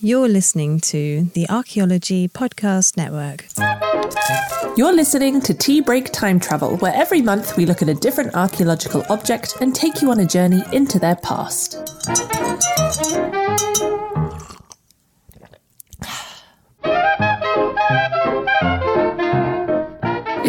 You're 0.00 0.28
listening 0.28 0.80
to 0.80 1.22
the 1.34 1.48
Archaeology 1.48 2.26
Podcast 2.26 2.96
Network. 2.96 3.46
You're 4.76 4.92
listening 4.92 5.40
to 5.42 5.54
Tea 5.54 5.80
Break 5.80 6.10
Time 6.10 6.40
Travel, 6.40 6.78
where 6.78 6.92
every 6.92 7.22
month 7.22 7.56
we 7.56 7.64
look 7.64 7.80
at 7.80 7.88
a 7.88 7.94
different 7.94 8.34
archaeological 8.34 9.04
object 9.08 9.58
and 9.60 9.72
take 9.72 10.02
you 10.02 10.10
on 10.10 10.18
a 10.18 10.26
journey 10.26 10.64
into 10.72 10.98
their 10.98 11.14
past. 11.14 11.78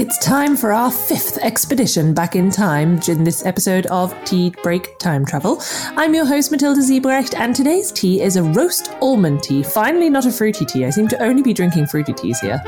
It's 0.05 0.20
time 0.20 0.55
for 0.55 0.72
our 0.72 0.91
fifth 0.91 1.40
expedition 1.40 2.14
back 2.14 2.36
in 2.36 2.52
time 2.52 3.00
in 3.08 3.23
this 3.23 3.44
episode 3.44 3.88
of 3.88 4.14
Tea 4.23 4.54
Break 4.62 5.00
Time 5.00 5.26
Travel. 5.26 5.59
I'm 5.98 6.14
your 6.14 6.28
host, 6.28 6.52
Matilda 6.52 6.84
Siebrecht, 6.84 7.34
and 7.34 7.55
today's 7.55 7.91
tea 7.91 8.22
is 8.22 8.36
a 8.36 8.44
roast 8.44 8.91
almond 9.02 9.41
tea. 9.41 9.64
Finally, 9.64 10.12
not 10.12 10.28
a 10.28 10.31
fruity 10.31 10.64
tea. 10.64 10.86
I 10.86 10.91
seem 10.91 11.08
to 11.08 11.20
only 11.23 11.41
be 11.41 11.54
drinking 11.54 11.88
fruity 11.88 12.14
teas 12.14 12.40
here. 12.40 12.62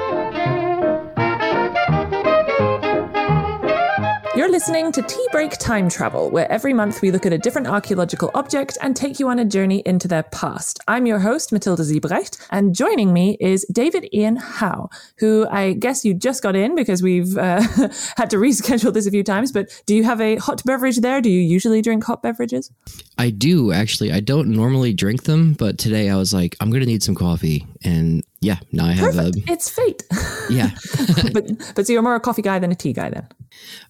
Listening 4.57 4.91
to 4.93 5.03
Tea 5.03 5.27
Break 5.31 5.51
Time 5.59 5.87
Travel, 5.87 6.31
where 6.31 6.51
every 6.51 6.73
month 6.73 7.03
we 7.03 7.11
look 7.11 7.27
at 7.27 7.31
a 7.31 7.37
different 7.37 7.67
archaeological 7.67 8.31
object 8.33 8.75
and 8.81 8.95
take 8.95 9.19
you 9.19 9.29
on 9.29 9.37
a 9.37 9.45
journey 9.45 9.83
into 9.85 10.07
their 10.07 10.23
past. 10.23 10.79
I'm 10.87 11.05
your 11.05 11.19
host, 11.19 11.51
Matilda 11.51 11.83
Siebrecht, 11.85 12.43
and 12.49 12.73
joining 12.73 13.13
me 13.13 13.37
is 13.39 13.67
David 13.71 14.09
Ian 14.11 14.37
Howe, 14.37 14.89
who 15.19 15.47
I 15.51 15.73
guess 15.73 16.03
you 16.03 16.15
just 16.15 16.41
got 16.41 16.55
in 16.55 16.73
because 16.73 17.03
we've 17.03 17.37
uh, 17.37 17.61
had 18.17 18.31
to 18.31 18.37
reschedule 18.37 18.91
this 18.91 19.05
a 19.05 19.11
few 19.11 19.23
times. 19.23 19.51
But 19.51 19.69
do 19.85 19.93
you 19.93 20.03
have 20.05 20.19
a 20.19 20.37
hot 20.37 20.63
beverage 20.65 20.97
there? 20.97 21.21
Do 21.21 21.29
you 21.29 21.39
usually 21.39 21.83
drink 21.83 22.03
hot 22.03 22.23
beverages? 22.23 22.71
I 23.19 23.29
do 23.29 23.71
actually. 23.71 24.11
I 24.11 24.21
don't 24.21 24.47
normally 24.47 24.91
drink 24.91 25.25
them, 25.25 25.53
but 25.53 25.77
today 25.77 26.09
I 26.09 26.15
was 26.15 26.33
like, 26.33 26.55
I'm 26.59 26.71
gonna 26.71 26.87
need 26.87 27.03
some 27.03 27.13
coffee, 27.13 27.67
and 27.83 28.23
yeah, 28.41 28.57
now 28.71 28.87
I 28.87 28.93
have 28.93 29.13
Perfect. 29.13 29.37
a 29.49 29.51
It's 29.53 29.69
fate. 29.69 30.01
yeah. 30.49 30.71
but 31.31 31.45
but 31.75 31.85
so 31.85 31.93
you're 31.93 32.01
more 32.01 32.15
a 32.15 32.19
coffee 32.19 32.41
guy 32.41 32.57
than 32.57 32.71
a 32.71 32.75
tea 32.75 32.93
guy 32.93 33.11
then. 33.11 33.27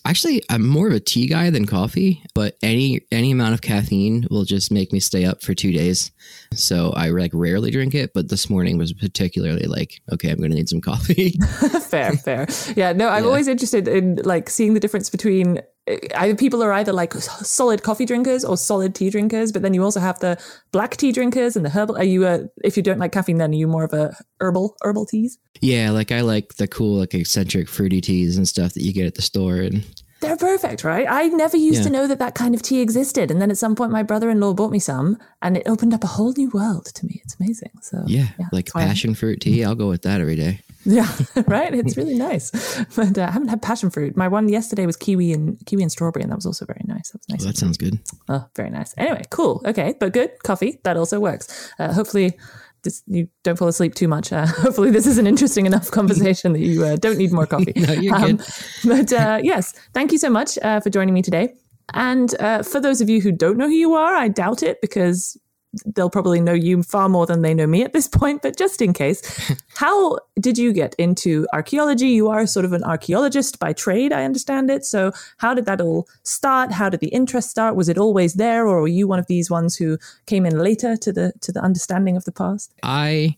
Actually, 0.06 0.42
I'm 0.50 0.66
more 0.68 0.88
of 0.88 0.94
a 0.94 1.00
tea 1.00 1.28
guy 1.28 1.50
than 1.50 1.66
coffee, 1.66 2.24
but 2.34 2.58
any 2.62 3.02
any 3.12 3.32
amount 3.32 3.54
of 3.54 3.62
caffeine 3.62 4.26
will 4.30 4.46
just 4.46 4.72
make 4.72 4.92
me 4.94 5.00
stay 5.00 5.26
up 5.26 5.42
for 5.42 5.54
two 5.54 5.72
days. 5.72 6.12
So 6.54 6.92
I 6.92 7.10
like 7.10 7.32
rarely 7.34 7.72
drink 7.72 7.94
it, 7.96 8.14
but 8.14 8.30
this 8.30 8.50
morning 8.50 8.78
was 8.78 8.94
particularly 8.94 9.66
like, 9.66 10.02
okay, 10.14 10.30
I'm 10.32 10.40
gonna 10.40 10.56
need 10.56 10.70
some 10.70 10.82
coffee. 10.92 11.32
fair, 11.90 12.14
fair. 12.14 12.48
Yeah, 12.76 12.94
no, 12.94 13.10
I'm 13.10 13.24
Yeah. 13.24 13.28
always 13.30 13.48
interested 13.48 13.88
in 13.88 14.18
like 14.24 14.50
seeing 14.50 14.74
the 14.74 14.80
difference 14.80 15.10
between 15.10 15.62
Uh, 15.88 15.96
either 16.16 16.36
people 16.36 16.62
are 16.64 16.74
either 16.74 16.94
like 16.94 17.14
solid 17.14 17.84
coffee 17.84 18.06
drinkers 18.06 18.44
or 18.44 18.58
solid 18.58 18.94
tea 18.96 19.10
drinkers, 19.10 19.52
but 19.52 19.62
then 19.62 19.74
you 19.74 19.84
also 19.84 20.00
have 20.00 20.20
the 20.20 20.38
black 20.72 20.98
tea 20.98 21.12
drinkers 21.12 21.56
and 21.56 21.66
the 21.66 21.70
herbal. 21.70 21.98
Are 21.98 22.04
you 22.04 22.26
a 22.28 22.48
if 22.64 22.78
you 22.78 22.84
don't 22.84 23.00
like 23.00 23.12
caffeine, 23.12 23.38
then 23.38 23.52
are 23.52 23.56
you 23.56 23.68
more 23.68 23.84
of 23.84 23.94
a 23.94 24.16
herbal 24.40 24.76
herbal 24.82 25.06
teas? 25.06 25.38
yeah, 25.62 25.90
like 25.92 26.12
I 26.12 26.22
like 26.22 26.56
the 26.56 26.68
cool, 26.68 27.00
like 27.00 27.14
eccentric 27.16 27.68
fruity 27.68 28.00
teas 28.02 28.38
and 28.38 28.48
stuff 28.48 28.74
that 28.74 28.84
you 28.84 28.94
get 28.94 29.08
at 29.08 29.16
the 29.16 29.22
store, 29.24 29.56
and 29.58 29.84
They're 30.20 30.38
perfect, 30.38 30.84
right? 30.84 31.08
I 31.10 31.28
never 31.30 31.58
used 31.58 31.84
to 31.84 31.90
know 31.90 32.06
that 32.08 32.20
that 32.20 32.36
kind 32.36 32.54
of 32.56 32.62
tea 32.62 32.82
existed, 32.82 33.32
and 33.32 33.42
then 33.42 33.50
at 33.52 33.58
some 33.58 33.76
point, 33.76 33.92
my 33.92 34.04
brother-in-law 34.04 34.54
bought 34.54 34.72
me 34.72 34.80
some, 34.80 35.18
and 35.42 35.58
it 35.58 35.64
opened 35.68 35.94
up 35.94 36.04
a 36.04 36.08
whole 36.08 36.34
new 36.38 36.50
world 36.54 36.86
to 36.94 37.06
me. 37.06 37.22
It's 37.24 37.36
amazing. 37.40 37.72
So 37.82 38.04
yeah, 38.08 38.28
like 38.52 38.70
why 38.74 38.82
I'm- 38.82 38.90
passion 38.90 39.16
fruit 39.16 39.42
tea. 39.42 39.64
I'll 39.64 39.76
go 39.76 39.90
with 39.90 40.02
that 40.04 40.22
every 40.22 40.36
day. 40.36 40.62
Yeah, 40.88 41.08
right. 41.48 41.74
It's 41.74 41.98
really 41.98 42.16
nice, 42.18 42.50
but 42.96 43.18
uh, 43.18 43.24
I 43.24 43.32
haven't 43.32 43.50
had 43.50 43.62
passion 43.62 43.90
fruit. 43.90 44.16
My 44.16 44.28
one 44.30 44.48
yesterday 44.48 44.86
was 44.86 44.96
kiwi 44.96 45.34
and 45.34 45.58
kiwi 45.66 45.84
and 45.84 45.92
strawberry, 45.92 46.24
and 46.24 46.32
that 46.32 46.38
was 46.38 46.46
also 46.46 46.66
very 46.66 46.82
nice. 46.86 47.12
That 47.12 47.20
was 47.20 47.30
nice. 47.30 47.40
Well, 47.42 47.48
that 47.52 47.58
sounds 47.58 47.78
good. 47.78 48.00
Oh, 48.30 48.46
very 48.56 48.70
nice. 48.70 48.94
Anyway, 48.98 49.24
cool. 49.30 49.62
Okay, 49.66 49.96
but 50.00 50.14
good 50.14 50.32
coffee 50.44 50.80
that 50.86 50.96
also 50.96 51.20
works. 51.20 51.72
Uh, 51.78 51.92
hopefully, 51.94 52.38
this, 52.84 53.04
you 53.06 53.28
don't 53.44 53.58
fall 53.58 53.68
asleep 53.68 53.96
too 53.96 54.08
much. 54.08 54.32
Uh, 54.32 54.46
hopefully, 54.66 54.90
this 54.92 55.06
is 55.06 55.18
an 55.18 55.28
interesting 55.28 55.66
enough 55.66 55.92
conversation 55.92 56.54
that 56.54 56.62
you 56.62 56.86
uh, 56.86 56.96
don't 56.96 57.18
need 57.18 57.34
more 57.34 57.46
coffee. 57.46 57.74
No, 57.88 57.94
you're 57.94 58.16
Um, 58.16 58.38
good. 58.38 58.46
but 58.86 59.12
uh, 59.14 59.40
yes, 59.44 59.74
thank 59.94 60.12
you 60.14 60.18
so 60.18 60.30
much 60.30 60.58
uh, 60.64 60.80
for 60.80 60.90
joining 60.90 61.14
me 61.14 61.22
today. 61.22 61.54
And 61.94 62.34
uh, 62.42 62.64
for 62.64 62.80
those 62.80 63.02
of 63.02 63.10
you 63.10 63.20
who 63.22 63.32
don't 63.32 63.58
know 63.58 63.68
who 63.68 63.74
you 63.74 63.94
are, 63.94 64.16
I 64.16 64.28
doubt 64.30 64.64
it 64.64 64.80
because 64.82 65.38
they'll 65.86 66.10
probably 66.10 66.40
know 66.42 66.54
you 66.54 66.82
far 66.84 67.10
more 67.10 67.26
than 67.26 67.42
they 67.42 67.54
know 67.54 67.68
me 67.68 67.84
at 67.84 67.94
this 67.94 68.08
point. 68.20 68.42
But 68.42 68.58
just 68.58 68.82
in 68.82 68.94
case, 68.94 69.22
how 69.76 70.18
did 70.40 70.58
you 70.58 70.74
get 70.74 70.96
into 70.96 71.48
archaeology? 71.54 72.08
You 72.10 72.30
are 72.30 72.46
sort 72.48 72.66
of 72.66 72.74
an 72.74 72.84
archaeologist 72.84 73.60
by 73.60 73.74
trade, 73.74 74.14
I 74.14 74.24
understand 74.26 74.70
it. 74.70 74.86
So, 74.86 75.12
how 75.38 75.54
did 75.54 75.66
that 75.66 75.82
all 75.82 76.08
start? 76.24 76.72
How 76.72 76.90
did 76.90 77.00
the 77.00 77.08
interest 77.10 77.50
start? 77.50 77.76
Was 77.76 77.90
it 77.90 77.98
always 77.98 78.36
there, 78.36 78.68
or 78.68 78.82
were 78.82 78.88
you 78.88 79.08
one 79.08 79.20
of 79.20 79.28
these 79.28 79.50
ones 79.50 79.76
who 79.76 79.98
came 80.26 80.46
in 80.46 80.58
later 80.58 80.96
to 80.98 81.12
the 81.12 81.34
to 81.42 81.52
the 81.52 81.62
understanding 81.62 82.18
of 82.18 82.26
the 82.26 82.32
past? 82.32 82.74
I 82.84 83.38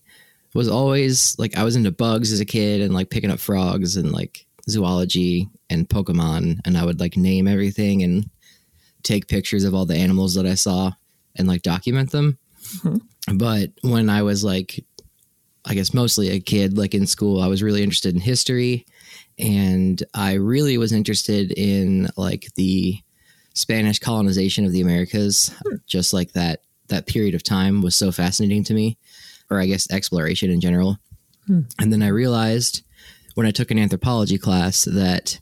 was 0.53 0.67
always 0.67 1.37
like 1.37 1.57
I 1.57 1.63
was 1.63 1.75
into 1.75 1.91
bugs 1.91 2.31
as 2.31 2.39
a 2.39 2.45
kid 2.45 2.81
and 2.81 2.93
like 2.93 3.09
picking 3.09 3.31
up 3.31 3.39
frogs 3.39 3.95
and 3.95 4.11
like 4.11 4.45
zoology 4.69 5.49
and 5.69 5.87
Pokemon 5.87 6.59
and 6.65 6.77
I 6.77 6.85
would 6.85 6.99
like 6.99 7.17
name 7.17 7.47
everything 7.47 8.03
and 8.03 8.29
take 9.03 9.27
pictures 9.27 9.63
of 9.63 9.73
all 9.73 9.85
the 9.85 9.95
animals 9.95 10.35
that 10.35 10.45
I 10.45 10.55
saw 10.55 10.91
and 11.35 11.47
like 11.47 11.61
document 11.61 12.11
them. 12.11 12.37
Mm-hmm. 12.77 13.37
But 13.37 13.71
when 13.81 14.09
I 14.09 14.23
was 14.23 14.43
like 14.43 14.83
I 15.65 15.73
guess 15.73 15.93
mostly 15.93 16.29
a 16.29 16.39
kid 16.39 16.77
like 16.77 16.93
in 16.93 17.05
school 17.05 17.41
I 17.41 17.47
was 17.47 17.61
really 17.61 17.83
interested 17.83 18.15
in 18.15 18.21
history 18.21 18.85
and 19.37 20.01
I 20.13 20.33
really 20.33 20.77
was 20.77 20.91
interested 20.91 21.51
in 21.51 22.09
like 22.17 22.47
the 22.55 22.97
Spanish 23.53 23.99
colonization 23.99 24.65
of 24.65 24.71
the 24.71 24.81
Americas 24.81 25.53
hmm. 25.65 25.75
just 25.85 26.13
like 26.13 26.31
that 26.33 26.61
that 26.87 27.07
period 27.07 27.35
of 27.35 27.43
time 27.43 27.81
was 27.81 27.95
so 27.95 28.11
fascinating 28.11 28.63
to 28.65 28.73
me 28.73 28.97
or 29.49 29.59
I 29.59 29.65
guess 29.65 29.89
exploration 29.91 30.49
in 30.49 30.61
general. 30.61 30.97
Hmm. 31.45 31.61
And 31.79 31.91
then 31.91 32.03
I 32.03 32.07
realized 32.07 32.83
when 33.35 33.47
I 33.47 33.51
took 33.51 33.71
an 33.71 33.79
anthropology 33.79 34.37
class 34.37 34.85
that 34.85 35.39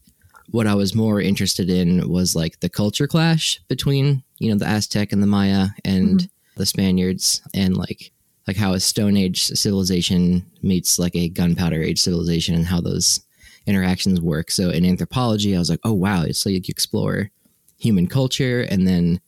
what 0.49 0.67
I 0.67 0.75
was 0.75 0.95
more 0.95 1.19
interested 1.19 1.69
in 1.69 2.09
was 2.09 2.35
like 2.35 2.59
the 2.59 2.69
culture 2.69 3.07
clash 3.07 3.59
between, 3.67 4.23
you 4.39 4.49
know, 4.49 4.57
the 4.57 4.67
Aztec 4.67 5.11
and 5.11 5.21
the 5.21 5.27
Maya 5.27 5.67
and 5.83 6.19
mm-hmm. 6.19 6.59
the 6.59 6.65
Spaniards 6.65 7.41
and 7.53 7.77
like 7.77 8.11
like 8.47 8.57
how 8.57 8.73
a 8.73 8.79
stone 8.79 9.17
age 9.17 9.43
civilization 9.43 10.45
meets 10.61 10.97
like 10.97 11.15
a 11.15 11.29
gunpowder 11.29 11.81
age 11.81 11.99
civilization 11.99 12.55
and 12.55 12.65
how 12.65 12.79
those 12.79 13.19
interactions 13.65 14.21
work. 14.21 14.49
So 14.49 14.69
in 14.69 14.85
anthropology, 14.85 15.55
I 15.55 15.59
was 15.59 15.69
like, 15.69 15.81
oh 15.83 15.93
wow, 15.93 16.25
so 16.31 16.49
you 16.49 16.61
explore 16.67 17.29
human 17.77 18.07
culture 18.07 18.61
and 18.61 18.87
then 18.87 19.19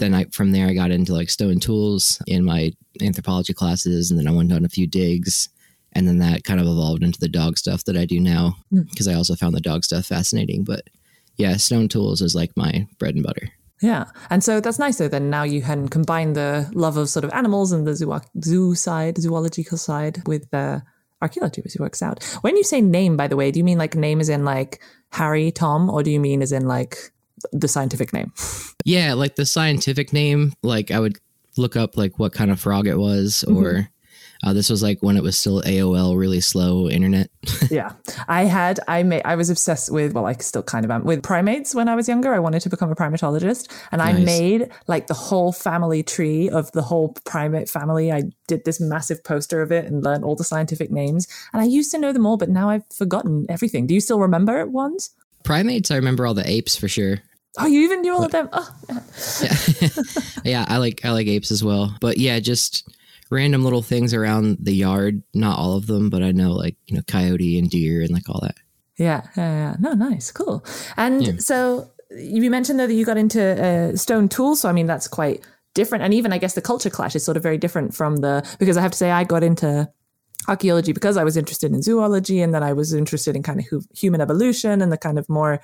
then 0.00 0.14
I 0.14 0.24
from 0.32 0.50
there 0.50 0.66
I 0.66 0.74
got 0.74 0.90
into 0.90 1.12
like 1.12 1.30
stone 1.30 1.60
tools 1.60 2.20
in 2.26 2.44
my 2.44 2.72
anthropology 3.00 3.52
classes, 3.52 4.10
and 4.10 4.18
then 4.18 4.26
I 4.26 4.32
went 4.32 4.52
on 4.52 4.64
a 4.64 4.68
few 4.68 4.86
digs, 4.86 5.48
and 5.92 6.08
then 6.08 6.18
that 6.18 6.42
kind 6.42 6.58
of 6.58 6.66
evolved 6.66 7.04
into 7.04 7.20
the 7.20 7.28
dog 7.28 7.58
stuff 7.58 7.84
that 7.84 7.96
I 7.96 8.06
do 8.06 8.18
now 8.18 8.56
hmm. 8.70 8.82
because 8.82 9.06
I 9.06 9.14
also 9.14 9.36
found 9.36 9.54
the 9.54 9.60
dog 9.60 9.84
stuff 9.84 10.06
fascinating. 10.06 10.64
But 10.64 10.88
yeah, 11.36 11.56
stone 11.56 11.88
tools 11.88 12.20
is 12.20 12.34
like 12.34 12.56
my 12.56 12.88
bread 12.98 13.14
and 13.14 13.22
butter. 13.22 13.50
Yeah, 13.82 14.06
and 14.28 14.44
so 14.44 14.60
that's 14.60 14.78
nice. 14.78 14.98
though. 14.98 15.08
then 15.08 15.30
now 15.30 15.42
you 15.42 15.62
can 15.62 15.88
combine 15.88 16.34
the 16.34 16.70
love 16.74 16.96
of 16.96 17.08
sort 17.08 17.24
of 17.24 17.32
animals 17.32 17.72
and 17.72 17.86
the 17.86 17.94
zoo, 17.94 18.20
zoo 18.42 18.74
side, 18.74 19.18
zoological 19.18 19.78
side 19.78 20.22
with 20.26 20.50
the 20.50 20.82
archaeology, 21.22 21.62
which 21.62 21.76
works 21.76 22.02
out. 22.02 22.22
When 22.42 22.56
you 22.56 22.64
say 22.64 22.80
name, 22.80 23.16
by 23.16 23.26
the 23.28 23.36
way, 23.36 23.50
do 23.50 23.58
you 23.58 23.64
mean 23.64 23.78
like 23.78 23.94
name 23.94 24.20
as 24.20 24.28
in 24.28 24.44
like 24.44 24.82
Harry, 25.12 25.50
Tom, 25.50 25.88
or 25.88 26.02
do 26.02 26.10
you 26.10 26.20
mean 26.20 26.42
as 26.42 26.52
in 26.52 26.66
like 26.66 27.12
the 27.52 27.68
scientific 27.68 28.12
name? 28.12 28.32
Yeah, 28.84 29.14
like 29.14 29.36
the 29.36 29.46
scientific 29.46 30.12
name, 30.12 30.54
like 30.62 30.90
I 30.90 31.00
would 31.00 31.18
look 31.56 31.76
up 31.76 31.96
like 31.96 32.18
what 32.18 32.32
kind 32.32 32.50
of 32.50 32.60
frog 32.60 32.86
it 32.86 32.98
was, 32.98 33.44
mm-hmm. 33.46 33.64
or 33.64 33.88
uh, 34.42 34.52
this 34.52 34.70
was 34.70 34.82
like 34.82 35.02
when 35.02 35.16
it 35.16 35.22
was 35.22 35.38
still 35.38 35.62
AOL, 35.62 36.16
really 36.18 36.40
slow 36.40 36.88
internet. 36.88 37.30
yeah, 37.70 37.92
I 38.28 38.44
had 38.44 38.80
I 38.88 39.02
made 39.02 39.22
I 39.24 39.36
was 39.36 39.50
obsessed 39.50 39.92
with 39.92 40.14
well, 40.14 40.26
I 40.26 40.32
still 40.34 40.62
kind 40.62 40.84
of 40.84 40.90
am 40.90 41.04
with 41.04 41.22
primates 41.22 41.74
when 41.74 41.88
I 41.88 41.94
was 41.94 42.08
younger. 42.08 42.34
I 42.34 42.38
wanted 42.38 42.60
to 42.62 42.70
become 42.70 42.90
a 42.90 42.96
primatologist, 42.96 43.70
and 43.92 44.00
I 44.00 44.12
made 44.12 44.70
like 44.86 45.06
the 45.06 45.14
whole 45.14 45.52
family 45.52 46.02
tree 46.02 46.48
of 46.48 46.72
the 46.72 46.82
whole 46.82 47.14
primate 47.24 47.68
family. 47.68 48.12
I 48.12 48.22
did 48.46 48.64
this 48.64 48.80
massive 48.80 49.22
poster 49.24 49.62
of 49.62 49.70
it 49.70 49.84
and 49.86 50.02
learned 50.02 50.24
all 50.24 50.36
the 50.36 50.44
scientific 50.44 50.90
names. 50.90 51.28
And 51.52 51.62
I 51.62 51.66
used 51.66 51.90
to 51.92 51.98
know 51.98 52.12
them 52.12 52.26
all, 52.26 52.36
but 52.36 52.48
now 52.48 52.68
I've 52.68 52.84
forgotten 52.92 53.46
everything. 53.48 53.86
Do 53.86 53.94
you 53.94 54.00
still 54.00 54.18
remember 54.18 54.66
ones? 54.66 55.10
Primates, 55.44 55.90
I 55.90 55.96
remember 55.96 56.26
all 56.26 56.34
the 56.34 56.48
apes 56.48 56.76
for 56.76 56.88
sure. 56.88 57.22
Oh, 57.58 57.66
you 57.66 57.80
even 57.82 58.02
knew 58.02 58.14
all 58.14 58.24
of 58.24 58.30
them. 58.30 58.48
Oh, 58.52 58.70
yeah, 59.42 59.88
yeah 60.44 60.64
I 60.68 60.76
like 60.76 61.04
I 61.04 61.10
like 61.10 61.26
apes 61.26 61.50
as 61.50 61.64
well. 61.64 61.96
But 62.00 62.18
yeah, 62.18 62.38
just 62.40 62.88
random 63.30 63.62
little 63.64 63.82
things 63.82 64.12
around 64.12 64.58
the 64.60 64.74
yard. 64.74 65.22
Not 65.34 65.58
all 65.58 65.76
of 65.76 65.86
them, 65.86 66.10
but 66.10 66.22
I 66.22 66.32
know 66.32 66.52
like 66.52 66.76
you 66.86 66.96
know 66.96 67.02
coyote 67.08 67.58
and 67.58 67.70
deer 67.70 68.02
and 68.02 68.10
like 68.10 68.28
all 68.28 68.40
that. 68.42 68.56
Yeah, 68.96 69.22
yeah, 69.36 69.52
yeah. 69.70 69.76
No, 69.80 69.92
nice, 69.94 70.30
cool. 70.30 70.64
And 70.96 71.26
Yeah. 71.26 71.32
so 71.38 71.90
you 72.10 72.50
mentioned 72.50 72.78
though 72.80 72.86
that 72.86 72.94
you 72.94 73.04
got 73.06 73.16
into 73.16 73.40
uh, 73.40 73.96
stone 73.96 74.28
tools. 74.28 74.60
So 74.60 74.68
I 74.68 74.72
mean, 74.72 74.86
that's 74.86 75.08
quite 75.08 75.40
different. 75.74 76.04
And 76.04 76.12
even 76.12 76.32
I 76.32 76.38
guess 76.38 76.54
the 76.54 76.60
culture 76.60 76.90
clash 76.90 77.14
is 77.16 77.24
sort 77.24 77.36
of 77.36 77.42
very 77.42 77.56
different 77.56 77.94
from 77.94 78.16
the 78.16 78.46
because 78.58 78.76
I 78.76 78.82
have 78.82 78.90
to 78.92 78.98
say 78.98 79.10
I 79.10 79.24
got 79.24 79.42
into 79.42 79.88
archaeology 80.48 80.92
because 80.92 81.16
I 81.16 81.24
was 81.24 81.36
interested 81.36 81.72
in 81.72 81.82
zoology 81.82 82.40
and 82.40 82.52
then 82.54 82.62
I 82.62 82.72
was 82.72 82.92
interested 82.92 83.36
in 83.36 83.42
kind 83.42 83.60
of 83.60 83.66
hu- 83.66 83.82
human 83.94 84.20
evolution 84.20 84.82
and 84.82 84.90
the 84.92 84.98
kind 84.98 85.18
of 85.18 85.28
more. 85.28 85.60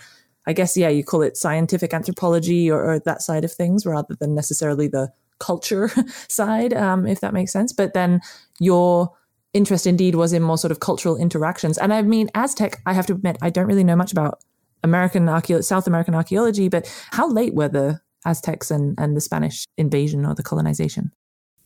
I 0.49 0.53
guess 0.53 0.77
yeah, 0.77 0.89
you 0.91 1.03
call 1.03 1.23
it 1.23 1.37
scientific 1.37 1.93
anthropology 1.93 2.71
or, 2.71 2.85
or 2.85 2.99
that 3.01 3.21
side 3.21 3.45
of 3.45 3.51
things 3.53 3.85
rather 3.85 4.15
than 4.15 4.33
necessarily 4.37 4.87
the 4.87 5.13
culture 5.39 5.91
side, 6.29 6.73
um, 6.75 7.07
if 7.07 7.21
that 7.21 7.35
makes 7.35 7.53
sense. 7.53 7.73
But 7.73 7.95
then 7.95 8.21
your 8.59 9.13
interest 9.53 9.87
indeed 9.87 10.15
was 10.15 10.33
in 10.33 10.43
more 10.43 10.59
sort 10.59 10.71
of 10.71 10.81
cultural 10.81 11.17
interactions. 11.17 11.79
And 11.79 11.93
I 11.93 12.03
mean, 12.03 12.29
Aztec, 12.35 12.81
I 12.85 12.93
have 12.93 13.07
to 13.07 13.15
admit, 13.15 13.39
I 13.41 13.51
don't 13.51 13.67
really 13.67 13.85
know 13.85 13.97
much 13.97 14.13
about 14.13 14.41
American 14.83 15.27
archaeo- 15.27 15.65
South 15.65 15.87
American 15.87 16.15
archaeology, 16.15 16.69
but 16.69 16.87
how 17.11 17.29
late 17.29 17.55
were 17.55 17.69
the 17.69 18.01
Aztecs 18.25 18.71
and, 18.71 18.99
and 18.99 19.17
the 19.17 19.21
Spanish 19.21 19.65
invasion 19.79 20.27
or 20.27 20.35
the 20.35 20.43
colonization? 20.43 21.13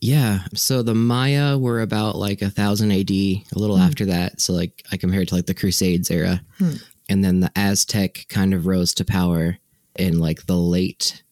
Yeah. 0.00 0.40
So 0.54 0.82
the 0.82 0.94
Maya 0.94 1.58
were 1.58 1.80
about 1.80 2.16
like 2.16 2.42
a 2.42 2.50
thousand 2.50 2.92
AD, 2.92 3.10
a 3.10 3.44
little 3.54 3.76
after 3.76 4.06
that. 4.06 4.40
So 4.40 4.52
like 4.52 4.82
I 4.92 4.96
compared 4.96 5.28
to 5.28 5.34
like 5.34 5.46
the 5.46 5.54
Crusades 5.54 6.10
era. 6.10 6.42
Hmm. 6.58 6.72
And 7.08 7.24
then 7.24 7.40
the 7.40 7.50
Aztec 7.56 8.26
kind 8.28 8.54
of 8.54 8.66
rose 8.66 8.94
to 8.94 9.04
power 9.04 9.58
in 9.96 10.20
like 10.20 10.46
the 10.46 10.56
late 10.56 11.22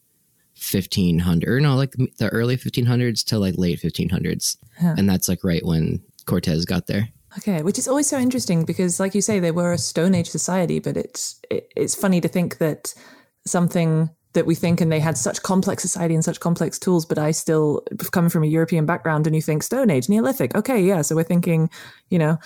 1500 0.61 1.49
or 1.49 1.61
no, 1.61 1.77
like 1.77 1.93
the 2.19 2.29
early 2.31 2.57
1500s 2.57 3.25
to 3.27 3.39
like 3.39 3.55
late 3.57 3.81
1500s. 3.81 4.57
Huh. 4.81 4.95
And 4.99 5.09
that's 5.09 5.29
like 5.29 5.45
right 5.45 5.65
when 5.65 6.01
Cortez 6.27 6.65
got 6.65 6.87
there. 6.87 7.09
Okay, 7.39 7.63
which 7.63 7.79
is 7.79 7.87
always 7.87 8.07
so 8.09 8.19
interesting 8.19 8.65
because, 8.65 8.99
like 8.99 9.15
you 9.15 9.21
say, 9.21 9.39
they 9.39 9.51
were 9.51 9.73
a 9.73 9.79
Stone 9.79 10.15
Age 10.15 10.29
society, 10.29 10.79
but 10.81 10.97
it's 10.97 11.41
it, 11.51 11.71
it's 11.77 11.95
funny 11.95 12.21
to 12.21 12.29
think 12.29 12.59
that 12.59 12.95
something 13.47 14.11
that 14.33 14.47
we 14.47 14.55
think 14.55 14.81
and 14.81 14.91
they 14.93 15.01
had 15.01 15.17
such 15.17 15.43
complex 15.43 15.83
society 15.83 16.15
and 16.15 16.25
such 16.25 16.41
complex 16.41 16.79
tools, 16.79 17.07
but 17.07 17.19
I 17.19 17.31
still 17.31 17.83
coming 18.13 18.31
from 18.31 18.45
a 18.45 18.47
European 18.47 18.87
background 18.87 19.27
and 19.27 19.35
you 19.37 19.43
think 19.43 19.63
Stone 19.63 19.91
Age, 19.91 20.09
Neolithic, 20.09 20.55
okay, 20.55 20.81
yeah, 20.81 21.03
so 21.03 21.15
we're 21.17 21.23
thinking, 21.23 21.71
you 22.11 22.19
know, 22.19 22.39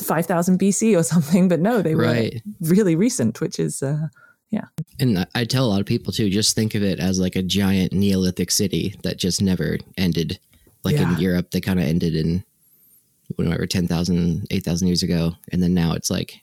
five 0.00 0.26
thousand 0.26 0.58
BC 0.58 0.98
or 0.98 1.02
something, 1.14 1.48
but 1.48 1.60
no, 1.60 1.80
they 1.82 1.94
were 1.94 2.02
Right. 2.02 2.42
really 2.60 2.96
recent, 2.96 3.40
which 3.40 3.58
is 3.60 3.82
uh, 3.82 4.08
Yeah 4.50 4.66
and 4.98 5.26
I- 5.34 5.44
tell 5.44 5.66
a 5.66 5.68
lot 5.68 5.80
of 5.80 5.86
people 5.86 6.12
too, 6.12 6.30
just 6.30 6.54
think 6.54 6.74
of 6.74 6.82
it 6.82 6.98
as 7.00 7.18
like 7.20 7.36
a 7.36 7.42
giant 7.42 7.92
Neolithic 7.92 8.50
city 8.50 8.94
that 9.02 9.18
just 9.18 9.42
never 9.42 9.76
ended. 9.98 10.38
Like 10.84 10.96
Yeah. 10.96 11.12
in 11.14 11.20
Europe, 11.20 11.50
they 11.50 11.60
kind 11.60 11.78
of 11.78 11.84
ended 11.86 12.14
in 12.14 12.42
whatever 13.34 13.66
10,000, 13.66 14.46
8,000 14.50 14.86
years 14.88 15.02
ago. 15.02 15.32
And 15.52 15.62
then 15.62 15.74
now 15.74 15.92
it's 15.92 16.10
like, 16.10 16.40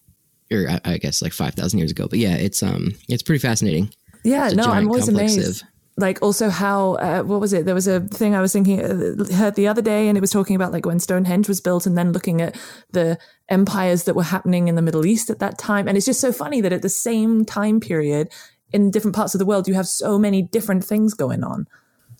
or 0.51 0.69
I, 0.69 0.79
I 0.85 0.97
guess 0.97 1.21
like 1.21 1.33
5,000 1.33 1.79
years 1.79 1.91
ago. 1.91 2.07
But 2.07 2.19
yeah, 2.19 2.35
it's, 2.35 2.61
um, 2.61 2.93
it's 3.09 3.23
pretty 3.23 3.39
fascinating. 3.39 3.89
Yeah, 4.23 4.49
no, 4.49 4.63
I'm 4.65 4.87
always 4.87 5.07
amazed. 5.07 5.61
of- 5.63 5.67
Like 5.97 6.19
also 6.21 6.49
how 6.49 6.93
uh, 6.95 7.21
what 7.23 7.39
was 7.39 7.53
it? 7.53 7.65
There 7.65 7.75
was 7.75 7.87
a 7.87 7.99
thing 8.01 8.33
I 8.35 8.41
was 8.41 8.51
thinking 8.51 8.81
uh, 8.81 9.25
heard 9.35 9.53
the 9.55 9.67
other 9.67 9.81
day, 9.81 10.07
and 10.07 10.17
it 10.17 10.21
was 10.21 10.31
talking 10.31 10.55
about 10.55 10.71
like 10.71 10.85
when 10.87 10.99
Stonehenge 10.99 11.47
was 11.47 11.61
built, 11.61 11.85
and 11.85 11.95
then 11.97 12.11
looking 12.13 12.41
at 12.41 12.55
the 12.91 13.17
empires 13.53 14.03
that 14.03 14.15
were 14.15 14.23
happening 14.23 14.67
in 14.67 14.75
the 14.75 14.81
Middle 14.81 15.05
East 15.05 15.29
at 15.29 15.39
that 15.39 15.57
time. 15.57 15.87
And 15.87 15.95
it's 15.95 16.05
just 16.05 16.19
so 16.19 16.33
funny 16.33 16.59
that 16.61 16.73
at 16.73 16.81
the 16.81 16.89
same 16.89 17.45
time 17.45 17.79
period, 17.79 18.29
in 18.73 18.91
different 18.91 19.15
parts 19.15 19.35
of 19.35 19.39
the 19.39 19.45
world, 19.45 19.67
you 19.67 19.75
have 19.75 19.87
so 19.87 20.17
many 20.17 20.41
different 20.41 20.83
things 20.83 21.13
going 21.13 21.43
on. 21.43 21.67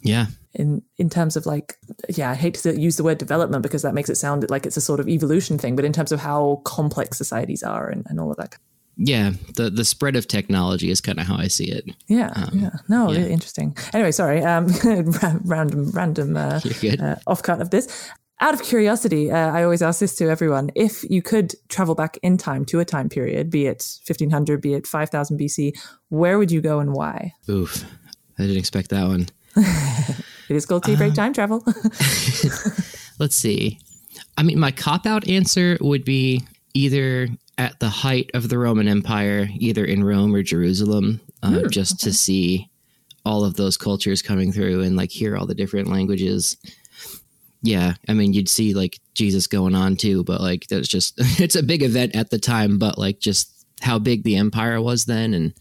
Yeah. 0.02 0.28
In 0.54 0.84
in 0.98 1.10
terms 1.10 1.36
of 1.36 1.46
like, 1.46 1.78
yeah, 2.10 2.30
I 2.30 2.36
hate 2.36 2.56
to 2.56 2.80
use 2.80 2.98
the 2.98 3.04
word 3.04 3.18
development 3.18 3.64
because 3.64 3.82
that 3.82 3.96
makes 3.96 4.10
it 4.10 4.16
sound 4.16 4.50
like 4.50 4.66
it's 4.66 4.78
a 4.78 4.82
sort 4.82 5.00
of 5.00 5.10
evolution 5.10 5.58
thing, 5.58 5.76
but 5.76 5.86
in 5.86 5.94
terms 5.94 6.12
of 6.12 6.20
how 6.20 6.62
complex 6.64 7.18
societies 7.18 7.64
are 7.64 7.90
and, 7.90 8.06
and 8.08 8.20
all 8.20 8.30
of 8.30 8.38
that. 8.38 8.56
Yeah. 8.96 9.32
The, 9.56 9.70
the 9.70 9.86
spread 9.86 10.16
of 10.16 10.28
technology 10.28 10.92
is 10.92 11.02
kind 11.02 11.20
of 11.20 11.26
how 11.26 11.36
I 11.36 11.48
see 11.48 11.66
it. 11.66 11.90
Yeah, 12.08 12.50
yeah. 12.54 12.70
No, 12.88 13.12
yeah. 13.12 13.20
really 13.20 13.34
interesting. 13.34 13.76
Anyway, 13.94 14.12
sorry. 14.12 14.44
Um, 14.44 14.68
random, 15.44 15.90
random 15.92 16.38
uh, 16.38 16.60
uh, 17.02 17.16
off 17.26 17.42
cut 17.42 17.62
of 17.62 17.72
this. 17.72 18.12
Out 18.44 18.54
of 18.54 18.62
curiosity, 18.62 19.31
uh, 19.31 19.54
I 19.56 19.63
always 19.63 19.81
ask 19.81 20.01
this 20.01 20.16
to 20.16 20.30
everyone: 20.30 20.69
if 20.75 21.10
you 21.10 21.22
could 21.22 21.56
travel 21.69 21.95
back 21.95 22.18
in 22.22 22.38
time 22.38 22.66
to 22.66 22.81
a 22.81 22.86
time 22.86 23.07
period, 23.07 23.50
be 23.50 23.68
it 23.68 23.88
1500, 24.06 24.60
be 24.60 24.74
it 24.74 24.86
5000 24.86 25.40
BC, 25.40 25.72
where 26.10 26.38
would 26.38 26.51
you 26.51 26.60
go 26.60 26.80
and 26.80 26.92
why? 26.94 27.34
Oof. 27.50 27.86
I 28.38 28.42
didn't 28.42 28.57
expect 28.57 28.90
that 28.90 29.07
one. 29.07 29.28
It 30.50 30.57
is 30.57 30.66
called 30.66 30.84
tea 30.84 30.92
Um, 30.92 30.98
break 30.98 31.13
time 31.13 31.31
travel. 31.31 31.63
Let's 33.18 33.38
see. 33.38 33.80
I 34.38 34.44
mean, 34.44 34.60
my 34.60 34.72
cop 34.72 35.06
out 35.06 35.25
answer 35.25 35.78
would 35.80 36.04
be 36.04 36.44
either 36.74 37.30
at 37.57 37.80
the 37.80 37.88
height 37.88 38.30
of 38.34 38.50
the 38.50 38.57
Roman 38.57 38.89
Empire, 38.89 39.48
either 39.57 39.86
in 39.86 40.04
Rome 40.04 40.36
or 40.36 40.44
Jerusalem, 40.44 41.22
uh, 41.44 41.69
just 41.69 42.01
to 42.01 42.12
see 42.12 42.69
all 43.25 43.46
of 43.46 43.54
those 43.56 43.78
cultures 43.78 44.22
coming 44.22 44.51
through 44.51 44.81
and 44.81 44.98
like 44.98 45.12
hear 45.12 45.38
all 45.38 45.46
the 45.46 45.56
different 45.56 45.88
languages. 45.88 46.57
Yeah, 47.63 47.94
I 48.10 48.13
mean, 48.13 48.33
you'd 48.33 48.50
see 48.50 48.74
like 48.74 49.00
Jesus 49.13 49.48
going 49.48 49.74
on 49.74 49.95
too, 49.95 50.24
but 50.25 50.42
like 50.42 50.68
that's 50.68 50.88
just 50.88 51.13
it's 51.39 51.56
a 51.56 51.63
big 51.63 51.81
event 51.81 52.15
at 52.15 52.30
the 52.30 52.38
time, 52.39 52.77
but 52.77 52.98
like 52.98 53.19
just 53.19 53.65
how 53.81 53.98
big 54.00 54.24
the 54.24 54.36
empire 54.36 54.81
was 54.81 55.06
then 55.06 55.33
and 55.33 55.54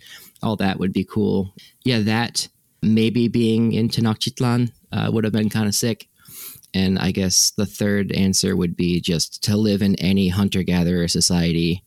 all 0.43 0.57
that 0.57 0.79
would 0.79 0.93
be 0.93 1.05
cool. 1.05 1.55
Yeah, 1.85 2.01
that 2.01 2.49
maybe 2.83 3.29
being 3.29 3.73
in 3.73 3.89
Tenochtitlan 3.89 4.73
uh, 4.91 5.11
would 5.13 5.25
have 5.25 5.33
been 5.33 5.49
kind 5.49 5.69
of 5.69 5.75
sick. 5.75 6.09
And 6.75 6.99
I 6.99 7.13
guess 7.13 7.51
the 7.53 7.67
third 7.67 8.11
answer 8.13 8.57
would 8.57 8.77
be 8.77 9.01
just 9.01 9.43
to 9.45 9.57
live 9.57 9.83
in 9.83 9.95
any 9.97 10.29
hunter 10.29 10.63
gatherer 10.63 11.07
society 11.07 11.85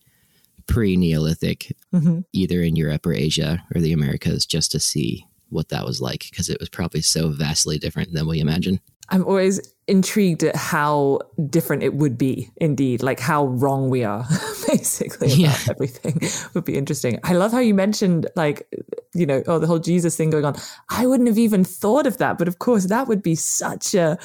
pre 0.67 0.95
Neolithic, 0.95 1.75
Mhm. 1.94 2.23
either 2.33 2.62
in 2.62 2.75
Europe 2.75 3.06
or 3.06 3.13
Asia 3.13 3.63
or 3.75 3.81
the 3.81 3.94
Americas, 3.94 4.45
just 4.45 4.71
to 4.71 4.79
see 4.79 5.25
what 5.50 5.69
that 5.69 5.85
was 5.85 6.01
like 6.01 6.25
because 6.29 6.50
it 6.50 6.59
was 6.59 6.69
probably 6.69 7.01
so 7.01 7.29
vastly 7.29 7.77
different 7.77 8.13
than 8.13 8.27
we 8.27 8.39
imagine. 8.39 8.79
I'm 9.10 9.24
always 9.25 9.60
intrigued 9.88 10.44
at 10.44 10.56
how 10.56 11.19
different 11.50 11.84
it 11.84 11.94
would 11.94 12.18
be, 12.18 12.50
indeed, 12.57 13.04
like 13.04 13.19
how 13.19 13.46
wrong 13.46 13.90
we 13.92 14.04
are, 14.04 14.25
basically, 14.68 15.28
about 15.28 15.38
Yeah. 15.38 15.57
everything 15.69 16.19
would 16.54 16.66
be 16.66 16.75
interesting. 16.75 17.19
I 17.24 17.34
love 17.34 17.52
how 17.52 17.60
you 17.60 17.74
mentioned, 17.75 18.25
like, 18.36 18.68
you 19.13 19.25
know, 19.28 19.44
oh, 19.48 19.60
the 19.60 19.68
whole 19.68 19.78
Jesus 19.80 20.16
thing 20.18 20.31
going 20.31 20.46
on. 20.46 20.56
I 20.90 21.06
wouldn't 21.06 21.30
have 21.30 21.38
even 21.38 21.63
thought 21.63 22.07
of 22.07 22.18
that, 22.18 22.38
but 22.40 22.48
of 22.48 22.57
course, 22.60 22.86
that 22.88 23.07
would 23.07 23.22
be 23.22 23.36
such 23.36 23.94
a 23.94 24.18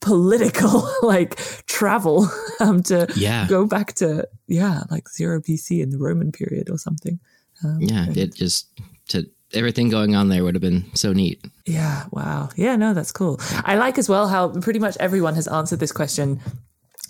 political, 0.00 0.88
like, 1.02 1.36
travel 1.66 2.28
um, 2.60 2.82
to 2.84 3.06
Yeah. 3.16 3.46
go 3.48 3.66
back 3.66 3.92
to, 3.94 4.26
yeah, 4.48 4.82
like 4.90 5.08
zero 5.08 5.40
BC 5.40 5.80
in 5.82 5.90
the 5.90 5.98
Roman 5.98 6.32
period 6.32 6.68
or 6.70 6.78
something. 6.78 7.20
Um, 7.62 7.78
Yeah, 7.80 8.06
it 8.14 8.34
just 8.34 8.68
to 9.08 9.30
everything 9.54 9.88
going 9.88 10.14
on 10.14 10.28
there 10.28 10.42
would 10.44 10.54
have 10.54 10.62
been 10.62 10.84
so 10.94 11.12
neat. 11.12 11.44
Yeah, 11.66 12.04
wow. 12.10 12.48
Yeah, 12.56 12.76
no, 12.76 12.94
that's 12.94 13.12
cool. 13.12 13.40
I 13.64 13.76
like 13.76 13.98
as 13.98 14.08
well 14.08 14.28
how 14.28 14.48
pretty 14.60 14.78
much 14.78 14.96
everyone 15.00 15.34
has 15.34 15.48
answered 15.48 15.80
this 15.80 15.92
question 15.92 16.40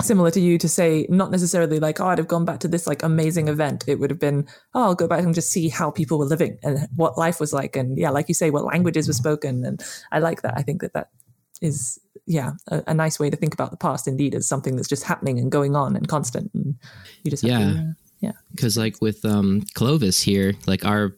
similar 0.02 0.30
to 0.32 0.40
you 0.40 0.58
to 0.58 0.68
say 0.68 1.06
not 1.08 1.30
necessarily 1.30 1.78
like 1.78 2.00
oh 2.00 2.06
I'd 2.06 2.18
have 2.18 2.26
gone 2.26 2.44
back 2.44 2.58
to 2.60 2.68
this 2.68 2.84
like 2.84 3.04
amazing 3.04 3.46
event 3.46 3.84
it 3.86 4.00
would 4.00 4.10
have 4.10 4.18
been 4.18 4.44
oh 4.74 4.82
I'll 4.82 4.94
go 4.96 5.06
back 5.06 5.22
and 5.22 5.32
just 5.32 5.50
see 5.52 5.68
how 5.68 5.92
people 5.92 6.18
were 6.18 6.24
living 6.24 6.58
and 6.64 6.88
what 6.96 7.16
life 7.16 7.38
was 7.38 7.52
like 7.52 7.76
and 7.76 7.96
yeah 7.96 8.10
like 8.10 8.26
you 8.26 8.34
say 8.34 8.50
what 8.50 8.64
languages 8.64 9.06
were 9.06 9.14
spoken 9.14 9.64
and 9.64 9.80
I 10.10 10.18
like 10.18 10.42
that 10.42 10.54
I 10.56 10.62
think 10.62 10.80
that 10.80 10.94
that 10.94 11.10
is 11.62 12.00
yeah 12.26 12.52
a, 12.72 12.82
a 12.88 12.94
nice 12.94 13.20
way 13.20 13.30
to 13.30 13.36
think 13.36 13.54
about 13.54 13.70
the 13.70 13.76
past 13.76 14.08
indeed 14.08 14.34
as 14.34 14.48
something 14.48 14.74
that's 14.74 14.88
just 14.88 15.04
happening 15.04 15.38
and 15.38 15.52
going 15.52 15.76
on 15.76 15.94
and 15.94 16.08
constant 16.08 16.50
and 16.54 16.74
you 17.22 17.30
just 17.30 17.44
have 17.44 17.50
Yeah. 17.52 17.58
to, 17.72 17.78
uh, 17.78 17.92
yeah 18.18 18.32
because 18.50 18.76
like 18.76 19.00
with 19.00 19.24
um 19.24 19.62
clovis 19.74 20.20
here 20.20 20.54
like 20.66 20.84
our 20.84 21.14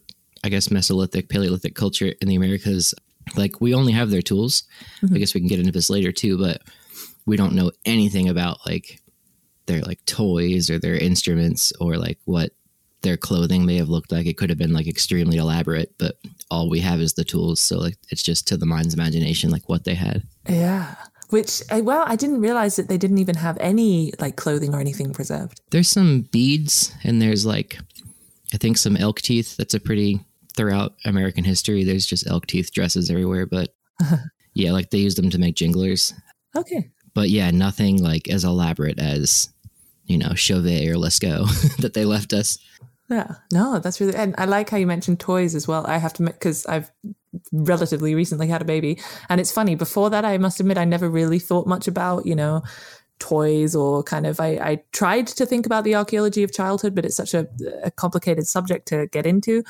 i 0.46 0.48
guess 0.48 0.68
mesolithic 0.68 1.28
paleolithic 1.28 1.74
culture 1.74 2.12
in 2.20 2.28
the 2.28 2.36
americas 2.36 2.94
like 3.34 3.60
we 3.60 3.74
only 3.74 3.92
have 3.92 4.10
their 4.10 4.22
tools. 4.22 4.64
Mm-hmm. 5.02 5.14
I 5.14 5.18
guess 5.18 5.34
we 5.34 5.40
can 5.40 5.48
get 5.48 5.58
into 5.58 5.72
this 5.72 5.90
later 5.90 6.12
too 6.12 6.38
but 6.38 6.62
we 7.24 7.36
don't 7.36 7.54
know 7.54 7.72
anything 7.84 8.28
about 8.28 8.64
like 8.66 9.00
their 9.66 9.80
like 9.80 10.04
toys 10.04 10.70
or 10.70 10.78
their 10.78 10.94
instruments 10.94 11.72
or 11.80 11.96
like 11.96 12.18
what 12.24 12.52
their 13.02 13.16
clothing 13.16 13.66
may 13.66 13.76
have 13.76 13.88
looked 13.88 14.12
like. 14.12 14.26
It 14.26 14.36
could 14.36 14.50
have 14.50 14.58
been 14.58 14.72
like 14.72 14.86
extremely 14.86 15.38
elaborate 15.38 15.94
but 15.98 16.16
all 16.50 16.68
we 16.68 16.80
have 16.80 17.00
is 17.00 17.14
the 17.14 17.24
tools. 17.24 17.60
So 17.60 17.78
like 17.78 17.96
it's 18.10 18.22
just 18.22 18.46
to 18.48 18.56
the 18.56 18.66
mind's 18.66 18.94
imagination 18.94 19.50
like 19.50 19.68
what 19.68 19.84
they 19.84 19.94
had. 19.94 20.22
Yeah. 20.48 20.94
Which 21.30 21.62
well 21.72 22.04
I 22.06 22.14
didn't 22.14 22.40
realize 22.40 22.76
that 22.76 22.88
they 22.88 22.98
didn't 22.98 23.18
even 23.18 23.34
have 23.34 23.58
any 23.58 24.12
like 24.20 24.36
clothing 24.36 24.74
or 24.74 24.80
anything 24.80 25.12
preserved. 25.12 25.60
There's 25.70 25.88
some 25.88 26.22
beads 26.30 26.94
and 27.02 27.20
there's 27.20 27.44
like 27.44 27.78
i 28.54 28.56
think 28.56 28.78
some 28.78 28.96
elk 28.96 29.20
teeth. 29.20 29.56
That's 29.56 29.74
a 29.74 29.80
pretty 29.80 30.20
throughout 30.56 30.94
american 31.04 31.44
history 31.44 31.84
there's 31.84 32.06
just 32.06 32.26
elk 32.26 32.46
teeth 32.46 32.72
dresses 32.72 33.10
everywhere 33.10 33.46
but 33.46 33.74
yeah 34.54 34.72
like 34.72 34.90
they 34.90 34.98
used 34.98 35.18
them 35.18 35.30
to 35.30 35.38
make 35.38 35.54
jinglers 35.54 36.14
okay 36.54 36.90
but 37.14 37.28
yeah 37.28 37.50
nothing 37.50 38.02
like 38.02 38.28
as 38.28 38.44
elaborate 38.44 38.98
as 38.98 39.50
you 40.06 40.18
know 40.18 40.34
chauvet 40.34 40.86
or 40.88 40.94
Lascaux 40.94 41.76
that 41.82 41.94
they 41.94 42.04
left 42.04 42.32
us 42.32 42.58
Yeah, 43.08 43.36
no, 43.52 43.78
that's 43.78 44.00
really, 44.00 44.16
and 44.16 44.34
I 44.36 44.46
like 44.46 44.68
how 44.68 44.78
you 44.78 44.86
mentioned 44.86 45.20
toys 45.20 45.54
as 45.54 45.68
well. 45.68 45.86
I 45.86 45.98
have 45.98 46.12
to, 46.14 46.24
because 46.24 46.66
I've 46.66 46.90
relatively 47.52 48.16
recently 48.16 48.48
had 48.48 48.62
a 48.62 48.64
baby. 48.64 48.98
And 49.28 49.40
it's 49.40 49.52
funny, 49.52 49.76
before 49.76 50.10
that, 50.10 50.24
I 50.24 50.38
must 50.38 50.58
admit, 50.58 50.76
I 50.76 50.84
never 50.84 51.08
really 51.08 51.38
thought 51.38 51.68
much 51.68 51.86
about, 51.86 52.26
you 52.26 52.34
know, 52.34 52.64
toys 53.18 53.74
or 53.74 54.02
kind 54.02 54.26
of 54.26 54.40
I, 54.40 54.48
I 54.56 54.82
tried 54.92 55.26
to 55.28 55.46
think 55.46 55.64
about 55.64 55.84
the 55.84 55.94
archaeology 55.94 56.42
of 56.42 56.52
childhood 56.52 56.94
but 56.94 57.06
it's 57.06 57.16
such 57.16 57.32
a, 57.32 57.48
a 57.82 57.90
complicated 57.90 58.46
subject 58.46 58.86
to 58.88 59.06
get 59.06 59.24
into 59.24 59.64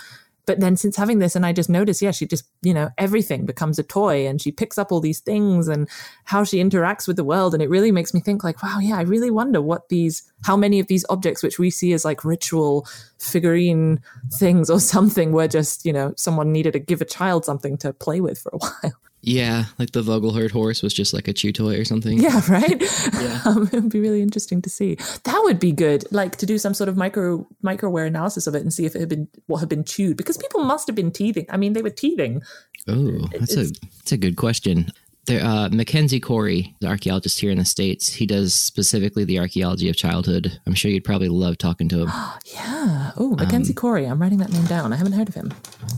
but 0.46 0.60
then 0.60 0.76
since 0.76 0.96
having 0.96 1.18
this, 1.18 1.34
and 1.34 1.44
I 1.44 1.52
just 1.52 1.68
noticed, 1.68 2.00
yeah, 2.00 2.12
she 2.12 2.26
just, 2.26 2.44
you 2.62 2.72
know, 2.72 2.90
everything 2.96 3.44
becomes 3.44 3.78
a 3.78 3.82
toy 3.82 4.26
and 4.26 4.40
she 4.40 4.52
picks 4.52 4.78
up 4.78 4.92
all 4.92 5.00
these 5.00 5.20
things 5.20 5.66
and 5.66 5.88
how 6.24 6.44
she 6.44 6.62
interacts 6.62 7.08
with 7.08 7.16
the 7.16 7.24
world. 7.24 7.52
And 7.52 7.62
it 7.62 7.68
really 7.68 7.90
makes 7.90 8.14
me 8.14 8.20
think, 8.20 8.44
like, 8.44 8.62
wow, 8.62 8.78
yeah, 8.80 8.96
I 8.96 9.02
really 9.02 9.30
wonder 9.30 9.60
what 9.60 9.88
these, 9.88 10.22
how 10.44 10.56
many 10.56 10.78
of 10.78 10.86
these 10.86 11.04
objects, 11.08 11.42
which 11.42 11.58
we 11.58 11.68
see 11.68 11.92
as 11.92 12.04
like 12.04 12.24
ritual 12.24 12.86
figurine 13.18 14.00
things 14.38 14.70
or 14.70 14.80
something, 14.94 15.32
were 15.32 15.48
just, 15.48 15.84
you 15.84 15.92
know, 15.92 16.14
someone 16.16 16.52
needed 16.52 16.72
to 16.74 16.78
give 16.78 17.00
a 17.00 17.06
child 17.06 17.44
something 17.44 17.76
to 17.78 17.92
play 17.92 18.20
with 18.20 18.38
for 18.38 18.50
a 18.52 18.56
while. 18.58 18.94
Yeah, 19.26 19.64
like 19.76 19.90
the 19.90 20.02
Vogelherd 20.02 20.52
horse 20.52 20.84
was 20.84 20.94
just 20.94 21.12
like 21.12 21.26
a 21.26 21.32
chew 21.32 21.50
toy 21.50 21.76
or 21.80 21.84
something. 21.84 22.18
Yeah, 22.18 22.40
right. 22.48 22.80
yeah, 22.80 23.42
um, 23.44 23.68
it 23.72 23.72
would 23.72 23.90
be 23.90 23.98
really 23.98 24.22
interesting 24.22 24.62
to 24.62 24.70
see. 24.70 24.94
That 25.24 25.40
would 25.42 25.58
be 25.58 25.72
good, 25.72 26.04
like 26.12 26.36
to 26.36 26.46
do 26.46 26.58
some 26.58 26.74
sort 26.74 26.88
of 26.88 26.96
micro 26.96 27.44
microwear 27.64 28.06
analysis 28.06 28.46
of 28.46 28.54
it 28.54 28.62
and 28.62 28.72
see 28.72 28.86
if 28.86 28.94
it 28.94 29.00
had 29.00 29.08
been 29.08 29.26
what 29.46 29.58
had 29.58 29.68
been 29.68 29.82
chewed 29.82 30.16
because 30.16 30.36
people 30.36 30.62
must 30.62 30.86
have 30.86 30.94
been 30.94 31.10
teething. 31.10 31.44
I 31.50 31.56
mean, 31.56 31.72
they 31.72 31.82
were 31.82 31.90
teething. 31.90 32.40
Oh, 32.86 33.26
that's 33.32 33.54
it's, 33.54 33.76
a 33.78 33.80
that's 33.96 34.12
a 34.12 34.16
good 34.16 34.36
question. 34.36 34.92
There, 35.26 35.44
uh, 35.44 35.68
Mackenzie 35.70 36.20
Corey, 36.20 36.76
the 36.80 36.86
archaeologist 36.86 37.40
here 37.40 37.50
in 37.50 37.58
the 37.58 37.64
States, 37.64 38.12
he 38.12 38.26
does 38.26 38.54
specifically 38.54 39.24
the 39.24 39.40
archaeology 39.40 39.88
of 39.88 39.96
childhood. 39.96 40.60
I'm 40.66 40.74
sure 40.74 40.88
you'd 40.88 41.04
probably 41.04 41.28
love 41.28 41.58
talking 41.58 41.88
to 41.88 42.02
him. 42.02 42.12
yeah. 42.44 43.10
Oh, 43.16 43.34
Mackenzie 43.36 43.72
um, 43.72 43.76
Corey. 43.76 44.04
I'm 44.04 44.22
writing 44.22 44.38
that 44.38 44.52
name 44.52 44.66
down. 44.66 44.92
I 44.92 44.96
haven't 44.96 45.14
heard 45.14 45.28
of 45.28 45.34
him. 45.34 45.52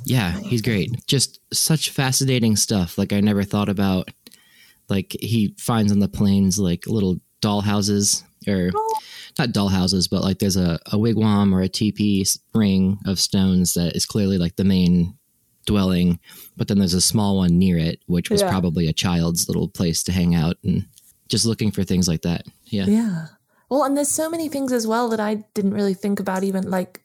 Yeah, 0.05 0.33
he's 0.41 0.63
great. 0.63 1.07
Just 1.07 1.41
such 1.53 1.91
fascinating 1.91 2.57
stuff. 2.57 2.97
Like 2.97 3.13
I 3.13 3.21
never 3.21 3.45
thought 3.45 3.69
about. 3.69 4.09
Like 4.89 5.15
he 5.21 5.55
finds 5.59 5.93
on 5.93 5.99
the 5.99 6.09
plains 6.09 6.59
like 6.59 6.87
little 6.87 7.21
doll 7.43 7.61
houses 7.61 8.25
or 8.47 8.71
oh. 8.75 8.99
not 9.39 9.53
doll 9.53 9.69
houses, 9.69 10.09
but 10.09 10.23
like 10.23 10.39
there's 10.39 10.57
a, 10.57 10.79
a 10.87 10.97
wigwam 10.97 11.53
or 11.53 11.61
a 11.61 11.69
teepee 11.69 12.25
ring 12.55 12.99
of 13.05 13.21
stones 13.21 13.75
that 13.75 13.95
is 13.95 14.07
clearly 14.07 14.39
like 14.39 14.57
the 14.57 14.65
main 14.65 15.18
dwelling, 15.69 16.19
but 16.57 16.67
then 16.67 16.79
there's 16.79 16.95
a 16.95 17.01
small 17.01 17.37
one 17.37 17.59
near 17.59 17.77
it, 17.79 18.01
which 18.07 18.31
was 18.31 18.41
yeah. 18.41 18.51
probably 18.51 18.89
a 18.89 18.93
child's 18.93 19.49
little 19.49 19.69
place 19.69 20.03
to 20.03 20.13
hang 20.13 20.35
out 20.35 20.57
and 20.65 20.87
just 21.29 21.45
looking 21.45 21.71
for 21.71 21.85
things 21.85 22.09
like 22.09 22.23
that. 22.23 22.47
Yeah. 22.65 22.87
Yeah. 22.87 23.27
Well, 23.69 23.85
and 23.85 23.95
there's 23.95 24.09
so 24.09 24.31
many 24.31 24.49
things 24.49 24.73
as 24.73 24.87
well 24.87 25.11
that 25.11 25.21
I 25.21 25.45
didn't 25.53 25.75
really 25.75 25.93
think 25.93 26.21
about, 26.21 26.43
even 26.43 26.71
like, 26.71 27.03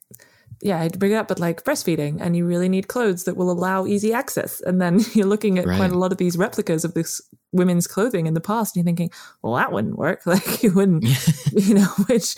yeah, 0.61 0.79
I'd 0.79 0.97
bring 0.97 1.11
it 1.11 1.15
up, 1.15 1.27
but 1.27 1.41
like 1.41 1.65
breastfeeding, 1.65 2.21
and 2.21 2.37
you 2.37 2.45
really 2.45 2.69
need 2.69 2.87
clothes 2.87 3.25
that 3.25 3.35
will 3.35 3.51
allow 3.51 3.85
easy 3.85 4.13
access. 4.13 4.61
And 4.61 4.81
then 4.81 5.01
you're 5.13 5.27
looking 5.27 5.59
at 5.59 5.65
right. 5.65 5.75
quite 5.75 5.91
a 5.91 5.97
lot 5.97 6.13
of 6.13 6.17
these 6.17 6.37
replicas 6.37 6.85
of 6.85 6.93
this 6.93 7.21
women's 7.51 7.85
clothing 7.85 8.27
in 8.27 8.33
the 8.33 8.39
past, 8.39 8.75
and 8.75 8.81
you're 8.81 8.87
thinking, 8.87 9.11
well, 9.41 9.55
that 9.55 9.73
wouldn't 9.73 9.97
work. 9.97 10.21
Like, 10.33 10.63
you 10.63 10.73
wouldn't, 10.73 11.03
you 11.51 11.73
know, 11.73 11.89
which, 12.07 12.35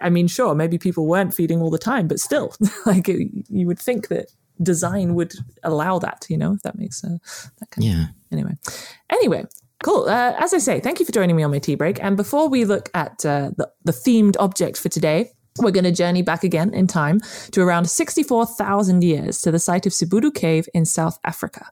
I 0.00 0.08
mean, 0.08 0.28
sure, 0.28 0.54
maybe 0.54 0.78
people 0.78 1.06
weren't 1.06 1.34
feeding 1.34 1.60
all 1.60 1.70
the 1.70 1.78
time, 1.78 2.06
but 2.06 2.20
still, 2.20 2.54
like, 2.86 3.08
it, 3.08 3.28
you 3.48 3.66
would 3.66 3.80
think 3.80 4.06
that 4.06 4.30
design 4.62 5.14
would 5.14 5.34
allow 5.62 5.98
that, 5.98 6.26
you 6.28 6.36
know, 6.36 6.54
if 6.54 6.62
that 6.62 6.78
makes 6.78 7.04
uh, 7.04 7.18
that 7.58 7.70
kind 7.70 7.84
yeah. 7.84 8.02
Of, 8.02 8.08
anyway. 8.32 8.52
Anyway, 9.10 9.44
cool. 9.82 10.08
Uh, 10.08 10.34
as 10.38 10.54
I 10.54 10.58
say, 10.58 10.80
thank 10.80 11.00
you 11.00 11.06
for 11.06 11.12
joining 11.12 11.36
me 11.36 11.42
on 11.42 11.50
my 11.50 11.58
tea 11.58 11.74
break. 11.74 12.02
And 12.02 12.16
before 12.16 12.48
we 12.48 12.64
look 12.64 12.90
at 12.94 13.24
uh, 13.24 13.50
the, 13.56 13.70
the 13.84 13.92
themed 13.92 14.36
object 14.38 14.78
for 14.78 14.88
today, 14.88 15.32
we're 15.58 15.70
going 15.70 15.84
to 15.84 15.92
journey 15.92 16.22
back 16.22 16.44
again 16.44 16.72
in 16.74 16.86
time 16.86 17.20
to 17.52 17.62
around 17.62 17.88
64,000 17.88 19.02
years 19.02 19.40
to 19.42 19.50
the 19.50 19.58
site 19.58 19.86
of 19.86 19.92
Sibudu 19.92 20.34
Cave 20.34 20.68
in 20.74 20.84
South 20.84 21.18
Africa. 21.24 21.66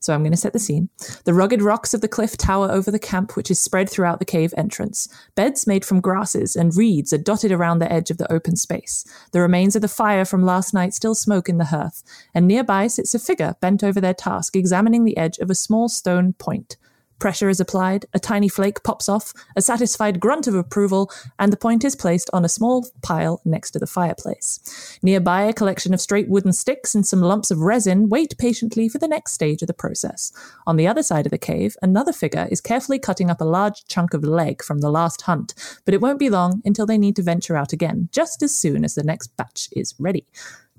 So 0.00 0.12
I'm 0.12 0.22
going 0.22 0.32
to 0.32 0.36
set 0.36 0.52
the 0.52 0.58
scene. 0.58 0.88
The 1.24 1.34
rugged 1.34 1.62
rocks 1.62 1.94
of 1.94 2.00
the 2.00 2.08
cliff 2.08 2.36
tower 2.36 2.70
over 2.70 2.90
the 2.90 2.98
camp, 2.98 3.36
which 3.36 3.50
is 3.50 3.60
spread 3.60 3.88
throughout 3.88 4.18
the 4.18 4.24
cave 4.24 4.52
entrance. 4.56 5.08
Beds 5.34 5.66
made 5.66 5.84
from 5.84 6.00
grasses 6.00 6.56
and 6.56 6.76
reeds 6.76 7.12
are 7.12 7.18
dotted 7.18 7.52
around 7.52 7.78
the 7.78 7.92
edge 7.92 8.10
of 8.10 8.18
the 8.18 8.30
open 8.32 8.56
space. 8.56 9.04
The 9.32 9.40
remains 9.40 9.76
of 9.76 9.82
the 9.82 9.88
fire 9.88 10.24
from 10.24 10.44
last 10.44 10.74
night 10.74 10.94
still 10.94 11.14
smoke 11.14 11.48
in 11.48 11.58
the 11.58 11.66
hearth, 11.66 12.02
and 12.34 12.46
nearby 12.46 12.86
sits 12.88 13.14
a 13.14 13.18
figure 13.18 13.54
bent 13.60 13.84
over 13.84 14.00
their 14.00 14.14
task, 14.14 14.56
examining 14.56 15.04
the 15.04 15.16
edge 15.16 15.38
of 15.38 15.50
a 15.50 15.54
small 15.54 15.88
stone 15.88 16.32
point. 16.34 16.76
Pressure 17.22 17.48
is 17.48 17.60
applied, 17.60 18.04
a 18.12 18.18
tiny 18.18 18.48
flake 18.48 18.82
pops 18.82 19.08
off, 19.08 19.32
a 19.54 19.62
satisfied 19.62 20.18
grunt 20.18 20.48
of 20.48 20.56
approval, 20.56 21.08
and 21.38 21.52
the 21.52 21.56
point 21.56 21.84
is 21.84 21.94
placed 21.94 22.28
on 22.32 22.44
a 22.44 22.48
small 22.48 22.84
pile 23.00 23.40
next 23.44 23.70
to 23.70 23.78
the 23.78 23.86
fireplace. 23.86 24.98
Nearby, 25.04 25.42
a 25.42 25.52
collection 25.52 25.94
of 25.94 26.00
straight 26.00 26.28
wooden 26.28 26.52
sticks 26.52 26.96
and 26.96 27.06
some 27.06 27.20
lumps 27.20 27.52
of 27.52 27.60
resin 27.60 28.08
wait 28.08 28.36
patiently 28.38 28.88
for 28.88 28.98
the 28.98 29.06
next 29.06 29.34
stage 29.34 29.62
of 29.62 29.68
the 29.68 29.72
process. 29.72 30.32
On 30.66 30.74
the 30.74 30.88
other 30.88 31.04
side 31.04 31.24
of 31.24 31.30
the 31.30 31.38
cave, 31.38 31.76
another 31.80 32.12
figure 32.12 32.48
is 32.50 32.60
carefully 32.60 32.98
cutting 32.98 33.30
up 33.30 33.40
a 33.40 33.44
large 33.44 33.84
chunk 33.84 34.14
of 34.14 34.24
leg 34.24 34.60
from 34.60 34.80
the 34.80 34.90
last 34.90 35.22
hunt, 35.22 35.54
but 35.84 35.94
it 35.94 36.00
won't 36.00 36.18
be 36.18 36.28
long 36.28 36.60
until 36.64 36.86
they 36.86 36.98
need 36.98 37.14
to 37.14 37.22
venture 37.22 37.56
out 37.56 37.72
again, 37.72 38.08
just 38.10 38.42
as 38.42 38.52
soon 38.52 38.84
as 38.84 38.96
the 38.96 39.04
next 39.04 39.28
batch 39.36 39.68
is 39.70 39.94
ready. 40.00 40.26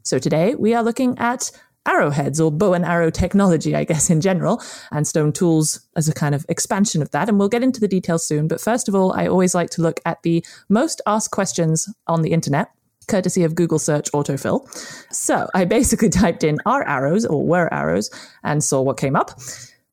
So 0.02 0.20
today, 0.20 0.56
we 0.56 0.74
are 0.74 0.84
looking 0.84 1.18
at 1.20 1.52
arrowheads 1.86 2.40
or 2.40 2.52
bow 2.52 2.74
and 2.74 2.86
arrow 2.86 3.10
technology, 3.10 3.76
I 3.76 3.84
guess, 3.84 4.10
in 4.10 4.22
general, 4.22 4.62
and 4.92 5.08
stone 5.08 5.34
tools 5.34 5.82
as 5.96 6.08
a 6.08 6.14
kind 6.14 6.36
of 6.36 6.46
expansion 6.50 7.02
of 7.02 7.12
that. 7.12 7.30
And 7.30 7.40
we'll 7.40 7.50
get 7.50 7.64
into 7.64 7.80
the 7.80 7.88
details 7.88 8.26
soon. 8.26 8.48
But 8.48 8.62
first 8.62 8.88
of 8.88 8.96
all, 8.96 9.14
I 9.14 9.28
always 9.28 9.56
like 9.56 9.70
to 9.72 9.82
look 9.82 10.00
at 10.06 10.22
the 10.24 10.46
most 10.70 11.02
asked 11.06 11.32
questions 11.32 11.90
on 12.08 12.22
the 12.22 12.32
internet. 12.32 12.70
Courtesy 13.08 13.44
of 13.44 13.56
Google 13.56 13.80
search 13.80 14.10
autofill. 14.14 14.66
So 15.14 15.50
I 15.54 15.66
basically 15.66 16.10
typed 16.22 16.44
in 16.44 16.60
are 16.66 16.88
arrows 16.88 17.26
or 17.26 17.46
were 17.46 17.74
arrows 17.74 18.10
and 18.44 18.64
saw 18.64 18.82
what 18.82 18.98
came 18.98 19.16
up. 19.16 19.40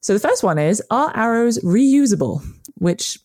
So 0.00 0.14
the 0.14 0.20
first 0.20 0.42
one 0.42 0.59
is 0.59 0.82
Are 0.90 1.14
arrows 1.16 1.59
reusable? 1.59 2.42
Which 2.76 3.18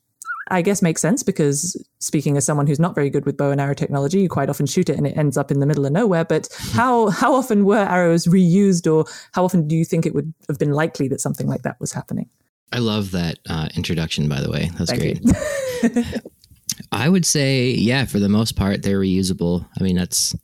I 0.48 0.62
guess 0.62 0.82
makes 0.82 1.02
sense 1.02 1.24
because 1.24 1.76
speaking 2.00 2.38
as 2.38 2.46
someone 2.46 2.68
who's 2.68 2.80
not 2.80 2.94
very 2.94 3.10
good 3.10 3.26
with 3.26 3.38
bow 3.38 3.52
and 3.52 3.60
arrow 3.60 3.74
technology, 3.74 4.20
you 4.22 4.30
quite 4.30 4.50
often 4.50 4.66
shoot 4.66 4.90
it 4.90 4.98
and 4.98 5.08
it 5.08 5.18
ends 5.18 5.38
up 5.38 5.50
in 5.50 5.60
the 5.60 5.66
middle 5.66 5.86
of 5.86 5.92
nowhere. 5.92 6.26
But 6.26 6.48
how 6.74 7.10
how 7.10 7.34
often 7.34 7.66
were 7.66 7.78
arrows 7.78 8.26
reused, 8.26 8.92
or 8.92 9.06
how 9.34 9.44
often 9.44 9.68
do 9.68 9.76
you 9.76 9.86
think 9.86 10.06
it 10.06 10.14
would 10.14 10.34
have 10.48 10.60
been 10.60 10.72
likely 10.72 11.08
that 11.10 11.22
something 11.22 11.48
like 11.48 11.64
that 11.64 11.80
was 11.80 11.92
happening? 11.92 12.30
I 12.72 12.80
love 12.80 13.12
that 13.12 13.40
uh, 13.50 13.70
introduction, 13.76 14.28
by 14.28 14.42
the 14.42 14.52
way. 14.52 14.70
That's 14.78 14.92
Thank 14.92 15.24
great. 15.24 16.22
I 16.92 17.10
would 17.10 17.26
say, 17.26 17.70
yeah, 17.70 18.06
for 18.06 18.20
the 18.20 18.30
most 18.30 18.56
part, 18.56 18.84
they're 18.84 19.00
reusable. 19.00 19.66
I 19.80 19.84
mean, 19.84 19.96
that's 19.96 20.36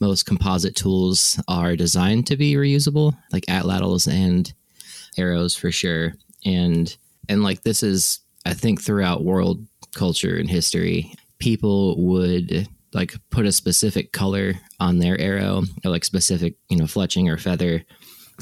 most 0.00 0.26
composite 0.26 0.74
tools 0.74 1.40
are 1.48 1.76
designed 1.76 2.26
to 2.28 2.36
be 2.36 2.54
reusable, 2.54 3.16
like 3.32 3.46
atlatls 3.46 4.10
and 4.10 4.52
arrows 5.16 5.56
for 5.56 5.72
sure. 5.72 6.14
And 6.44 6.94
and 7.28 7.42
like 7.42 7.62
this 7.62 7.82
is 7.82 8.20
I 8.48 8.54
think 8.54 8.80
throughout 8.80 9.24
world 9.24 9.66
culture 9.94 10.36
and 10.36 10.48
history, 10.48 11.14
people 11.38 12.02
would 12.06 12.68
like 12.94 13.14
put 13.30 13.46
a 13.46 13.52
specific 13.52 14.12
color 14.12 14.54
on 14.80 14.98
their 14.98 15.20
arrow 15.20 15.64
or 15.84 15.90
like 15.90 16.04
specific, 16.04 16.54
you 16.68 16.76
know, 16.76 16.84
fletching 16.84 17.28
or 17.28 17.36
feather. 17.36 17.84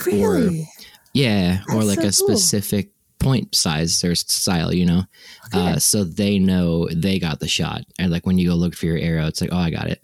Really? 0.05 0.61
Or, 0.61 0.67
yeah, 1.13 1.63
That's 1.67 1.75
or 1.75 1.85
like 1.85 2.01
so 2.01 2.03
a 2.03 2.27
cool. 2.29 2.37
specific 2.37 2.91
point 3.19 3.55
size 3.55 4.05
or 4.05 4.15
style, 4.15 4.73
you 4.73 4.87
know, 4.87 5.03
okay. 5.47 5.73
uh, 5.73 5.79
so 5.79 6.05
they 6.05 6.39
know 6.39 6.89
they 6.95 7.19
got 7.19 7.41
the 7.41 7.49
shot. 7.49 7.83
And 7.99 8.13
like 8.13 8.27
when 8.27 8.39
you 8.39 8.51
go 8.51 8.55
look 8.55 8.75
for 8.75 8.87
your 8.87 8.99
arrow, 8.99 9.27
it's 9.27 9.41
like, 9.41 9.51
oh, 9.53 9.59
I 9.59 9.71
got 9.71 9.89
it. 9.89 10.01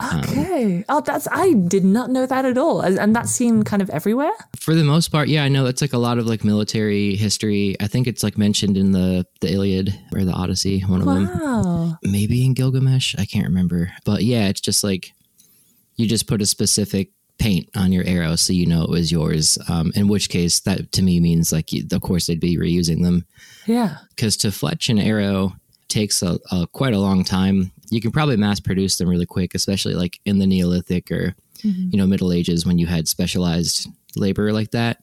Um, 0.00 0.20
okay. 0.20 0.76
Um, 0.76 0.84
oh, 0.88 1.00
that's 1.00 1.26
I 1.30 1.54
did 1.54 1.84
not 1.84 2.10
know 2.10 2.24
that 2.26 2.44
at 2.44 2.56
all. 2.56 2.80
And 2.80 3.14
that's 3.14 3.30
seen 3.30 3.64
kind 3.64 3.82
of 3.82 3.90
everywhere. 3.90 4.32
For 4.56 4.74
the 4.74 4.84
most 4.84 5.08
part, 5.08 5.28
yeah, 5.28 5.44
I 5.44 5.48
know 5.48 5.64
that's 5.64 5.80
like 5.82 5.92
a 5.92 5.98
lot 5.98 6.18
of 6.18 6.26
like 6.26 6.44
military 6.44 7.16
history. 7.16 7.76
I 7.80 7.88
think 7.88 8.06
it's 8.06 8.22
like 8.22 8.38
mentioned 8.38 8.76
in 8.76 8.92
the 8.92 9.26
the 9.40 9.52
Iliad 9.52 9.98
or 10.14 10.24
the 10.24 10.32
Odyssey, 10.32 10.80
one 10.80 11.00
of 11.00 11.06
them. 11.06 11.98
Maybe 12.02 12.44
in 12.44 12.54
Gilgamesh, 12.54 13.16
I 13.18 13.24
can't 13.24 13.46
remember. 13.46 13.92
But 14.04 14.22
yeah, 14.22 14.48
it's 14.48 14.60
just 14.60 14.84
like 14.84 15.12
you 15.96 16.06
just 16.06 16.28
put 16.28 16.40
a 16.40 16.46
specific 16.46 17.10
paint 17.38 17.68
on 17.76 17.92
your 17.92 18.04
arrow 18.04 18.34
so 18.34 18.52
you 18.52 18.66
know 18.66 18.82
it 18.82 18.90
was 18.90 19.10
yours. 19.12 19.58
Um, 19.68 19.92
in 19.94 20.08
which 20.08 20.28
case, 20.28 20.60
that 20.60 20.92
to 20.92 21.02
me 21.02 21.20
means 21.20 21.52
like, 21.52 21.70
of 21.92 22.02
course, 22.02 22.26
they'd 22.26 22.40
be 22.40 22.56
reusing 22.56 23.02
them. 23.02 23.24
Yeah. 23.66 23.98
Because 24.10 24.36
to 24.38 24.52
fletch 24.52 24.88
an 24.88 24.98
arrow 24.98 25.54
takes 25.88 26.22
a, 26.22 26.38
a 26.50 26.66
quite 26.66 26.94
a 26.94 26.98
long 26.98 27.24
time 27.24 27.72
you 27.90 28.00
can 28.00 28.10
probably 28.10 28.36
mass 28.36 28.60
produce 28.60 28.96
them 28.96 29.08
really 29.08 29.26
quick, 29.26 29.54
especially 29.54 29.94
like 29.94 30.20
in 30.24 30.38
the 30.38 30.46
Neolithic 30.46 31.10
or 31.10 31.34
mm-hmm. 31.58 31.88
you 31.90 31.98
know 31.98 32.06
Middle 32.06 32.32
Ages 32.32 32.66
when 32.66 32.78
you 32.78 32.86
had 32.86 33.08
specialized 33.08 33.88
labor 34.16 34.52
like 34.52 34.70
that. 34.72 34.98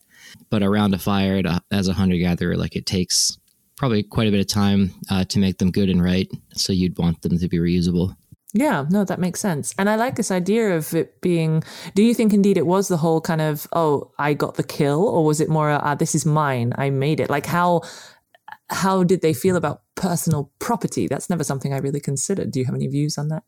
But 0.50 0.64
around 0.64 0.94
a 0.94 1.00
fire 1.00 1.42
to, 1.44 1.62
as 1.72 1.88
a 1.88 1.94
hunter 1.94 2.18
gatherer, 2.18 2.58
like 2.58 2.76
it 2.76 2.86
takes 2.86 3.38
probably 3.78 4.04
quite 4.04 4.28
a 4.28 4.32
bit 4.32 4.40
of 4.40 4.48
time 4.48 4.92
uh, 5.10 5.24
to 5.26 5.40
make 5.40 5.58
them 5.60 5.72
good 5.72 5.90
and 5.90 6.04
right. 6.04 6.30
So 6.54 6.74
you'd 6.74 6.98
want 6.98 7.22
them 7.22 7.38
to 7.38 7.48
be 7.48 7.58
reusable. 7.58 8.16
Yeah, 8.54 8.86
no, 8.90 9.04
that 9.04 9.20
makes 9.20 9.42
sense. 9.42 9.74
And 9.78 9.90
I 9.90 9.96
like 9.96 10.16
this 10.16 10.32
idea 10.32 10.78
of 10.78 10.94
it 10.94 11.22
being. 11.22 11.62
Do 11.94 12.02
you 12.02 12.14
think 12.14 12.34
indeed 12.34 12.58
it 12.58 12.66
was 12.66 12.88
the 12.88 12.98
whole 12.98 13.20
kind 13.20 13.42
of, 13.42 13.68
oh, 13.74 14.12
I 14.18 14.34
got 14.34 14.56
the 14.56 14.64
kill, 14.64 15.04
or 15.04 15.26
was 15.26 15.42
it 15.42 15.50
more, 15.50 15.70
ah, 15.70 15.96
this 15.96 16.16
is 16.16 16.26
mine, 16.26 16.74
I 16.78 16.90
made 16.90 17.20
it? 17.20 17.30
Like 17.30 17.46
how 17.46 17.82
how 18.70 19.04
did 19.04 19.22
they 19.22 19.34
feel 19.34 19.56
about 19.56 19.82
personal 19.96 20.52
property? 20.60 21.08
That's 21.08 21.30
never 21.30 21.44
something 21.44 21.74
I 21.74 21.78
really 21.78 22.00
considered. 22.00 22.52
Do 22.52 22.60
you 22.60 22.66
have 22.66 22.76
any 22.76 22.88
views 22.88 23.18
on 23.18 23.30
that? 23.30 23.44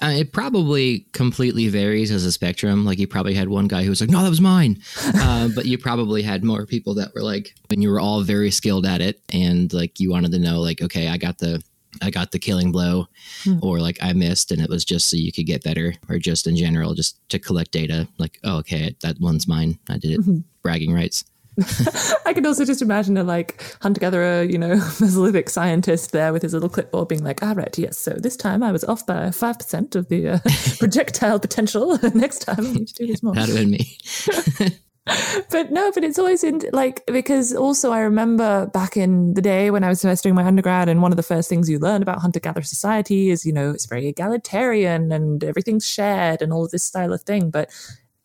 Uh, 0.00 0.06
it 0.16 0.32
probably 0.32 1.06
completely 1.12 1.68
varies 1.68 2.10
as 2.10 2.24
a 2.24 2.32
spectrum. 2.32 2.84
Like 2.84 2.98
you 2.98 3.06
probably 3.08 3.34
had 3.34 3.48
one 3.48 3.66
guy 3.68 3.82
who 3.82 3.90
was 3.90 4.00
like, 4.00 4.10
"No, 4.10 4.22
that 4.22 4.30
was 4.30 4.40
mine," 4.40 4.80
uh, 5.14 5.48
but 5.54 5.66
you 5.66 5.76
probably 5.76 6.22
had 6.22 6.44
more 6.44 6.66
people 6.66 6.94
that 6.94 7.12
were 7.14 7.22
like, 7.22 7.54
when 7.68 7.82
you 7.82 7.90
were 7.90 8.00
all 8.00 8.22
very 8.22 8.50
skilled 8.50 8.86
at 8.86 9.00
it, 9.00 9.20
and 9.32 9.72
like 9.72 9.98
you 10.00 10.10
wanted 10.10 10.30
to 10.32 10.38
know, 10.38 10.60
like, 10.60 10.80
okay, 10.82 11.08
I 11.08 11.16
got 11.18 11.38
the, 11.38 11.62
I 12.00 12.10
got 12.10 12.30
the 12.30 12.38
killing 12.38 12.70
blow, 12.72 13.08
Hmm. 13.42 13.58
or 13.60 13.80
like 13.80 13.98
I 14.00 14.12
missed, 14.12 14.52
and 14.52 14.62
it 14.62 14.70
was 14.70 14.84
just 14.84 15.10
so 15.10 15.16
you 15.16 15.32
could 15.32 15.46
get 15.46 15.64
better, 15.64 15.94
or 16.08 16.18
just 16.18 16.46
in 16.46 16.56
general, 16.56 16.94
just 16.94 17.18
to 17.30 17.38
collect 17.40 17.72
data. 17.72 18.06
Like, 18.18 18.38
oh, 18.44 18.58
okay, 18.58 18.94
that 19.02 19.20
one's 19.20 19.48
mine. 19.48 19.78
I 19.90 19.98
did 19.98 20.12
it. 20.12 20.20
Mm-hmm. 20.20 20.38
Bragging 20.62 20.94
rights. 20.94 21.24
I 22.26 22.32
could 22.32 22.46
also 22.46 22.64
just 22.64 22.80
imagine 22.80 23.16
a 23.16 23.24
like 23.24 23.76
hunter 23.82 24.00
gatherer, 24.00 24.42
you 24.42 24.56
know, 24.58 24.70
Mesolithic 24.76 25.48
scientist 25.48 26.12
there 26.12 26.32
with 26.32 26.42
his 26.42 26.54
little 26.54 26.68
clipboard 26.68 27.08
being 27.08 27.24
like, 27.24 27.42
all 27.42 27.54
right, 27.54 27.76
yes, 27.78 27.98
so 27.98 28.12
this 28.12 28.36
time 28.36 28.62
I 28.62 28.72
was 28.72 28.84
off 28.84 29.04
by 29.04 29.28
5% 29.28 29.94
of 29.94 30.08
the 30.08 30.28
uh, 30.28 30.38
projectile 30.78 31.38
potential. 31.38 31.98
Next 32.14 32.40
time 32.40 32.66
I 32.66 32.72
need 32.72 32.88
to 32.88 32.94
do 32.94 33.06
this 33.06 33.22
more. 33.22 33.34
Have 33.34 33.48
been 33.48 33.70
me. 33.70 33.98
but 35.50 35.70
no, 35.70 35.90
but 35.92 36.04
it's 36.04 36.18
always 36.18 36.44
in 36.44 36.62
like 36.72 37.04
because 37.06 37.52
also 37.52 37.90
I 37.90 38.00
remember 38.00 38.66
back 38.66 38.96
in 38.96 39.34
the 39.34 39.42
day 39.42 39.70
when 39.70 39.84
I 39.84 39.88
was 39.88 40.00
first 40.00 40.22
doing 40.22 40.34
my 40.34 40.44
undergrad, 40.44 40.88
and 40.88 41.02
one 41.02 41.12
of 41.12 41.16
the 41.16 41.22
first 41.24 41.48
things 41.48 41.68
you 41.68 41.78
learn 41.80 42.02
about 42.02 42.20
hunter 42.20 42.38
gatherer 42.38 42.62
society 42.62 43.30
is 43.30 43.44
you 43.44 43.52
know 43.52 43.70
it's 43.72 43.86
very 43.86 44.06
egalitarian 44.06 45.10
and 45.10 45.42
everything's 45.42 45.86
shared 45.86 46.40
and 46.40 46.52
all 46.52 46.64
of 46.64 46.70
this 46.70 46.84
style 46.84 47.12
of 47.12 47.22
thing. 47.22 47.50
But 47.50 47.70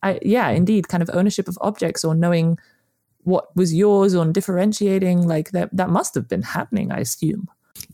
I, 0.03 0.19
yeah, 0.21 0.49
indeed, 0.49 0.87
kind 0.87 1.01
of 1.01 1.09
ownership 1.13 1.47
of 1.47 1.57
objects 1.61 2.05
or 2.05 2.13
knowing 2.13 2.59
what 3.27 3.53
was 3.57 3.73
yours 3.73 4.15
on 4.15 4.31
differentiating? 4.31 5.27
Like 5.27 5.51
that 5.51 5.69
that 5.75 5.89
must 5.89 6.15
have 6.15 6.29
been 6.29 6.43
happening, 6.43 6.93
I 6.93 6.99
assume. 6.99 7.49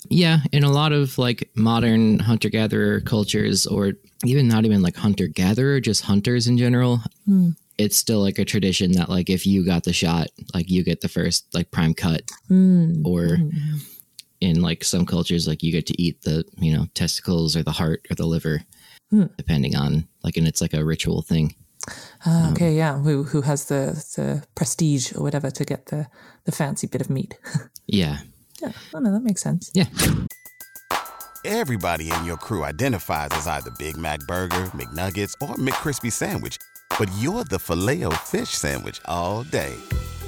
Yeah, 0.07 0.39
in 0.51 0.63
a 0.63 0.71
lot 0.71 0.91
of 0.91 1.17
like 1.17 1.49
modern 1.55 2.19
hunter 2.19 2.49
gatherer 2.49 3.01
cultures, 3.01 3.65
or 3.65 3.93
even 4.23 4.47
not 4.47 4.63
even 4.63 4.83
like 4.83 4.95
hunter 4.95 5.27
gatherer, 5.27 5.79
just 5.79 6.03
hunters 6.03 6.47
in 6.47 6.57
general, 6.57 7.01
hmm. 7.25 7.49
it's 7.79 7.97
still 7.97 8.21
like 8.21 8.37
a 8.37 8.45
tradition 8.45 8.91
that 8.91 9.09
like 9.09 9.29
if 9.29 9.47
you 9.47 9.65
got 9.65 9.85
the 9.85 9.91
shot, 9.91 10.27
like 10.53 10.69
you 10.69 10.83
get 10.83 11.01
the 11.01 11.09
first 11.09 11.47
like 11.53 11.71
prime 11.71 11.95
cut, 11.95 12.21
hmm. 12.47 13.01
or 13.03 13.37
hmm. 13.37 13.77
in 14.39 14.61
like 14.61 14.83
some 14.83 15.05
cultures, 15.05 15.47
like 15.47 15.63
you 15.63 15.71
get 15.71 15.87
to 15.87 15.99
eat 15.99 16.21
the 16.21 16.45
you 16.57 16.77
know 16.77 16.85
testicles 16.93 17.57
or 17.57 17.63
the 17.63 17.71
heart 17.71 18.05
or 18.11 18.15
the 18.15 18.27
liver, 18.27 18.61
depending 19.37 19.75
on 19.75 20.07
like, 20.23 20.37
and 20.37 20.47
it's 20.47 20.61
like 20.61 20.75
a 20.75 20.85
ritual 20.85 21.23
thing. 21.23 21.55
Ah, 22.25 22.51
okay, 22.51 22.73
yeah, 22.73 22.97
who 22.97 23.23
who 23.23 23.41
has 23.41 23.65
the 23.65 23.93
the 24.15 24.43
prestige 24.55 25.13
or 25.15 25.23
whatever 25.23 25.51
to 25.51 25.63
get 25.65 25.87
the 25.87 26.07
the 26.45 26.51
fancy 26.51 26.87
bit 26.87 27.01
of 27.01 27.09
meat? 27.09 27.37
Yeah, 27.85 28.19
yeah, 28.61 28.71
oh 28.93 28.99
no, 28.99 29.11
that 29.11 29.23
makes 29.23 29.41
sense. 29.41 29.69
yeah. 29.73 29.87
Everybody 31.45 32.09
in 32.09 32.23
your 32.25 32.37
crew 32.37 32.63
identifies 32.63 33.27
as 33.33 33.45
either 33.47 33.71
Big 33.77 33.97
Mac 33.97 34.19
Burger, 34.21 34.71
McNuggets, 34.73 35.33
or 35.41 35.55
McCrispy 35.55 36.09
Sandwich. 36.11 36.57
But 36.97 37.09
you're 37.19 37.43
the 37.43 37.59
filet 37.59 38.03
fish 38.23 38.49
Sandwich 38.49 39.01
all 39.05 39.43
day. 39.43 39.75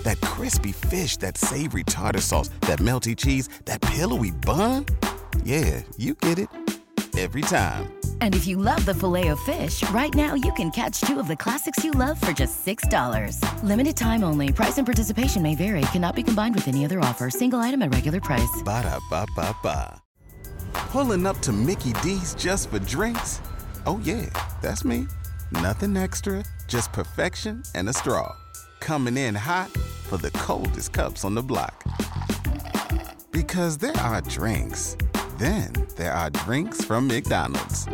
That 0.04 0.20
crispy 0.20 0.74
fish, 0.74 1.16
that 1.18 1.38
savory 1.38 1.86
tartar 1.86 2.20
sauce, 2.22 2.50
that 2.62 2.80
melty 2.80 3.16
cheese, 3.16 3.48
that 3.64 3.82
pillowy 3.82 4.32
bun. 4.32 4.86
Yeah, 5.46 5.82
you 5.96 6.16
get 6.16 6.38
it. 6.38 6.50
Every 7.18 7.42
time. 7.44 7.94
And 8.20 8.36
if 8.36 8.46
you 8.46 8.58
love 8.58 8.86
the 8.86 8.94
filet 8.94 9.30
of 9.30 9.40
fish, 9.42 9.88
right 9.92 10.14
now 10.14 10.34
you 10.34 10.52
can 10.54 10.70
catch 10.72 11.00
two 11.02 11.20
of 11.20 11.28
the 11.28 11.36
classics 11.36 11.84
you 11.84 11.92
love 11.92 12.20
for 12.20 12.34
just 12.34 12.66
$6. 12.66 13.40
Limited 13.64 13.96
time 13.96 14.24
only. 14.24 14.52
Price 14.52 14.78
and 14.78 14.86
participation 14.86 15.42
may 15.42 15.56
vary. 15.56 15.82
Cannot 15.94 16.16
be 16.16 16.24
combined 16.24 16.56
with 16.56 16.68
any 16.68 16.84
other 16.84 17.00
offer. 17.00 17.30
Single 17.30 17.60
item 17.60 17.82
at 17.82 17.94
regular 17.94 18.20
price. 18.20 18.62
Ba-da-ba-ba-ba. 18.66 20.02
Pulling 20.74 21.26
up 21.26 21.40
to 21.40 21.52
Mickey 21.52 21.94
D's 22.04 22.36
just 22.36 22.70
for 22.70 22.80
drinks? 22.80 23.42
Oh, 23.86 24.00
yeah, 24.04 24.30
that's 24.62 24.84
me. 24.84 25.08
Nothing 25.52 25.96
extra, 25.96 26.44
just 26.68 26.92
perfection 26.92 27.64
and 27.76 27.88
a 27.90 27.94
straw. 27.94 28.36
Coming 28.80 29.18
in 29.18 29.36
hot 29.36 29.70
for 29.70 30.18
the 30.18 30.32
coldest 30.32 30.94
cups 30.94 31.24
on 31.24 31.36
the 31.36 31.44
block. 31.44 31.84
Because 33.32 33.78
there 33.78 33.96
are 33.98 34.22
drinks, 34.22 34.98
then 35.38 35.74
there 35.96 36.14
are 36.14 36.30
drinks 36.30 36.84
from 36.84 37.08
McDonald's. 37.08 37.88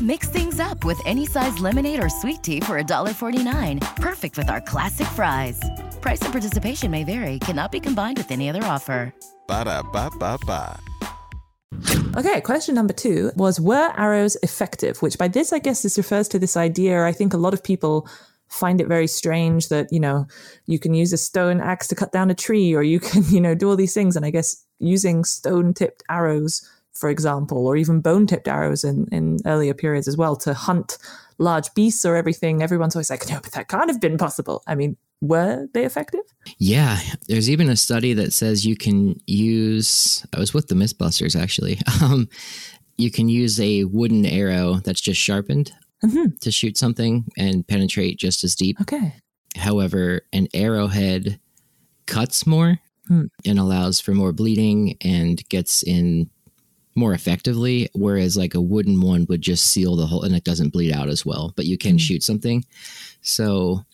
Mix 0.00 0.28
things 0.28 0.58
up 0.58 0.84
with 0.84 1.00
any 1.06 1.26
size 1.26 1.60
lemonade 1.60 2.02
or 2.02 2.08
sweet 2.08 2.42
tea 2.42 2.60
for 2.60 2.80
$1.49. 2.82 3.80
Perfect 3.96 4.36
with 4.36 4.50
our 4.50 4.60
classic 4.60 5.06
fries. 5.08 5.60
Price 6.00 6.20
and 6.22 6.32
participation 6.32 6.90
may 6.90 7.04
vary. 7.04 7.38
Cannot 7.38 7.70
be 7.70 7.78
combined 7.78 8.18
with 8.18 8.30
any 8.32 8.48
other 8.48 8.64
offer. 8.64 9.14
Ba-da-ba-ba-ba. 9.46 10.80
Okay, 12.16 12.40
question 12.40 12.74
number 12.74 12.92
two 12.92 13.30
was 13.36 13.60
Were 13.60 13.92
arrows 13.96 14.36
effective? 14.42 15.00
Which 15.00 15.16
by 15.18 15.28
this, 15.28 15.52
I 15.52 15.60
guess, 15.60 15.82
this 15.82 15.96
refers 15.96 16.28
to 16.28 16.38
this 16.38 16.56
idea. 16.56 17.04
I 17.04 17.12
think 17.12 17.32
a 17.32 17.38
lot 17.38 17.54
of 17.54 17.62
people 17.62 18.08
find 18.48 18.80
it 18.80 18.88
very 18.88 19.06
strange 19.06 19.68
that, 19.68 19.90
you 19.90 20.00
know, 20.00 20.26
you 20.66 20.78
can 20.78 20.92
use 20.92 21.12
a 21.12 21.16
stone 21.16 21.60
axe 21.60 21.88
to 21.88 21.94
cut 21.94 22.12
down 22.12 22.30
a 22.30 22.34
tree 22.34 22.74
or 22.74 22.82
you 22.82 23.00
can, 23.00 23.24
you 23.28 23.40
know, 23.40 23.54
do 23.54 23.70
all 23.70 23.76
these 23.76 23.94
things. 23.94 24.16
And 24.16 24.26
I 24.26 24.30
guess 24.30 24.62
using 24.78 25.24
stone 25.24 25.72
tipped 25.72 26.02
arrows, 26.10 26.68
for 26.94 27.08
example, 27.08 27.66
or 27.66 27.76
even 27.76 28.00
bone 28.00 28.26
tipped 28.26 28.48
arrows 28.48 28.84
in, 28.84 29.06
in 29.10 29.38
earlier 29.46 29.74
periods 29.74 30.08
as 30.08 30.16
well 30.16 30.36
to 30.36 30.54
hunt 30.54 30.98
large 31.38 31.72
beasts 31.74 32.04
or 32.04 32.16
everything, 32.16 32.62
everyone's 32.62 32.94
always 32.94 33.10
like, 33.10 33.28
no, 33.28 33.40
but 33.42 33.52
that 33.52 33.68
can't 33.68 33.90
have 33.90 34.00
been 34.00 34.18
possible. 34.18 34.62
I 34.66 34.74
mean, 34.74 34.96
were 35.20 35.68
they 35.72 35.84
effective? 35.84 36.20
Yeah, 36.58 36.98
there's 37.28 37.48
even 37.48 37.70
a 37.70 37.76
study 37.76 38.12
that 38.14 38.32
says 38.32 38.66
you 38.66 38.76
can 38.76 39.20
use. 39.26 40.26
I 40.34 40.38
was 40.38 40.52
with 40.52 40.68
the 40.68 40.74
Mythbusters 40.74 41.40
actually. 41.40 41.78
Um, 42.02 42.28
you 42.98 43.10
can 43.10 43.28
use 43.28 43.60
a 43.60 43.84
wooden 43.84 44.26
arrow 44.26 44.74
that's 44.84 45.00
just 45.00 45.20
sharpened 45.20 45.72
to 46.40 46.50
shoot 46.50 46.76
something 46.76 47.24
and 47.38 47.66
penetrate 47.66 48.18
just 48.18 48.44
as 48.44 48.54
deep. 48.54 48.80
Okay. 48.80 49.14
However, 49.56 50.22
an 50.32 50.48
arrowhead 50.52 51.38
cuts 52.06 52.46
more 52.46 52.78
and 53.08 53.58
allows 53.58 54.00
for 54.00 54.12
more 54.12 54.32
bleeding 54.32 54.96
and 55.00 55.46
gets 55.48 55.82
in 55.82 56.30
more 56.94 57.14
effectively, 57.14 57.88
whereas 57.94 58.36
like 58.36 58.54
a 58.54 58.60
wooden 58.60 59.00
one 59.00 59.26
would 59.28 59.40
just 59.40 59.66
seal 59.66 59.96
the 59.96 60.06
hole 60.06 60.22
and 60.22 60.34
it 60.34 60.44
doesn't 60.44 60.72
bleed 60.72 60.92
out 60.92 61.08
as 61.08 61.24
well. 61.24 61.52
But 61.56 61.66
you 61.66 61.78
can 61.78 61.96
mm. 61.96 62.00
shoot 62.00 62.22
something. 62.22 62.64
So 63.22 63.84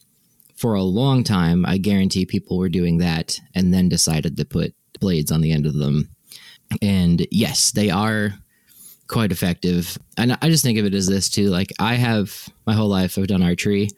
for 0.56 0.74
a 0.74 0.82
long 0.82 1.22
time, 1.22 1.64
I 1.64 1.78
guarantee 1.78 2.26
people 2.26 2.58
were 2.58 2.68
doing 2.68 2.98
that 2.98 3.38
and 3.54 3.72
then 3.72 3.88
decided 3.88 4.36
to 4.36 4.44
put 4.44 4.74
blades 4.98 5.30
on 5.30 5.40
the 5.40 5.52
end 5.52 5.66
of 5.66 5.74
them. 5.74 6.08
And 6.82 7.26
yes, 7.30 7.70
they 7.70 7.90
are 7.90 8.34
quite 9.06 9.32
effective. 9.32 9.96
And 10.16 10.36
I 10.42 10.48
just 10.48 10.64
think 10.64 10.78
of 10.78 10.84
it 10.84 10.94
as 10.94 11.06
this 11.06 11.28
too. 11.28 11.48
Like 11.48 11.72
I 11.78 11.94
have 11.94 12.48
my 12.66 12.74
whole 12.74 12.88
life, 12.88 13.16
I've 13.16 13.26
done 13.28 13.42
archery 13.42 13.88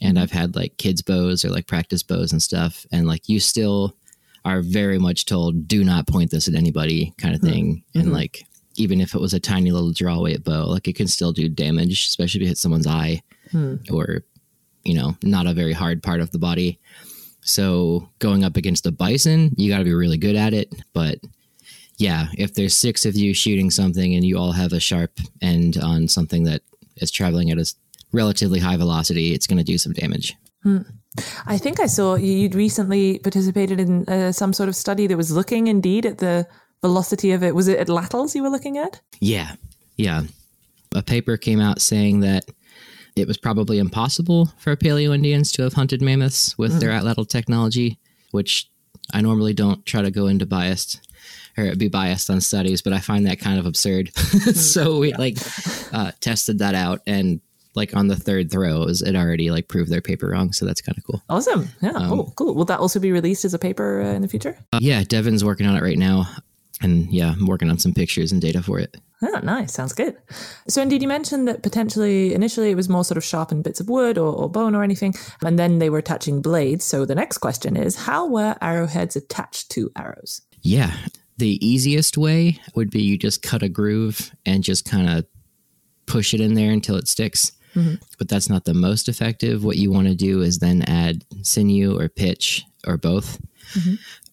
and 0.00 0.18
I've 0.18 0.30
had 0.30 0.54
like 0.54 0.76
kids' 0.76 1.02
bows 1.02 1.44
or 1.44 1.50
like 1.50 1.66
practice 1.66 2.02
bows 2.02 2.32
and 2.32 2.42
stuff. 2.42 2.86
And 2.92 3.06
like 3.06 3.28
you 3.28 3.40
still 3.40 3.96
are 4.44 4.62
very 4.62 4.98
much 4.98 5.26
told, 5.26 5.68
do 5.68 5.84
not 5.84 6.06
point 6.06 6.30
this 6.30 6.48
at 6.48 6.54
anybody 6.54 7.14
kind 7.18 7.34
of 7.34 7.40
mm-hmm. 7.40 7.52
thing. 7.52 7.84
And 7.94 8.04
mm-hmm. 8.04 8.14
like, 8.14 8.44
even 8.76 9.00
if 9.00 9.14
it 9.14 9.20
was 9.20 9.34
a 9.34 9.40
tiny 9.40 9.70
little 9.70 9.92
draw 9.92 10.20
weight 10.20 10.44
bow, 10.44 10.66
like 10.66 10.88
it 10.88 10.96
can 10.96 11.08
still 11.08 11.32
do 11.32 11.48
damage, 11.48 12.06
especially 12.06 12.38
if 12.38 12.42
you 12.42 12.48
hit 12.48 12.58
someone's 12.58 12.86
eye 12.86 13.22
hmm. 13.50 13.76
or, 13.92 14.24
you 14.84 14.94
know, 14.94 15.14
not 15.22 15.46
a 15.46 15.52
very 15.52 15.74
hard 15.74 16.02
part 16.02 16.20
of 16.20 16.30
the 16.30 16.38
body. 16.38 16.80
So 17.42 18.08
going 18.18 18.44
up 18.44 18.56
against 18.56 18.86
a 18.86 18.92
bison, 18.92 19.52
you 19.56 19.70
got 19.70 19.78
to 19.78 19.84
be 19.84 19.92
really 19.92 20.16
good 20.16 20.36
at 20.36 20.54
it. 20.54 20.72
But 20.94 21.18
yeah, 21.98 22.28
if 22.38 22.54
there's 22.54 22.74
six 22.74 23.04
of 23.04 23.14
you 23.14 23.34
shooting 23.34 23.70
something 23.70 24.14
and 24.14 24.24
you 24.24 24.38
all 24.38 24.52
have 24.52 24.72
a 24.72 24.80
sharp 24.80 25.18
end 25.40 25.76
on 25.76 26.08
something 26.08 26.44
that 26.44 26.62
is 26.96 27.10
traveling 27.10 27.50
at 27.50 27.58
a 27.58 27.74
relatively 28.12 28.58
high 28.60 28.76
velocity, 28.76 29.32
it's 29.34 29.46
going 29.46 29.58
to 29.58 29.64
do 29.64 29.78
some 29.78 29.92
damage. 29.92 30.34
I 31.46 31.58
think 31.58 31.80
I 31.80 31.86
saw 31.86 32.14
you- 32.14 32.32
you'd 32.32 32.54
recently 32.54 33.18
participated 33.18 33.80
in 33.80 34.04
uh, 34.08 34.32
some 34.32 34.52
sort 34.52 34.68
of 34.68 34.76
study 34.76 35.06
that 35.08 35.16
was 35.16 35.30
looking 35.32 35.66
indeed 35.66 36.06
at 36.06 36.18
the 36.18 36.46
velocity 36.82 37.32
of 37.32 37.42
it. 37.42 37.54
Was 37.54 37.68
it 37.68 37.78
atlatls 37.80 38.34
you 38.34 38.42
were 38.42 38.50
looking 38.50 38.78
at? 38.78 39.00
Yeah. 39.20 39.52
Yeah. 39.96 40.22
A 40.94 41.02
paper 41.02 41.36
came 41.36 41.60
out 41.60 41.80
saying 41.80 42.20
that 42.20 42.44
it 43.16 43.26
was 43.28 43.36
probably 43.36 43.78
impossible 43.78 44.52
for 44.58 44.74
Paleo 44.76 45.14
Indians 45.14 45.52
to 45.52 45.62
have 45.62 45.74
hunted 45.74 46.00
mammoths 46.00 46.56
with 46.56 46.80
their 46.80 46.90
atlatl 46.90 47.28
technology, 47.28 47.98
which 48.30 48.70
I 49.12 49.20
normally 49.20 49.52
don't 49.52 49.84
try 49.84 50.00
to 50.02 50.10
go 50.10 50.26
into 50.28 50.46
biased 50.46 51.00
or 51.58 51.74
be 51.76 51.88
biased 51.88 52.30
on 52.30 52.40
studies, 52.40 52.80
but 52.82 52.92
I 52.94 52.98
find 53.00 53.26
that 53.26 53.38
kind 53.38 53.58
of 53.58 53.66
absurd. 53.66 54.14
so 54.54 54.98
we 54.98 55.12
like 55.14 55.36
uh, 55.92 56.12
tested 56.20 56.60
that 56.60 56.74
out 56.74 57.00
and 57.06 57.40
like 57.74 57.96
on 57.96 58.08
the 58.08 58.16
third 58.16 58.50
throw, 58.50 58.86
it, 58.88 59.16
already 59.16 59.50
like 59.50 59.68
proved 59.68 59.90
their 59.90 60.00
paper 60.00 60.28
wrong. 60.28 60.52
So 60.52 60.66
that's 60.66 60.80
kind 60.80 60.96
of 60.98 61.04
cool. 61.04 61.22
Awesome. 61.28 61.68
Yeah. 61.80 61.92
cool. 62.08 62.32
Cool. 62.36 62.54
Will 62.54 62.64
that 62.66 62.80
also 62.80 63.00
be 63.00 63.12
released 63.12 63.44
as 63.44 63.54
a 63.54 63.58
paper 63.58 64.02
uh, 64.02 64.12
in 64.12 64.22
the 64.22 64.28
future? 64.28 64.58
Uh, 64.72 64.78
yeah, 64.82 65.02
Devin's 65.04 65.44
working 65.44 65.66
on 65.66 65.76
it 65.76 65.82
right 65.82 65.98
now. 65.98 66.26
And 66.80 67.12
yeah, 67.12 67.34
I'm 67.38 67.46
working 67.46 67.70
on 67.70 67.78
some 67.78 67.94
pictures 67.94 68.32
and 68.32 68.40
data 68.40 68.62
for 68.62 68.78
it. 68.78 68.96
Oh, 69.22 69.40
nice. 69.44 69.72
Sounds 69.72 69.92
good. 69.92 70.16
So, 70.66 70.82
indeed, 70.82 71.00
you 71.00 71.06
mentioned 71.06 71.46
that 71.46 71.62
potentially 71.62 72.34
initially 72.34 72.70
it 72.70 72.74
was 72.74 72.88
more 72.88 73.04
sort 73.04 73.16
of 73.16 73.24
sharpened 73.24 73.62
bits 73.62 73.78
of 73.78 73.88
wood 73.88 74.18
or, 74.18 74.34
or 74.34 74.50
bone 74.50 74.74
or 74.74 74.82
anything, 74.82 75.14
and 75.44 75.56
then 75.58 75.78
they 75.78 75.90
were 75.90 75.98
attaching 75.98 76.42
blades. 76.42 76.84
So, 76.84 77.04
the 77.04 77.14
next 77.14 77.38
question 77.38 77.76
is 77.76 77.94
how 77.94 78.26
were 78.26 78.56
arrowheads 78.60 79.14
attached 79.14 79.70
to 79.72 79.92
arrows? 79.96 80.42
Yeah. 80.62 80.92
The 81.38 81.64
easiest 81.64 82.18
way 82.18 82.58
would 82.74 82.90
be 82.90 83.02
you 83.02 83.16
just 83.16 83.42
cut 83.42 83.62
a 83.62 83.68
groove 83.68 84.32
and 84.44 84.64
just 84.64 84.84
kind 84.84 85.08
of 85.08 85.24
push 86.06 86.34
it 86.34 86.40
in 86.40 86.54
there 86.54 86.72
until 86.72 86.96
it 86.96 87.08
sticks. 87.08 87.52
But 88.18 88.28
that's 88.28 88.48
not 88.48 88.64
the 88.64 88.74
most 88.74 89.08
effective. 89.08 89.64
What 89.64 89.76
you 89.76 89.90
want 89.90 90.08
to 90.08 90.14
do 90.14 90.42
is 90.42 90.58
then 90.58 90.82
add 90.82 91.24
sinew 91.42 91.98
or 91.98 92.08
pitch 92.08 92.64
or 92.86 92.96
both. 92.96 93.40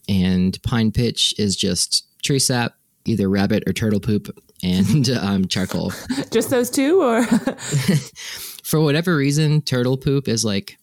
And 0.07 0.61
pine 0.63 0.91
pitch 0.91 1.33
is 1.37 1.55
just 1.55 2.05
tree 2.23 2.39
sap, 2.39 2.73
either 3.05 3.29
rabbit 3.29 3.63
or 3.67 3.73
turtle 3.73 3.99
poop, 3.99 4.35
and 4.63 5.09
um, 5.21 5.47
charcoal. 5.47 5.93
Just 6.31 6.49
those 6.49 6.69
two, 6.69 7.01
or 7.01 7.23
For 8.63 8.79
whatever 8.81 9.15
reason, 9.15 9.61
turtle 9.61 9.97
poop 9.97 10.27
is 10.27 10.43
like 10.43 10.77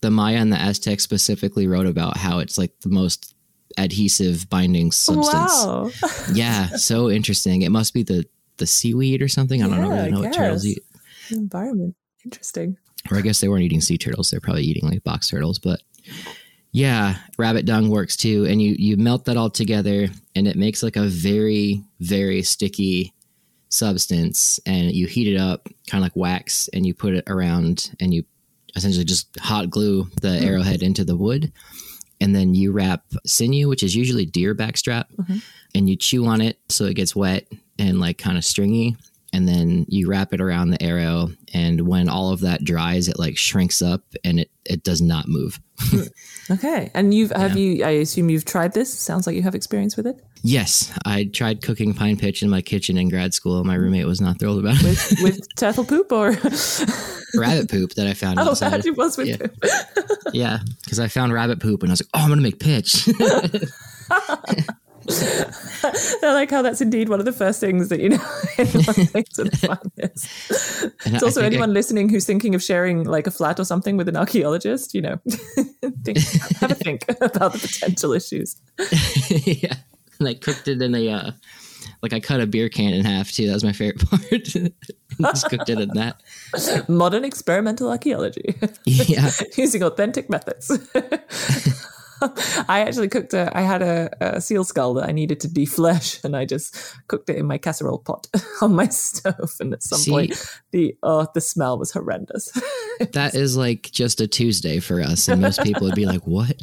the 0.00 0.10
Maya 0.10 0.36
and 0.36 0.52
the 0.52 0.56
Aztec 0.60 1.00
specifically 1.00 1.66
wrote 1.66 1.86
about 1.86 2.16
how 2.16 2.38
it's 2.40 2.58
like 2.58 2.72
the 2.80 2.88
most 2.88 3.34
adhesive 3.78 4.48
binding 4.50 4.90
substance. 4.92 5.52
wow, 5.64 5.90
Yeah, 6.32 6.68
so 6.68 7.10
interesting. 7.10 7.62
It 7.62 7.70
must 7.70 7.94
be 7.94 8.02
the 8.02 8.26
the 8.56 8.66
seaweed 8.66 9.22
or 9.22 9.28
something. 9.28 9.62
I 9.62 9.68
don't 9.68 9.80
know 9.80 9.88
Yeah, 9.88 9.94
really 9.94 10.06
I 10.06 10.10
know 10.10 10.20
what 10.20 10.32
turtles 10.32 10.66
eat. 10.66 10.82
Environment, 11.38 11.96
interesting. 12.24 12.76
Or 13.10 13.16
I 13.16 13.22
guess 13.22 13.40
they 13.40 13.48
weren't 13.48 13.62
eating 13.62 13.80
sea 13.80 13.98
turtles. 13.98 14.30
They're 14.30 14.40
probably 14.40 14.64
eating 14.64 14.88
like 14.88 15.02
box 15.04 15.28
turtles. 15.28 15.58
But 15.58 15.82
yeah, 16.72 17.16
rabbit 17.38 17.64
dung 17.64 17.88
works 17.88 18.16
too. 18.16 18.44
And 18.46 18.60
you 18.60 18.74
you 18.78 18.96
melt 18.96 19.24
that 19.24 19.36
all 19.36 19.50
together, 19.50 20.08
and 20.34 20.46
it 20.46 20.56
makes 20.56 20.82
like 20.82 20.96
a 20.96 21.06
very 21.06 21.82
very 22.00 22.42
sticky 22.42 23.14
substance. 23.68 24.60
And 24.66 24.92
you 24.92 25.06
heat 25.06 25.32
it 25.32 25.38
up, 25.38 25.68
kind 25.88 26.02
of 26.02 26.06
like 26.06 26.16
wax, 26.16 26.68
and 26.68 26.84
you 26.84 26.94
put 26.94 27.14
it 27.14 27.24
around, 27.26 27.94
and 28.00 28.12
you 28.12 28.24
essentially 28.76 29.04
just 29.04 29.28
hot 29.40 29.70
glue 29.70 30.08
the 30.20 30.38
hmm. 30.38 30.44
arrowhead 30.44 30.82
into 30.82 31.04
the 31.04 31.16
wood. 31.16 31.52
And 32.22 32.36
then 32.36 32.54
you 32.54 32.70
wrap 32.70 33.02
sinew, 33.24 33.66
which 33.66 33.82
is 33.82 33.96
usually 33.96 34.26
deer 34.26 34.54
backstrap, 34.54 35.06
mm-hmm. 35.16 35.38
and 35.74 35.88
you 35.88 35.96
chew 35.96 36.26
on 36.26 36.42
it 36.42 36.58
so 36.68 36.84
it 36.84 36.94
gets 36.94 37.16
wet 37.16 37.46
and 37.78 37.98
like 37.98 38.18
kind 38.18 38.36
of 38.36 38.44
stringy. 38.44 38.96
And 39.32 39.46
then 39.46 39.86
you 39.88 40.08
wrap 40.08 40.32
it 40.32 40.40
around 40.40 40.70
the 40.70 40.82
arrow. 40.82 41.28
And 41.54 41.86
when 41.86 42.08
all 42.08 42.32
of 42.32 42.40
that 42.40 42.64
dries, 42.64 43.08
it 43.08 43.18
like 43.18 43.36
shrinks 43.36 43.80
up 43.80 44.02
and 44.24 44.40
it, 44.40 44.50
it 44.64 44.82
does 44.82 45.00
not 45.00 45.28
move. 45.28 45.60
Hmm. 45.82 46.02
Okay, 46.50 46.90
and 46.92 47.14
you've 47.14 47.30
have 47.30 47.56
you? 47.56 47.82
I 47.84 47.90
assume 47.90 48.28
you've 48.28 48.44
tried 48.44 48.74
this. 48.74 48.92
Sounds 48.92 49.26
like 49.26 49.34
you 49.34 49.42
have 49.42 49.54
experience 49.54 49.96
with 49.96 50.06
it 50.06 50.22
Yes, 50.42 50.90
I 51.04 51.24
tried 51.24 51.60
cooking 51.62 51.92
pine 51.92 52.16
pitch 52.16 52.42
in 52.42 52.48
my 52.48 52.62
kitchen 52.62 52.96
in 52.96 53.10
grad 53.10 53.34
school. 53.34 53.62
My 53.62 53.74
roommate 53.74 54.06
was 54.06 54.20
not 54.20 54.38
thrilled 54.38 54.58
about 54.58 54.76
it. 54.78 54.84
with 54.84 55.16
with 55.22 55.46
turtle 55.56 55.84
poop, 55.84 56.10
or 56.10 56.30
rabbit 57.34 57.70
poop 57.70 57.92
that 57.94 58.06
I 58.06 58.14
found 58.14 58.38
oh, 58.38 58.50
outside. 58.50 58.82
that 58.82 58.96
was 58.96 59.18
with 59.18 59.28
Yeah. 59.28 59.36
poop. 59.36 59.54
Yeah, 60.32 60.58
because 60.82 60.98
I 60.98 61.08
found 61.08 61.34
rabbit 61.34 61.60
poop 61.60 61.82
and 61.82 61.90
I 61.90 61.92
was 61.92 62.02
like, 62.02 62.10
oh, 62.14 62.20
I'm 62.24 62.30
to 62.30 62.36
make 62.36 62.58
pitch. 62.58 63.08
I 66.22 66.32
like 66.34 66.50
how 66.50 66.62
that's 66.62 66.80
indeed 66.80 67.08
one 67.08 67.18
of 67.20 67.24
the 67.24 67.32
first 67.32 67.58
things 67.60 67.88
that 67.88 68.00
you 68.00 68.10
know 68.10 68.24
anyone 68.58 68.82
thinks 69.06 69.38
of 69.38 69.50
find 69.54 69.78
It's 69.94 71.22
also 71.22 71.40
think 71.40 71.42
I- 71.42 71.46
anyone 71.46 71.72
listening 71.72 72.08
who's 72.08 72.26
thinking 72.26 72.54
of 72.54 72.62
sharing 72.62 73.04
like 73.04 73.26
a 73.26 73.30
flat 73.30 73.58
or 73.58 73.64
something 73.64 73.96
with 73.96 74.08
an 74.08 74.16
archaeologist, 74.16 74.94
you 74.94 75.00
know, 75.02 75.18
think, 76.04 76.18
have 76.60 76.70
a 76.72 76.74
think 76.74 77.04
about 77.20 77.52
the 77.52 77.58
potential 77.58 78.12
issues. 78.12 78.56
yeah. 79.46 79.74
And 80.18 80.28
I 80.28 80.34
cooked 80.34 80.68
it 80.68 80.82
in 80.82 80.94
a, 80.94 81.08
uh, 81.08 81.30
like 82.02 82.12
I 82.12 82.20
cut 82.20 82.40
a 82.40 82.46
beer 82.46 82.68
can 82.68 82.92
in 82.92 83.04
half 83.04 83.32
too. 83.32 83.46
That 83.46 83.54
was 83.54 83.64
my 83.64 83.72
favorite 83.72 84.08
part. 84.08 84.44
Just 84.44 85.48
cooked 85.48 85.68
it 85.70 85.80
in 85.80 85.88
that. 85.94 86.22
Modern 86.88 87.24
experimental 87.24 87.88
archaeology 87.90 88.54
Yeah. 88.84 89.30
using 89.56 89.82
authentic 89.82 90.28
methods. 90.30 90.70
I 92.68 92.80
actually 92.80 93.08
cooked 93.08 93.34
a. 93.34 93.50
I 93.56 93.62
had 93.62 93.82
a, 93.82 94.10
a 94.20 94.40
seal 94.40 94.64
skull 94.64 94.94
that 94.94 95.08
I 95.08 95.12
needed 95.12 95.40
to 95.40 95.48
deflesh, 95.48 96.22
and 96.24 96.36
I 96.36 96.44
just 96.44 96.76
cooked 97.08 97.30
it 97.30 97.36
in 97.36 97.46
my 97.46 97.58
casserole 97.58 97.98
pot 97.98 98.26
on 98.62 98.74
my 98.74 98.88
stove. 98.88 99.52
And 99.60 99.72
at 99.72 99.82
some 99.82 99.98
See? 99.98 100.10
point, 100.10 100.58
the 100.70 100.96
oh, 101.02 101.26
the 101.34 101.40
smell 101.40 101.78
was 101.78 101.92
horrendous. 101.92 102.50
That 103.14 103.34
is 103.34 103.56
like 103.56 103.90
just 103.90 104.20
a 104.20 104.26
Tuesday 104.26 104.78
for 104.78 105.00
us. 105.00 105.26
And 105.26 105.40
most 105.40 105.62
people 105.62 105.86
would 105.86 105.94
be 105.94 106.04
like, 106.04 106.20
what? 106.26 106.54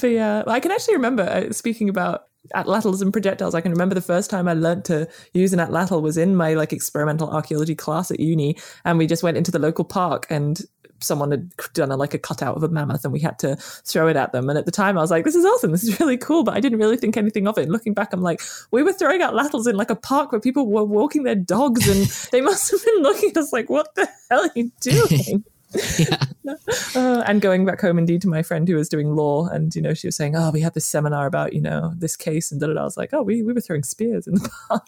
but 0.00 0.06
yeah, 0.06 0.42
I 0.46 0.58
can 0.58 0.70
actually 0.70 0.94
remember 0.94 1.22
uh, 1.22 1.52
speaking 1.52 1.90
about 1.90 2.28
atlatls 2.54 3.02
and 3.02 3.12
projectiles. 3.12 3.54
I 3.54 3.60
can 3.60 3.70
remember 3.70 3.94
the 3.94 4.00
first 4.00 4.30
time 4.30 4.48
I 4.48 4.54
learned 4.54 4.86
to 4.86 5.06
use 5.34 5.52
an 5.52 5.58
atlatl 5.58 6.00
was 6.00 6.16
in 6.16 6.34
my 6.34 6.54
like 6.54 6.72
experimental 6.72 7.28
archaeology 7.28 7.74
class 7.74 8.10
at 8.10 8.20
uni, 8.20 8.56
and 8.86 8.96
we 8.96 9.06
just 9.06 9.22
went 9.22 9.36
into 9.36 9.50
the 9.50 9.58
local 9.58 9.84
park 9.84 10.26
and 10.30 10.62
someone 11.00 11.30
had 11.30 11.50
done 11.72 11.90
a, 11.90 11.96
like 11.96 12.14
a 12.14 12.18
cutout 12.18 12.56
of 12.56 12.62
a 12.62 12.68
mammoth 12.68 13.04
and 13.04 13.12
we 13.12 13.20
had 13.20 13.38
to 13.40 13.56
throw 13.56 14.08
it 14.08 14.16
at 14.16 14.32
them. 14.32 14.48
And 14.48 14.58
at 14.58 14.66
the 14.66 14.72
time 14.72 14.98
i 14.98 15.00
was 15.00 15.10
like 15.10 15.24
this 15.24 15.34
is 15.34 15.44
awesome. 15.44 15.72
This 15.72 15.84
is 15.84 15.98
really 16.00 16.16
cool. 16.16 16.44
But 16.44 16.54
i 16.54 16.60
didn't 16.60 16.78
really 16.78 16.96
think 16.96 17.16
anything 17.16 17.46
of 17.46 17.58
it. 17.58 17.62
And 17.62 17.72
looking 17.72 17.94
back 17.94 18.12
i'm 18.12 18.22
like 18.22 18.40
we 18.70 18.82
were 18.82 18.92
throwing 18.92 19.20
atlatls 19.20 19.66
in 19.66 19.76
like 19.76 19.90
a 19.90 19.96
park 19.96 20.32
where 20.32 20.40
people 20.40 20.66
were 20.66 20.84
walking 20.84 21.22
their 21.22 21.34
dogs 21.34 21.88
and 21.88 22.06
they 22.32 22.40
must 22.40 22.70
have 22.70 22.84
been 22.84 23.02
looking 23.02 23.30
at 23.30 23.36
us 23.36 23.52
like 23.52 23.68
what 23.70 23.94
the 23.94 24.08
hell 24.30 24.40
are 24.40 24.50
you 24.54 24.70
doing? 24.80 25.44
Uh, 26.94 27.24
and 27.26 27.40
going 27.40 27.64
back 27.64 27.80
home 27.80 27.98
indeed 27.98 28.22
to 28.22 28.28
my 28.28 28.42
friend 28.42 28.68
who 28.68 28.76
was 28.76 28.88
doing 28.88 29.16
law 29.16 29.48
and 29.48 29.74
you 29.74 29.82
know 29.82 29.94
she 29.94 30.06
was 30.06 30.14
saying 30.14 30.36
oh 30.36 30.50
we 30.52 30.60
had 30.60 30.74
this 30.74 30.84
seminar 30.84 31.26
about 31.26 31.52
you 31.52 31.60
know 31.60 31.92
this 31.96 32.14
case 32.14 32.52
and 32.52 32.60
da 32.60 32.68
da 32.68 32.74
da. 32.74 32.82
I 32.82 32.84
was 32.84 32.96
like 32.96 33.12
oh 33.12 33.22
we, 33.22 33.42
we 33.42 33.52
were 33.52 33.60
throwing 33.60 33.82
spears 33.82 34.26
in 34.26 34.34
the 34.34 34.50
park. 34.68 34.86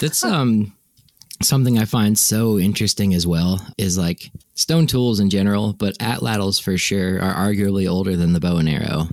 That's 0.00 0.24
um 0.24 0.72
something 1.42 1.78
I 1.78 1.84
find 1.84 2.18
so 2.18 2.58
interesting 2.58 3.14
as 3.14 3.26
well 3.26 3.60
is 3.78 3.96
like 3.96 4.30
stone 4.54 4.86
tools 4.86 5.20
in 5.20 5.30
general, 5.30 5.72
but 5.72 5.98
atlatls 5.98 6.60
for 6.60 6.76
sure 6.76 7.20
are 7.20 7.34
arguably 7.34 7.90
older 7.90 8.16
than 8.16 8.32
the 8.32 8.40
bow 8.40 8.58
and 8.58 8.68
arrow. 8.68 9.08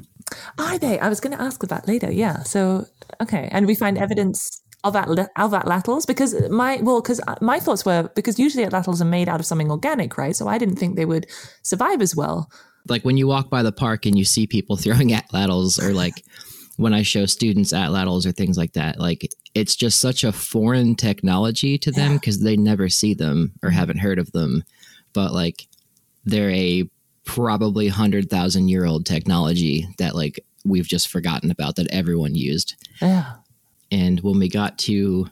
are 0.58 0.78
they? 0.78 1.00
I 1.00 1.10
was 1.10 1.20
going 1.20 1.36
to 1.36 1.42
ask 1.42 1.62
that 1.62 1.88
later. 1.88 2.12
Yeah. 2.12 2.44
So 2.44 2.86
okay. 3.22 3.48
And 3.52 3.66
we 3.66 3.76
find 3.76 3.98
evidence 3.98 4.62
of 4.84 4.94
atl- 4.94 5.28
of 5.38 5.52
atlatls 5.52 6.06
because 6.06 6.50
my 6.50 6.80
well 6.82 7.02
because 7.02 7.20
uh, 7.28 7.36
my 7.42 7.60
thoughts 7.60 7.86
were 7.86 8.10
because 8.16 8.38
usually 8.38 8.66
atlatls 8.66 9.02
are 9.02 9.06
made 9.06 9.30
out 9.30 9.40
of 9.40 9.46
something 9.46 9.72
organic 9.72 10.18
right? 10.18 10.36
So 10.36 10.48
I 10.48 10.58
didn't 10.58 10.76
think 10.76 10.96
they 10.96 11.06
would 11.06 11.28
survive 11.64 12.02
as 12.02 12.16
well. 12.16 12.52
Like 12.88 13.04
when 13.04 13.18
you 13.18 13.28
walk 13.28 13.50
by 13.50 13.64
the 13.64 13.72
park 13.72 14.06
and 14.06 14.18
you 14.18 14.26
see 14.26 14.48
people 14.48 14.76
throwing 14.76 15.10
atlatls 15.20 15.82
or 15.82 15.94
like 15.94 16.24
when 16.78 16.94
I 16.94 17.02
show 17.02 17.26
students 17.26 17.74
atlatls 17.74 18.26
or 18.26 18.32
things 18.32 18.58
like 18.58 18.74
that, 18.74 19.00
like 19.00 19.30
it's 19.54 19.76
just 19.76 20.00
such 20.00 20.24
a 20.24 20.32
foreign 20.32 20.96
technology 20.96 21.78
to 21.80 21.92
them 21.92 22.14
because 22.14 22.40
they 22.40 22.56
never 22.56 22.88
see 22.88 23.14
them 23.14 23.52
or 23.62 23.70
mm-hmm. 23.70 23.78
haven't 23.78 23.98
heard 23.98 24.20
of 24.20 24.32
them. 24.32 24.64
But 25.14 25.34
like 25.34 25.68
they're 26.24 26.52
a 26.52 26.90
probably 27.26 27.88
100,000 27.88 28.70
year 28.70 28.86
old 28.86 29.06
technology 29.06 29.88
that 29.98 30.16
like 30.16 30.40
we've 30.64 30.88
just 30.88 31.08
forgotten 31.08 31.52
about 31.52 31.76
that 31.76 31.92
everyone 31.92 32.36
used. 32.36 32.76
yeah 33.02 33.34
And 33.92 34.20
when 34.22 34.38
we 34.38 34.48
got 34.48 34.78
to, 34.80 35.28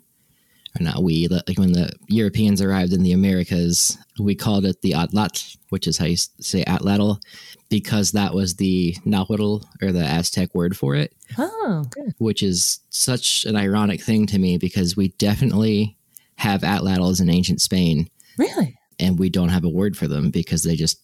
or 0.79 0.84
not 0.84 1.03
we, 1.03 1.27
like 1.27 1.58
when 1.58 1.73
the 1.73 1.91
Europeans 2.08 2.62
arrived 2.62 2.91
in 2.93 3.03
the 3.03 3.12
Americas, 3.12 3.97
we 4.19 4.34
called 4.34 4.65
it 4.65 4.81
the 4.81 4.91
Atlatl, 4.91 5.58
which 5.69 5.88
is 5.88 5.97
how 5.97 6.05
you 6.05 6.17
say 6.17 6.63
Atlatl, 6.65 7.21
because 7.69 8.12
that 8.12 8.34
was 8.34 8.56
the 8.56 8.95
Nahuatl 9.06 9.58
or 9.82 9.91
the 9.91 10.06
Aztec 10.06 10.54
word 10.54 10.78
for 10.78 10.95
it, 10.95 11.13
oh 11.38 11.86
good 11.89 12.13
which 12.17 12.43
is 12.43 12.80
such 12.89 13.45
an 13.45 13.56
ironic 13.56 14.01
thing 14.01 14.25
to 14.28 14.39
me 14.39 14.58
because 14.58 14.95
we 14.95 15.10
definitely 15.17 15.97
have 16.38 16.62
Atlatls 16.62 17.21
in 17.21 17.30
ancient 17.30 17.62
Spain 17.62 18.10
really 18.38 18.78
and 18.99 19.19
we 19.19 19.30
don't 19.30 19.49
have 19.49 19.63
a 19.63 19.69
word 19.69 19.97
for 19.97 20.08
them 20.08 20.30
because 20.30 20.63
they 20.63 20.75
just 20.75 20.99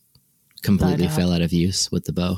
completely 0.61 1.07
out. 1.07 1.13
fell 1.13 1.33
out 1.33 1.41
of 1.41 1.53
use 1.53 1.91
with 1.91 2.05
the 2.05 2.13
bow. 2.13 2.37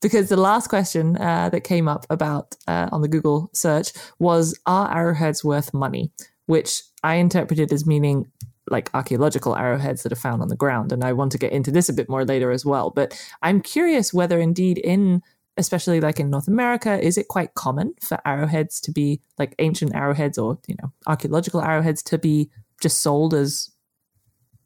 because 0.00 0.28
the 0.28 0.36
last 0.36 0.68
question 0.68 1.16
uh, 1.16 1.48
that 1.50 1.64
came 1.64 1.88
up 1.88 2.06
about 2.10 2.54
uh, 2.66 2.88
on 2.92 3.02
the 3.02 3.08
Google 3.08 3.50
search 3.52 3.92
was 4.18 4.58
are 4.66 4.94
arrowheads 4.94 5.44
worth 5.44 5.74
money? 5.74 6.10
Which 6.46 6.82
I 7.02 7.16
interpreted 7.16 7.72
as 7.72 7.86
meaning 7.86 8.30
like 8.68 8.90
archaeological 8.94 9.56
arrowheads 9.56 10.02
that 10.02 10.12
are 10.12 10.16
found 10.16 10.42
on 10.42 10.48
the 10.48 10.56
ground. 10.56 10.92
And 10.92 11.04
I 11.04 11.12
want 11.12 11.32
to 11.32 11.38
get 11.38 11.52
into 11.52 11.70
this 11.70 11.88
a 11.88 11.92
bit 11.92 12.08
more 12.08 12.24
later 12.24 12.50
as 12.50 12.64
well. 12.64 12.90
But 12.90 13.20
I'm 13.42 13.60
curious 13.60 14.12
whether 14.12 14.40
indeed 14.40 14.78
in 14.78 15.22
especially 15.56 16.00
like 16.00 16.20
in 16.20 16.30
North 16.30 16.48
America, 16.48 17.02
is 17.02 17.16
it 17.16 17.28
quite 17.28 17.54
common 17.54 17.94
for 18.02 18.18
arrowheads 18.26 18.80
to 18.80 18.92
be 18.92 19.20
like 19.38 19.54
ancient 19.58 19.94
arrowheads 19.94 20.36
or, 20.36 20.58
you 20.66 20.76
know, 20.82 20.92
archaeological 21.06 21.62
arrowheads 21.62 22.02
to 22.02 22.18
be 22.18 22.50
just 22.80 23.00
sold 23.00 23.32
as 23.32 23.70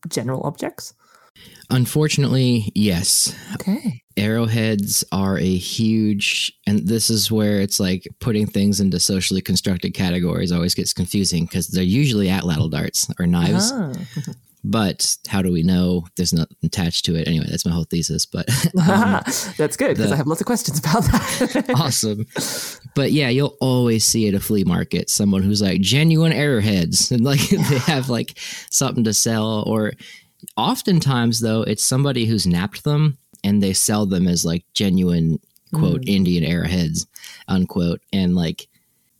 general 0.09 0.43
objects? 0.43 0.95
Unfortunately, 1.73 2.73
yes. 2.75 3.33
Okay. 3.55 4.03
arrowheads 4.17 5.05
are 5.13 5.39
a 5.39 5.57
huge 5.57 6.53
and 6.67 6.87
this 6.89 7.09
is 7.11 7.31
where 7.31 7.61
it's 7.61 7.79
like 7.81 8.07
putting 8.21 8.45
things 8.47 8.81
into 8.81 8.99
socially 8.99 9.41
constructed 9.41 9.95
categories 9.95 10.51
always 10.53 10.75
gets 10.75 10.93
confusing 10.93 11.45
because 11.47 11.69
they're 11.69 11.83
usually 11.85 12.27
atlatl 12.27 12.71
darts 12.71 13.09
or 13.19 13.27
knives 13.27 13.71
Ah. 13.73 13.93
but 14.65 15.17
how 15.29 15.41
do 15.41 15.51
we 15.53 15.63
know 15.63 16.07
there's 16.17 16.33
nothing 16.35 16.57
attached 16.65 17.05
to 17.07 17.15
it 17.15 17.27
anyway 17.29 17.47
that's 17.49 17.65
my 17.65 17.71
whole 17.73 17.85
thesis 17.85 18.27
but 18.27 18.47
um, 18.79 19.23
That's 19.57 19.77
good 19.77 19.97
because 19.97 20.13
I 20.13 20.17
have 20.17 20.27
lots 20.27 20.41
of 20.43 20.47
questions 20.47 20.79
about 20.81 21.05
that. 21.05 21.71
awesome 21.77 22.27
but 22.95 23.13
yeah 23.13 23.29
you'll 23.31 23.57
always 23.61 24.05
see 24.05 24.29
at 24.29 24.35
a 24.35 24.41
flea 24.41 24.65
market 24.65 25.09
someone 25.09 25.43
who's 25.43 25.63
like 25.63 25.81
genuine 25.81 26.33
arrowheads 26.33 27.11
and 27.13 27.23
like 27.25 27.41
they 27.49 27.79
have 27.79 28.11
like 28.11 28.39
something 28.71 29.05
to 29.05 29.15
sell 29.15 29.63
or 29.67 29.93
oftentimes 30.57 31.41
though 31.41 31.63
it's 31.63 31.85
somebody 31.85 32.25
who's 32.25 32.47
knapped 32.47 32.85
them 32.85 33.19
and 33.45 33.63
they 33.63 33.73
sell 33.73 34.07
them 34.07 34.27
as 34.27 34.45
like 34.45 34.65
genuine 34.75 35.39
quote 35.73 36.03
hmm. 36.05 36.09
indian 36.09 36.45
arrowheads 36.45 37.07
unquote. 37.51 38.01
And 38.13 38.35
like 38.35 38.69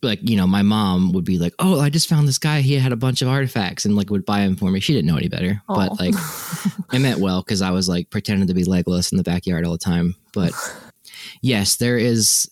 like 0.03 0.19
you 0.27 0.35
know 0.35 0.47
my 0.47 0.63
mom 0.63 1.11
would 1.11 1.25
be 1.25 1.37
like 1.37 1.53
oh 1.59 1.79
i 1.79 1.89
just 1.89 2.09
found 2.09 2.27
this 2.27 2.39
guy. 2.39 2.61
He 2.61 2.73
had 2.73 2.91
a 2.91 2.97
bunch 2.97 3.21
of 3.21 3.27
artifacts 3.27 3.85
and 3.85 3.95
like 3.95 4.09
would 4.09 4.25
buy 4.25 4.41
them 4.41 4.55
for 4.55 4.71
me. 4.71 4.79
She 4.79 4.93
didn't 4.93 5.07
know 5.07 5.17
any 5.17 5.27
better 5.27 5.61
but 5.67 5.99
like 5.99 6.15
i 6.89 6.97
meant 6.97 7.19
well 7.19 7.41
because 7.41 7.61
i 7.61 7.71
was 7.71 7.87
like 7.87 8.09
pretending 8.09 8.47
to 8.47 8.53
be 8.53 8.63
Legolas 8.63 9.11
in 9.11 9.17
the 9.17 9.23
backyard 9.23 9.65
all 9.65 9.73
the 9.73 9.77
time. 9.77 10.15
But 10.33 10.53
yes 11.41 11.75
there 11.75 11.97
is 11.97 12.49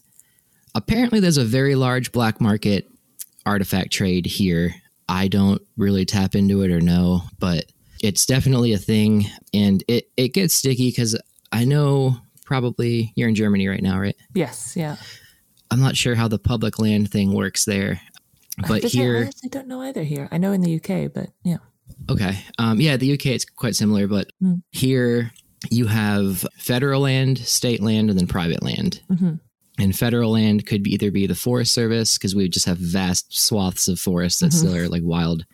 apparently 0.76 1.20
there's 1.20 1.38
a 1.38 1.46
very 1.46 1.76
large 1.76 2.12
black 2.12 2.40
market 2.40 2.88
artifact 3.46 3.92
trade 3.92 4.26
here. 4.26 4.76
I 5.08 5.28
don't 5.28 5.62
really 5.76 6.06
tap 6.06 6.36
into 6.36 6.62
it 6.62 6.70
or 6.70 6.82
know 6.82 7.24
but 7.40 7.66
it's 8.02 8.26
definitely 8.26 8.74
a 8.74 8.78
thing 8.78 9.26
and 9.54 9.84
it 9.88 10.10
it 10.18 10.30
gets 10.30 10.54
sticky 10.54 10.90
because 10.90 11.18
i 11.52 11.64
know 11.66 12.18
probably 12.46 13.12
you're 13.16 13.30
in 13.30 13.36
germany 13.36 13.68
right 13.68 13.84
now 13.84 14.00
right 14.00 14.16
Yes, 14.34 14.76
yeah. 14.76 14.96
I'm 15.72 15.80
not 15.82 15.96
sure 15.96 16.16
how 16.16 16.28
the 16.28 16.40
public 16.40 16.80
land 16.80 17.12
thing 17.12 17.32
works 17.34 17.64
there, 17.66 18.02
but 18.68 18.84
it- 18.84 18.86
I 18.86 18.88
here, 18.88 19.30
don't 19.50 19.68
know 19.68 19.82
either 19.84 20.02
here. 20.02 20.28
I 20.32 20.40
know 20.40 20.52
in 20.52 20.62
the 20.62 20.76
UK, 20.78 21.14
but 21.14 21.30
yeah. 21.44 21.58
okay, 22.10 22.44
um, 22.58 22.82
yeah, 22.82 22.98
the 22.98 23.14
UK 23.14 23.28
it's 23.28 23.46
quite 23.46 23.76
similar, 23.76 24.08
but 24.08 24.32
Hmm. 24.42 24.56
here 24.72 25.32
you 25.70 25.86
have 25.86 26.44
federal 26.58 27.02
land, 27.02 27.38
state 27.38 27.84
land, 27.84 28.10
and 28.10 28.18
then 28.18 28.26
private 28.28 28.64
land. 28.64 29.02
hmm 29.10 29.34
And 29.78 29.96
federal 29.96 30.32
land 30.32 30.66
could 30.66 30.82
be 30.84 30.94
either 30.96 31.12
be 31.12 31.28
the 31.28 31.36
Forest 31.36 31.72
Service 31.74 32.18
because 32.18 32.34
we 32.36 32.50
just 32.50 32.66
have 32.66 32.78
vast 32.80 33.38
swaths 33.38 33.88
of 33.88 34.00
forest 34.00 34.40
that 34.40 34.50
Mhm. 34.52 34.54
still 34.54 34.76
are 34.76 34.90
like 34.90 35.04
wild. 35.06 35.46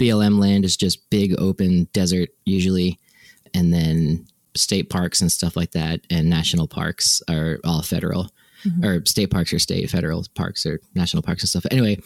BLM 0.00 0.38
land 0.38 0.64
is 0.64 0.76
just 0.76 1.08
big 1.10 1.34
open 1.38 1.88
desert 1.92 2.30
usually, 2.46 2.98
and 3.54 3.72
then 3.72 4.26
state 4.56 4.90
parks 4.90 5.20
and 5.20 5.30
stuff 5.30 5.56
like 5.56 5.72
that, 5.72 6.00
and 6.10 6.28
national 6.28 6.66
parks 6.66 7.22
are 7.28 7.60
all 7.64 7.82
federal, 7.82 8.30
Mhm. 8.64 8.84
or 8.84 9.06
state 9.06 9.30
parks 9.30 9.52
are 9.52 9.58
state, 9.58 9.88
federal 9.90 10.24
parks 10.34 10.66
are 10.66 10.80
national 10.94 11.22
parks 11.22 11.42
and 11.42 11.50
stuff. 11.50 11.66
Anyway, 11.70 12.00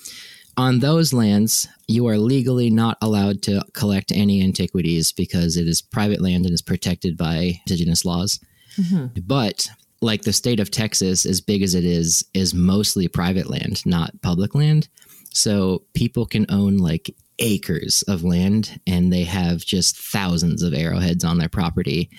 on 0.57 0.81
those 0.81 1.13
lands, 1.13 1.67
you 1.89 2.07
are 2.07 2.19
legally 2.19 2.71
not 2.71 2.97
allowed 3.01 3.43
to 3.43 3.65
collect 3.73 4.13
any 4.13 4.43
antiquities 4.43 5.11
because 5.13 5.57
it 5.57 5.67
is 5.67 5.81
private 5.81 6.21
land 6.21 6.45
and 6.45 6.55
is 6.55 6.63
protected 6.63 7.17
by 7.17 7.61
indigenous 7.67 8.05
laws. 8.05 8.39
hmm 8.77 9.07
But 9.27 9.69
like 10.01 10.23
the 10.23 10.33
state 10.33 10.61
of 10.61 10.71
Texas, 10.71 11.25
as 11.25 11.41
big 11.41 11.63
as 11.63 11.75
it 11.75 11.85
is, 11.85 12.25
is 12.35 12.53
mostly 12.55 13.09
private 13.09 13.49
land, 13.49 13.85
not 13.87 14.21
public 14.23 14.55
land. 14.55 14.89
So 15.33 15.83
people 15.95 16.27
can 16.27 16.47
own 16.51 16.77
like 16.77 17.15
acres 17.39 18.03
of 18.03 18.23
land 18.25 18.81
and 18.87 19.13
they 19.13 19.25
have 19.25 19.59
just 19.59 19.99
thousands 19.99 20.63
of 20.63 20.75
arrowheads 20.75 21.25
on 21.25 21.39
their 21.39 21.49
property. 21.49 22.11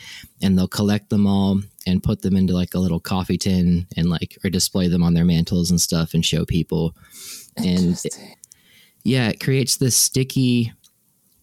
And 0.41 0.58
they'll 0.58 0.67
collect 0.67 1.10
them 1.10 1.25
all 1.25 1.62
and 1.88 2.04
put 2.04 2.21
them 2.21 2.36
into 2.36 2.54
like 2.54 2.73
a 2.73 2.80
little 2.80 2.99
coffee 2.99 3.38
tin 3.38 3.88
and 3.95 4.10
like 4.10 4.38
or 4.43 4.49
display 4.49 4.88
them 4.88 5.04
on 5.04 5.13
their 5.13 5.25
mantles 5.25 5.71
and 5.71 5.80
stuff 5.80 6.13
and 6.13 6.25
show 6.25 6.45
people. 6.45 6.95
And 7.58 7.67
Interesting. 7.67 8.36
yeah, 9.04 9.30
it 9.30 9.39
creates 9.39 9.78
this 9.78 9.95
sticky 9.95 10.73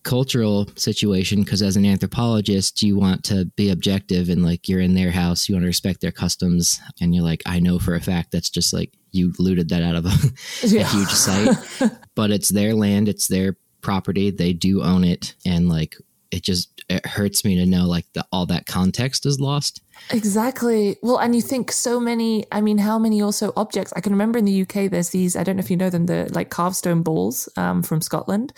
cultural 0.02 0.68
situation 0.76 1.42
because 1.42 1.62
as 1.62 1.76
an 1.76 1.86
anthropologist, 1.86 2.82
you 2.82 2.98
want 2.98 3.24
to 3.24 3.46
be 3.56 3.70
objective 3.70 4.28
and 4.28 4.44
like 4.44 4.68
you're 4.68 4.80
in 4.80 4.94
their 4.94 5.10
house, 5.10 5.48
you 5.48 5.54
want 5.54 5.62
to 5.62 5.68
respect 5.68 6.00
their 6.00 6.12
customs, 6.12 6.80
and 7.00 7.14
you're 7.14 7.24
like, 7.24 7.42
I 7.46 7.60
know 7.60 7.78
for 7.78 7.94
a 7.94 8.00
fact 8.00 8.32
that's 8.32 8.50
just 8.50 8.72
like 8.72 8.92
you 9.12 9.32
looted 9.38 9.68
that 9.68 9.82
out 9.82 9.94
of 9.94 10.06
a, 10.06 10.08
a 10.64 10.84
huge 10.84 11.08
site, 11.08 11.56
but 12.14 12.30
it's 12.30 12.48
their 12.48 12.74
land, 12.74 13.08
it's 13.08 13.28
their 13.28 13.56
property, 13.82 14.30
they 14.30 14.52
do 14.52 14.82
own 14.82 15.04
it, 15.04 15.34
and 15.44 15.68
like 15.68 15.96
it 16.30 16.42
just 16.42 16.82
it 16.88 17.04
hurts 17.06 17.44
me 17.44 17.56
to 17.56 17.66
know 17.66 17.86
like 17.86 18.06
the, 18.14 18.26
all 18.32 18.46
that 18.46 18.66
context 18.66 19.26
is 19.26 19.38
lost. 19.38 19.82
Exactly. 20.10 20.96
Well, 21.02 21.18
and 21.18 21.36
you 21.36 21.42
think 21.42 21.70
so 21.70 22.00
many, 22.00 22.44
I 22.50 22.60
mean, 22.60 22.78
how 22.78 22.98
many 22.98 23.20
also 23.20 23.52
objects? 23.56 23.92
I 23.94 24.00
can 24.00 24.12
remember 24.12 24.38
in 24.38 24.46
the 24.46 24.62
UK, 24.62 24.90
there's 24.90 25.10
these, 25.10 25.36
I 25.36 25.44
don't 25.44 25.56
know 25.56 25.60
if 25.60 25.70
you 25.70 25.76
know 25.76 25.90
them, 25.90 26.06
the 26.06 26.30
like 26.34 26.50
carved 26.50 26.76
stone 26.76 27.02
balls 27.02 27.48
um, 27.56 27.82
from 27.82 28.00
Scotland. 28.00 28.52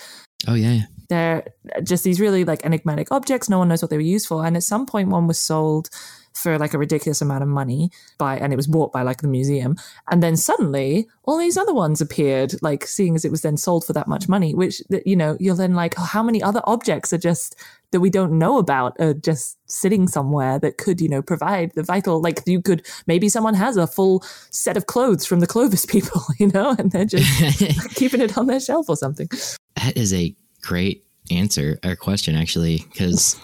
Oh 0.46 0.54
yeah, 0.54 0.82
They're 1.08 1.44
just 1.82 2.04
these 2.04 2.20
really 2.20 2.44
like 2.44 2.64
enigmatic 2.64 3.08
objects. 3.10 3.48
No 3.48 3.58
one 3.58 3.68
knows 3.68 3.82
what 3.82 3.90
they 3.90 3.96
were 3.96 4.02
used 4.02 4.28
for. 4.28 4.46
And 4.46 4.56
at 4.56 4.62
some 4.62 4.86
point, 4.86 5.08
one 5.08 5.26
was 5.26 5.38
sold 5.38 5.90
for 6.34 6.58
like 6.58 6.74
a 6.74 6.78
ridiculous 6.78 7.22
amount 7.22 7.42
of 7.42 7.48
money 7.48 7.90
by, 8.18 8.36
and 8.36 8.52
it 8.52 8.56
was 8.56 8.66
bought 8.66 8.92
by 8.92 9.02
like 9.02 9.22
the 9.22 9.28
museum. 9.28 9.76
And 10.10 10.22
then 10.22 10.36
suddenly 10.36 11.08
all 11.24 11.38
these 11.38 11.56
other 11.56 11.72
ones 11.72 12.00
appeared, 12.00 12.54
like 12.60 12.86
seeing 12.86 13.14
as 13.14 13.24
it 13.24 13.30
was 13.30 13.42
then 13.42 13.56
sold 13.56 13.84
for 13.84 13.92
that 13.92 14.08
much 14.08 14.28
money, 14.28 14.54
which, 14.54 14.82
you 15.06 15.16
know, 15.16 15.36
you're 15.40 15.54
then 15.54 15.74
like, 15.74 15.94
oh, 15.98 16.04
how 16.04 16.22
many 16.22 16.42
other 16.42 16.60
objects 16.64 17.12
are 17.12 17.18
just 17.18 17.56
that 17.92 18.00
we 18.00 18.10
don't 18.10 18.36
know 18.36 18.58
about 18.58 18.96
are 18.98 19.14
just 19.14 19.56
sitting 19.70 20.08
somewhere 20.08 20.58
that 20.58 20.78
could, 20.78 21.00
you 21.00 21.08
know, 21.08 21.22
provide 21.22 21.70
the 21.74 21.82
vital, 21.82 22.20
like 22.20 22.40
you 22.46 22.60
could, 22.60 22.84
maybe 23.06 23.28
someone 23.28 23.54
has 23.54 23.76
a 23.76 23.86
full 23.86 24.22
set 24.50 24.76
of 24.76 24.86
clothes 24.86 25.24
from 25.24 25.38
the 25.38 25.46
Clovis 25.46 25.86
people, 25.94 26.22
you 26.38 26.48
know, 26.48 26.74
and 26.78 26.90
they're 26.90 27.04
just 27.04 27.94
keeping 27.94 28.20
it 28.20 28.36
on 28.36 28.46
their 28.48 28.60
shelf 28.60 28.88
or 28.88 28.96
something. 28.96 29.28
That 29.76 29.96
is 29.96 30.12
a 30.12 30.34
great 30.62 31.04
answer 31.30 31.78
or 31.84 31.94
question, 31.94 32.34
actually, 32.34 32.84
because 32.92 33.40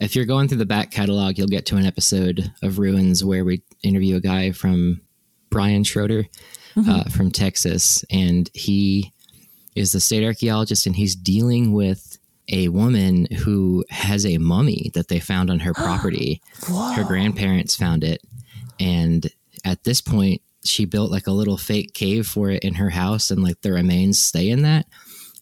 if 0.00 0.14
you're 0.14 0.24
going 0.24 0.48
through 0.48 0.58
the 0.58 0.66
back 0.66 0.90
catalog, 0.90 1.38
you'll 1.38 1.46
get 1.46 1.66
to 1.66 1.76
an 1.76 1.86
episode 1.86 2.52
of 2.62 2.78
Ruins 2.78 3.24
where 3.24 3.44
we 3.44 3.62
interview 3.82 4.16
a 4.16 4.20
guy 4.20 4.52
from 4.52 5.00
Brian 5.50 5.84
Schroeder 5.84 6.26
uh, 6.76 7.04
from 7.04 7.30
Texas, 7.30 8.04
and 8.10 8.50
he 8.52 9.12
is 9.74 9.92
the 9.92 10.00
state 10.00 10.24
archaeologist, 10.24 10.86
and 10.86 10.96
he's 10.96 11.16
dealing 11.16 11.72
with 11.72 12.18
a 12.48 12.68
woman 12.68 13.26
who 13.38 13.84
has 13.90 14.24
a 14.26 14.38
mummy 14.38 14.90
that 14.94 15.08
they 15.08 15.18
found 15.18 15.50
on 15.50 15.60
her 15.60 15.72
property. 15.74 16.42
Her 16.94 17.04
grandparents 17.04 17.74
found 17.74 18.04
it, 18.04 18.20
and 18.78 19.26
at 19.64 19.84
this 19.84 20.00
point, 20.00 20.42
she 20.64 20.84
built 20.84 21.10
like 21.10 21.26
a 21.26 21.32
little 21.32 21.56
fake 21.56 21.94
cave 21.94 22.26
for 22.26 22.50
it 22.50 22.62
in 22.62 22.74
her 22.74 22.90
house, 22.90 23.30
and 23.30 23.42
like 23.42 23.62
the 23.62 23.72
remains 23.72 24.18
stay 24.18 24.50
in 24.50 24.62
that 24.62 24.86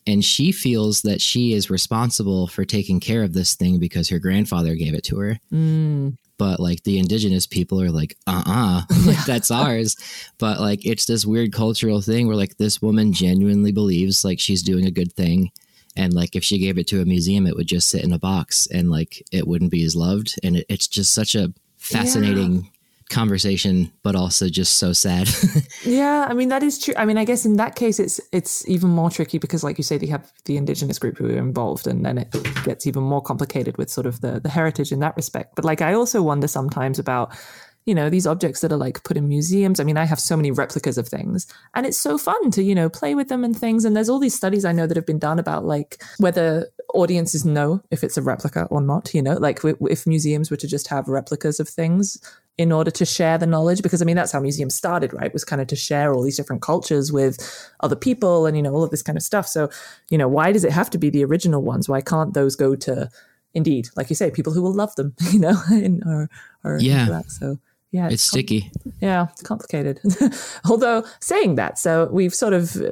and 0.07 0.25
she 0.25 0.53
feels 0.53 1.03
that 1.03 1.21
she 1.21 1.55
is 1.55 1.71
responsible 1.71 2.47
for 2.47 2.64
taking 2.64 3.01
care 3.01 3.23
of 3.23 3.33
this 3.33 3.55
thing 3.55 3.79
because 3.79 4.09
her 4.09 4.19
grandfather 4.19 4.75
gave 4.75 4.95
it 4.95 5.05
to 5.05 5.19
her. 5.19 5.38
Mm. 5.53 6.17
but 6.37 6.59
like 6.61 6.83
the 6.83 6.99
indigenous 6.99 7.47
people 7.47 7.81
are 7.81 7.90
like 7.90 8.17
uh-uh 8.27 8.83
like 9.07 9.25
that's 9.25 9.51
ours. 9.51 9.97
But 10.38 10.61
like 10.61 10.85
it's 10.85 11.07
this 11.07 11.25
weird 11.25 11.53
cultural 11.53 12.01
thing 12.01 12.27
where 12.27 12.37
like 12.37 12.57
this 12.57 12.83
woman 12.83 13.12
genuinely 13.12 13.73
believes 13.73 14.25
like 14.25 14.40
she's 14.40 14.62
doing 14.62 14.85
a 14.87 14.90
good 14.90 15.12
thing. 15.12 15.51
And 15.97 16.12
like 16.12 16.35
if 16.35 16.43
she 16.43 16.59
gave 16.59 16.77
it 16.77 16.88
to 16.88 17.01
a 17.01 17.05
museum 17.05 17.47
it 17.47 17.57
would 17.57 17.69
just 17.69 17.88
sit 17.88 18.05
in 18.05 18.12
a 18.12 18.19
box 18.19 18.67
and 18.67 18.90
like 18.90 19.23
it 19.33 19.47
wouldn't 19.47 19.71
be 19.71 19.85
as 19.85 19.97
loved. 19.97 20.35
And 20.43 20.57
it, 20.57 20.67
it's 20.69 20.88
just 20.88 21.14
such 21.14 21.35
a 21.35 21.55
fascinating 21.79 22.71
conversation 23.11 23.93
but 24.03 24.17
also 24.17 24.49
just 24.49 24.77
so 24.77 24.93
sad 24.93 25.29
Yeah, 25.85 26.27
I 26.29 26.35
mean 26.35 26.49
that 26.49 26.62
is 26.62 26.79
true. 26.79 26.95
I 26.97 27.05
mean, 27.05 27.19
I 27.19 27.25
guess 27.25 27.45
in 27.45 27.57
that 27.57 27.77
case, 27.77 27.99
it's 27.99 28.21
it's 28.33 28.67
even 28.69 28.90
more 28.90 29.11
tricky 29.11 29.38
because, 29.38 29.62
like 29.62 29.79
you 29.79 29.85
say, 29.85 29.99
you 30.01 30.09
have 30.09 30.33
the 30.45 30.57
indigenous 30.57 30.99
group 30.99 31.19
who 31.19 31.27
are 31.27 31.37
involved, 31.37 31.87
and 31.87 32.05
then 32.05 32.19
it 32.19 32.31
gets 32.64 32.87
even 32.87 33.03
more 33.03 33.23
complicated 33.23 33.77
with 33.77 33.90
sort 33.90 34.07
of 34.07 34.21
the 34.21 34.40
the 34.40 34.49
heritage 34.49 34.93
in 34.93 35.01
that 35.01 35.17
respect. 35.17 35.55
But 35.55 35.64
like, 35.64 35.83
I 35.83 35.95
also 35.95 36.23
wonder 36.23 36.49
sometimes 36.49 36.99
about 36.99 37.37
you 37.87 37.95
know 37.95 38.09
these 38.09 38.27
objects 38.27 38.61
that 38.61 38.73
are 38.73 38.79
like 38.79 39.05
put 39.05 39.17
in 39.17 39.29
museums. 39.29 39.79
I 39.79 39.85
mean, 39.85 39.99
I 39.99 40.05
have 40.05 40.21
so 40.21 40.37
many 40.37 40.51
replicas 40.51 40.97
of 40.97 41.09
things, 41.09 41.47
and 41.75 41.87
it's 41.87 41.99
so 41.99 42.17
fun 42.17 42.51
to 42.53 42.62
you 42.62 42.75
know 42.75 42.88
play 42.88 43.14
with 43.14 43.29
them 43.29 43.45
and 43.45 43.57
things. 43.57 43.85
And 43.85 43.95
there's 43.95 44.09
all 44.09 44.21
these 44.21 44.35
studies 44.35 44.64
I 44.64 44.73
know 44.73 44.87
that 44.87 44.97
have 44.97 45.07
been 45.07 45.19
done 45.19 45.38
about 45.38 45.64
like 45.64 46.03
whether 46.19 46.69
audiences 46.95 47.45
know 47.45 47.83
if 47.90 48.05
it's 48.05 48.17
a 48.17 48.23
replica 48.23 48.67
or 48.71 48.81
not. 48.81 49.12
You 49.14 49.23
know, 49.23 49.35
like 49.35 49.61
if 49.64 50.07
museums 50.07 50.51
were 50.51 50.57
to 50.57 50.69
just 50.69 50.88
have 50.88 51.09
replicas 51.09 51.61
of 51.61 51.69
things 51.69 52.19
in 52.57 52.71
order 52.71 52.90
to 52.90 53.05
share 53.05 53.37
the 53.37 53.47
knowledge 53.47 53.83
because 53.83 54.01
i 54.01 54.05
mean 54.05 54.14
that's 54.17 54.31
how 54.33 54.38
museums 54.40 54.75
started 54.75 55.12
right 55.12 55.33
was 55.33 55.45
kind 55.45 55.61
of 55.61 55.67
to 55.69 55.75
share 55.77 56.14
all 56.14 56.23
these 56.23 56.37
different 56.37 56.62
cultures 56.62 57.11
with 57.12 57.37
other 57.81 57.97
people 57.97 58.47
and 58.47 58.57
you 58.57 58.62
know 58.62 58.73
all 58.73 58.85
of 58.85 58.90
this 58.90 59.03
kind 59.03 59.19
of 59.19 59.23
stuff 59.25 59.47
so 59.47 59.69
you 60.11 60.17
know 60.19 60.29
why 60.29 60.53
does 60.53 60.64
it 60.64 60.71
have 60.73 60.88
to 60.88 60.99
be 60.99 61.11
the 61.11 61.25
original 61.25 61.62
ones 61.62 61.88
why 61.88 62.01
can't 62.01 62.33
those 62.35 62.55
go 62.55 62.77
to 62.77 63.09
indeed 63.55 63.88
like 63.97 64.09
you 64.09 64.14
say 64.17 64.31
people 64.31 64.53
who 64.53 64.62
will 64.62 64.73
love 64.75 64.95
them 64.95 65.14
you 65.33 65.38
know 65.40 65.57
and, 65.71 66.03
or 66.07 66.29
or 66.62 66.79
Yeah. 66.81 67.07
that. 67.07 67.31
so 67.31 67.59
yeah 67.90 68.09
it's 68.09 68.29
com- 68.31 68.40
sticky 68.40 68.71
yeah, 69.01 69.27
it's 69.33 69.43
complicated. 69.43 70.01
Although 70.71 71.05
saying 71.21 71.57
that, 71.57 71.79
so 71.79 72.09
we've 72.11 72.35
sort 72.35 72.55
of 72.55 72.75
uh, 72.77 72.90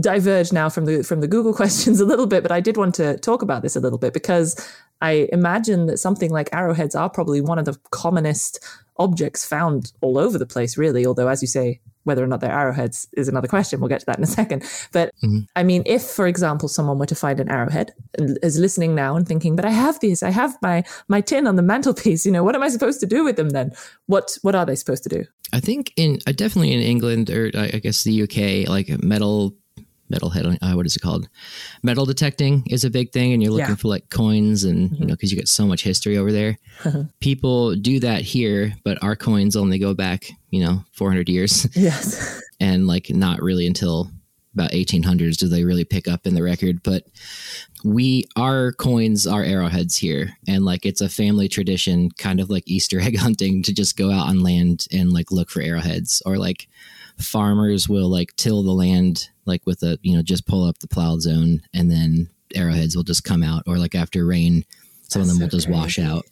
diverged 0.00 0.52
now 0.52 0.68
from 0.68 0.84
the 0.84 1.02
from 1.02 1.20
the 1.20 1.26
Google 1.26 1.52
questions 1.62 2.00
a 2.00 2.04
little 2.04 2.26
bit, 2.26 2.42
but 2.42 2.52
I 2.52 2.60
did 2.60 2.76
want 2.76 2.94
to 2.96 3.16
talk 3.18 3.42
about 3.42 3.62
this 3.62 3.74
a 3.74 3.80
little 3.80 3.98
bit 3.98 4.12
because 4.14 4.54
I 5.00 5.28
imagine 5.32 5.86
that 5.86 5.98
something 5.98 6.30
like 6.30 6.48
arrowheads 6.52 6.94
are 6.94 7.10
probably 7.10 7.40
one 7.40 7.58
of 7.58 7.64
the 7.64 7.76
commonest 7.90 8.60
objects 8.98 9.44
found 9.46 9.92
all 10.00 10.18
over 10.18 10.38
the 10.38 10.46
place, 10.46 10.76
really. 10.76 11.06
Although, 11.06 11.28
as 11.28 11.42
you 11.42 11.48
say, 11.48 11.80
whether 12.04 12.24
or 12.24 12.26
not 12.26 12.40
they're 12.40 12.50
arrowheads 12.50 13.06
is 13.12 13.28
another 13.28 13.48
question. 13.54 13.80
We'll 13.80 13.88
get 13.88 14.00
to 14.00 14.06
that 14.06 14.18
in 14.18 14.24
a 14.24 14.26
second. 14.26 14.64
But 14.92 15.12
I 15.54 15.62
mean, 15.62 15.82
if, 15.86 16.02
for 16.02 16.26
example, 16.26 16.68
someone 16.68 16.98
were 16.98 17.06
to 17.06 17.14
find 17.14 17.38
an 17.38 17.50
arrowhead 17.50 17.92
and 18.18 18.38
is 18.42 18.58
listening 18.58 18.94
now 18.94 19.16
and 19.16 19.28
thinking, 19.28 19.56
"But 19.56 19.64
I 19.64 19.70
have 19.70 20.00
these. 20.00 20.22
I 20.22 20.30
have 20.30 20.56
my 20.62 20.84
my 21.08 21.20
tin 21.20 21.46
on 21.46 21.56
the 21.56 21.62
mantelpiece. 21.62 22.26
You 22.26 22.32
know, 22.32 22.42
what 22.42 22.54
am 22.54 22.62
I 22.62 22.68
supposed 22.68 23.00
to 23.00 23.06
do 23.06 23.24
with 23.24 23.36
them 23.36 23.50
then? 23.50 23.72
What 24.06 24.36
what 24.42 24.54
are 24.54 24.66
they 24.66 24.74
supposed 24.74 25.02
to 25.04 25.08
do?" 25.08 25.24
I 25.52 25.60
think 25.60 25.92
in 25.96 26.18
uh, 26.26 26.32
definitely 26.32 26.72
in 26.72 26.80
England 26.80 27.30
or 27.30 27.50
I 27.54 27.78
guess 27.78 28.04
the 28.04 28.22
UK, 28.22 28.68
like 28.68 28.88
metal 29.02 29.54
metal 30.08 30.30
head. 30.30 30.46
Uh, 30.62 30.72
what 30.72 30.86
is 30.86 30.96
it 30.96 31.00
called? 31.00 31.28
Metal 31.82 32.04
detecting 32.06 32.64
is 32.70 32.84
a 32.84 32.90
big 32.90 33.12
thing, 33.12 33.32
and 33.32 33.42
you're 33.42 33.52
looking 33.52 33.66
Yeah. 33.66 33.72
Mm-hmm. 33.72 33.80
for 33.80 33.88
like 33.88 34.10
coins, 34.10 34.64
and 34.64 34.92
you 34.98 35.06
know 35.06 35.14
because 35.14 35.30
you 35.32 35.38
get 35.38 35.48
so 35.48 35.66
much 35.66 35.82
history 35.82 36.16
over 36.18 36.32
there. 36.32 36.58
People 37.20 37.74
do 37.74 38.00
that 38.00 38.22
here, 38.22 38.74
but 38.84 39.02
our 39.02 39.16
coins 39.16 39.56
only 39.56 39.78
go 39.78 39.94
back 39.94 40.30
you 40.50 40.64
know 40.64 40.84
400 40.92 41.28
years, 41.28 41.66
Yes. 41.76 42.40
and 42.60 42.86
like 42.86 43.10
not 43.10 43.40
really 43.42 43.66
until 43.66 44.10
about 44.54 44.70
1800s 44.72 45.36
do 45.36 45.46
they 45.46 45.62
really 45.62 45.84
pick 45.84 46.08
up 46.08 46.26
in 46.26 46.34
the 46.34 46.42
record. 46.42 46.82
But 46.82 47.04
we 47.84 48.24
our 48.34 48.72
coins 48.72 49.24
are 49.26 49.44
arrowheads 49.44 49.96
here, 49.96 50.30
and 50.48 50.64
like 50.64 50.84
it's 50.84 51.00
a 51.00 51.08
family 51.08 51.48
tradition, 51.48 52.10
kind 52.18 52.40
of 52.40 52.50
like 52.50 52.64
Easter 52.66 52.98
egg 53.00 53.16
hunting, 53.18 53.62
to 53.64 53.72
just 53.72 53.96
go 53.96 54.10
out 54.10 54.26
on 54.28 54.42
land 54.42 54.86
and 54.92 55.12
like 55.12 55.30
look 55.30 55.50
for 55.50 55.60
arrowheads, 55.62 56.22
or 56.26 56.38
like 56.38 56.66
farmers 57.18 57.88
will 57.88 58.08
like 58.08 58.34
till 58.36 58.62
the 58.62 58.72
land 58.72 59.28
like 59.44 59.66
with 59.66 59.82
a 59.82 59.98
you 60.02 60.14
know 60.14 60.22
just 60.22 60.46
pull 60.46 60.64
up 60.64 60.78
the 60.78 60.88
plowed 60.88 61.20
zone 61.20 61.60
and 61.74 61.90
then 61.90 62.28
arrowheads 62.54 62.96
will 62.96 63.02
just 63.02 63.24
come 63.24 63.42
out 63.42 63.62
or 63.66 63.76
like 63.78 63.94
after 63.94 64.24
rain 64.24 64.64
some 65.08 65.22
of 65.22 65.28
them 65.28 65.38
will 65.38 65.48
just 65.48 65.70
wash 65.70 65.98
out. 65.98 66.26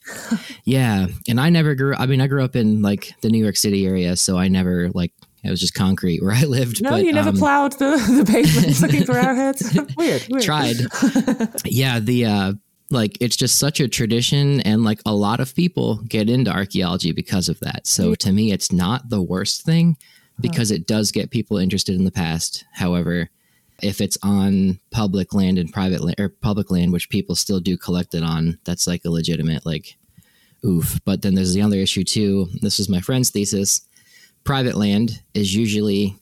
Yeah 0.64 1.06
and 1.28 1.40
i 1.40 1.48
never 1.50 1.74
grew 1.74 1.94
i 1.96 2.06
mean 2.06 2.20
i 2.20 2.26
grew 2.26 2.44
up 2.44 2.54
in 2.56 2.82
like 2.82 3.12
the 3.22 3.30
new 3.30 3.42
york 3.42 3.56
city 3.56 3.86
area 3.86 4.16
so 4.16 4.36
i 4.36 4.48
never 4.48 4.90
like 4.90 5.12
it 5.42 5.50
was 5.50 5.60
just 5.60 5.74
concrete 5.74 6.22
where 6.22 6.32
i 6.32 6.42
lived 6.42 6.82
No, 6.82 6.90
but, 6.90 7.04
you 7.04 7.12
never 7.12 7.30
um, 7.30 7.36
plowed 7.36 7.72
the, 7.72 7.96
the 8.18 8.30
pavement 8.30 8.80
looking 8.80 9.04
for 9.04 9.16
arrowheads. 9.16 9.78
weird, 9.96 10.26
weird. 10.28 10.42
tried. 10.42 10.76
Yeah 11.64 12.00
the 12.00 12.26
uh 12.26 12.52
like 12.90 13.18
it's 13.20 13.36
just 13.36 13.58
such 13.58 13.80
a 13.80 13.88
tradition 13.88 14.60
and 14.60 14.84
like 14.84 15.00
a 15.04 15.14
lot 15.14 15.40
of 15.40 15.54
people 15.56 15.96
get 16.08 16.30
into 16.30 16.52
archaeology 16.52 17.10
because 17.12 17.48
of 17.48 17.58
that. 17.60 17.86
So 17.86 18.14
to 18.16 18.32
me 18.32 18.52
it's 18.52 18.70
not 18.70 19.08
the 19.08 19.22
worst 19.22 19.62
thing 19.62 19.96
because 20.40 20.70
it 20.70 20.86
does 20.86 21.12
get 21.12 21.30
people 21.30 21.56
interested 21.56 21.94
in 21.94 22.04
the 22.04 22.10
past. 22.12 22.64
However 22.72 23.30
if 23.82 24.00
it's 24.00 24.16
on 24.22 24.80
public 24.90 25.34
land 25.34 25.58
and 25.58 25.70
private 25.70 26.00
land 26.00 26.18
or 26.18 26.30
public 26.30 26.70
land 26.70 26.94
which 26.94 27.10
people 27.10 27.34
still 27.34 27.60
do 27.60 27.76
collect 27.76 28.14
it 28.14 28.22
on 28.22 28.58
that's 28.64 28.86
like 28.86 29.04
a 29.04 29.10
legitimate 29.10 29.66
like 29.66 29.98
oof. 30.64 30.98
But 31.04 31.22
then 31.22 31.34
there's 31.34 31.54
the 31.54 31.62
other 31.62 31.76
issue 31.76 32.04
too. 32.04 32.48
This 32.60 32.80
is 32.80 32.88
my 32.88 33.00
friend's 33.00 33.30
thesis. 33.30 33.82
Private 34.44 34.76
land 34.76 35.22
is 35.34 35.54
usually 35.54 36.16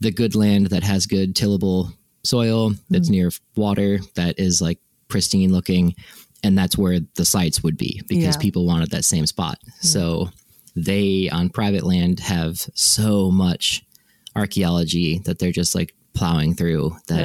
the 0.00 0.10
good 0.10 0.34
land 0.34 0.68
that 0.68 0.82
has 0.82 1.06
good 1.06 1.34
tillable 1.34 1.92
soil 2.22 2.72
that's 2.90 3.08
hmm. 3.08 3.14
near 3.14 3.30
water 3.56 3.98
that 4.14 4.38
is 4.38 4.60
like 4.60 4.78
pristine 5.08 5.52
looking 5.52 5.94
and 6.42 6.58
that's 6.58 6.76
where 6.76 7.00
the 7.14 7.24
sites 7.24 7.62
would 7.62 7.76
be 7.76 8.02
because 8.06 8.36
Yeah. 8.36 8.40
people 8.40 8.66
wanted 8.66 8.90
that 8.90 9.04
same 9.04 9.26
spot. 9.26 9.58
So 9.80 10.30
they 10.76 11.28
on 11.30 11.48
private 11.48 11.84
land 11.84 12.20
have 12.20 12.68
so 12.74 13.30
much 13.30 13.84
archaeology 14.36 15.20
that 15.20 15.38
they're 15.38 15.52
just 15.52 15.74
like 15.74 15.94
plowing 16.14 16.54
through 16.54 16.96
that 17.08 17.20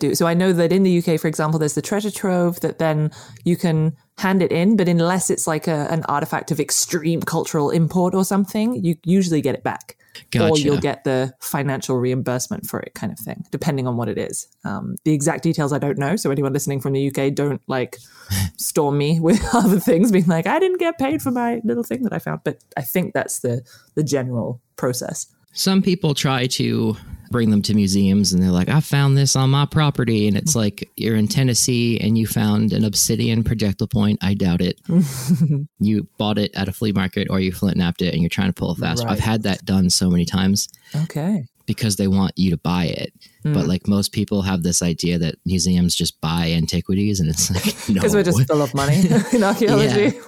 Yeah. 0.00 0.12
So 0.14 0.26
I 0.26 0.34
know 0.34 0.52
that 0.52 0.72
in 0.72 0.82
the 0.82 0.98
UK, 0.98 1.18
for 1.18 1.28
example, 1.28 1.58
there's 1.58 1.74
the 1.74 1.82
treasure 1.82 2.10
trove 2.10 2.60
that 2.60 2.78
then 2.78 3.10
you 3.44 3.56
can 3.56 3.96
hand 4.18 4.42
it 4.42 4.52
in, 4.52 4.76
but 4.76 4.88
unless 4.88 5.30
it's 5.30 5.46
like 5.46 5.66
a, 5.66 5.88
an 5.90 6.04
artifact 6.04 6.50
of 6.50 6.60
extreme 6.60 7.22
cultural 7.22 7.70
import 7.70 8.14
or 8.14 8.24
something, 8.24 8.84
you 8.84 8.96
usually 9.04 9.40
get 9.40 9.54
it 9.54 9.64
back. 9.64 9.96
Or 10.38 10.58
you'll 10.58 10.80
get 10.80 11.04
the 11.04 11.32
financial 11.40 11.96
reimbursement 11.96 12.66
for 12.66 12.80
it, 12.80 12.94
kind 12.94 13.12
of 13.12 13.18
thing, 13.18 13.44
depending 13.50 13.86
on 13.86 13.96
what 13.96 14.08
it 14.08 14.18
is. 14.18 14.48
Um, 14.64 14.96
the 15.04 15.12
exact 15.12 15.42
details 15.42 15.72
I 15.72 15.78
don't 15.78 15.98
know. 15.98 16.16
So 16.16 16.30
anyone 16.30 16.52
listening 16.52 16.80
from 16.80 16.92
the 16.92 17.08
UK, 17.08 17.34
don't 17.34 17.62
like 17.66 17.98
storm 18.56 18.98
me 18.98 19.20
with 19.28 19.42
other 19.54 19.80
things, 19.80 20.12
being 20.12 20.26
like, 20.26 20.46
I 20.46 20.58
didn't 20.58 20.78
get 20.78 20.98
paid 20.98 21.22
for 21.22 21.30
my 21.30 21.60
little 21.64 21.84
thing 21.84 22.02
that 22.02 22.12
I 22.12 22.18
found. 22.18 22.40
But 22.44 22.62
I 22.76 22.82
think 22.82 23.14
that's 23.14 23.40
the 23.40 23.62
the 23.94 24.02
general 24.02 24.60
process. 24.76 25.26
some 25.52 25.82
people 25.82 26.14
try 26.14 26.46
to 26.46 26.96
bring 27.30 27.50
them 27.50 27.62
to 27.62 27.74
museums 27.74 28.32
and 28.32 28.42
they're 28.42 28.50
like, 28.50 28.68
I 28.68 28.80
found 28.80 29.16
this 29.16 29.36
on 29.36 29.50
my 29.50 29.64
property. 29.64 30.26
And 30.26 30.36
it's 30.36 30.56
like, 30.56 30.90
you're 30.96 31.14
in 31.16 31.28
Tennessee 31.28 31.98
and 32.00 32.18
you 32.18 32.26
found 32.26 32.72
an 32.72 32.84
obsidian 32.84 33.44
projectile 33.44 33.86
point. 33.86 34.18
I 34.20 34.34
doubt 34.34 34.60
it. 34.60 34.80
you 35.78 36.08
bought 36.18 36.38
it 36.38 36.52
at 36.54 36.68
a 36.68 36.72
flea 36.72 36.92
market 36.92 37.28
or 37.30 37.38
you 37.38 37.52
flint 37.52 37.76
knapped 37.76 38.02
it 38.02 38.12
and 38.12 38.22
you're 38.22 38.28
trying 38.28 38.48
to 38.48 38.52
pull 38.52 38.72
a 38.72 38.74
fast. 38.74 39.04
Right. 39.04 39.12
I've 39.12 39.20
had 39.20 39.44
that 39.44 39.64
done 39.64 39.90
so 39.90 40.10
many 40.10 40.24
times 40.24 40.68
Okay. 41.04 41.46
because 41.66 41.94
they 41.96 42.08
want 42.08 42.32
you 42.34 42.50
to 42.50 42.56
buy 42.56 42.86
it. 42.86 43.12
Hmm. 43.44 43.52
But 43.54 43.68
like 43.68 43.86
most 43.86 44.10
people 44.10 44.42
have 44.42 44.64
this 44.64 44.82
idea 44.82 45.16
that 45.20 45.36
museums 45.46 45.94
just 45.94 46.20
buy 46.20 46.50
antiquities 46.50 47.20
and 47.20 47.30
it's 47.30 47.48
like, 47.48 47.88
no. 47.88 47.94
Because 48.00 48.12
we're 48.14 48.24
just 48.24 48.44
full 48.48 48.60
of 48.60 48.74
money 48.74 49.02
in 49.32 49.44
archaeology. 49.44 50.18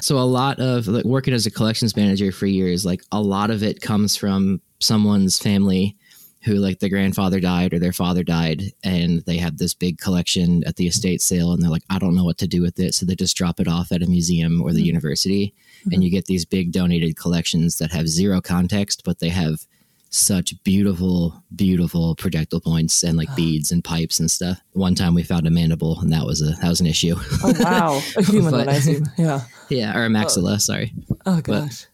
So 0.00 0.18
a 0.18 0.24
lot 0.24 0.60
of 0.60 0.88
like 0.88 1.04
working 1.04 1.34
as 1.34 1.44
a 1.44 1.50
collections 1.50 1.94
manager 1.94 2.32
for 2.32 2.46
years, 2.46 2.86
like 2.86 3.02
a 3.12 3.20
lot 3.20 3.50
of 3.50 3.62
it 3.62 3.82
comes 3.82 4.16
from 4.16 4.62
someone's 4.80 5.38
family 5.38 5.96
who 6.44 6.54
like 6.54 6.78
their 6.78 6.88
grandfather 6.88 7.38
died 7.38 7.74
or 7.74 7.78
their 7.78 7.92
father 7.92 8.24
died 8.24 8.62
and 8.82 9.20
they 9.26 9.36
have 9.36 9.58
this 9.58 9.74
big 9.74 9.98
collection 9.98 10.64
at 10.66 10.76
the 10.76 10.86
estate 10.86 11.20
sale 11.20 11.52
and 11.52 11.62
they're 11.62 11.70
like, 11.70 11.84
I 11.90 11.98
don't 11.98 12.14
know 12.14 12.24
what 12.24 12.38
to 12.38 12.46
do 12.46 12.62
with 12.62 12.78
it. 12.78 12.94
So 12.94 13.04
they 13.04 13.14
just 13.14 13.36
drop 13.36 13.60
it 13.60 13.68
off 13.68 13.92
at 13.92 14.02
a 14.02 14.06
museum 14.06 14.62
or 14.62 14.72
the 14.72 14.78
mm-hmm. 14.78 14.86
university 14.86 15.54
and 15.84 15.92
mm-hmm. 15.92 16.02
you 16.02 16.10
get 16.10 16.24
these 16.26 16.46
big 16.46 16.72
donated 16.72 17.16
collections 17.16 17.76
that 17.78 17.92
have 17.92 18.08
zero 18.08 18.40
context, 18.40 19.02
but 19.04 19.18
they 19.18 19.28
have 19.28 19.66
such 20.08 20.54
beautiful, 20.64 21.42
beautiful 21.54 22.16
projectile 22.16 22.60
points 22.60 23.02
and 23.04 23.16
like 23.16 23.34
beads 23.36 23.70
and 23.70 23.84
pipes 23.84 24.18
and 24.18 24.30
stuff. 24.30 24.60
One 24.72 24.94
time 24.94 25.14
we 25.14 25.22
found 25.22 25.46
a 25.46 25.50
mandible 25.50 26.00
and 26.00 26.12
that 26.12 26.24
was 26.24 26.42
a 26.42 26.56
that 26.56 26.68
was 26.68 26.80
an 26.80 26.86
issue. 26.86 27.14
Oh 27.44 27.54
wow, 27.60 28.00
a 28.16 28.22
human 28.22 28.50
But-. 28.50 28.86
Yeah. 29.16 29.42
yeah, 29.68 29.96
or 29.96 30.06
a 30.06 30.08
maxilla, 30.08 30.60
sorry. 30.60 30.94
Oh 31.26 31.40
gosh. 31.42 31.86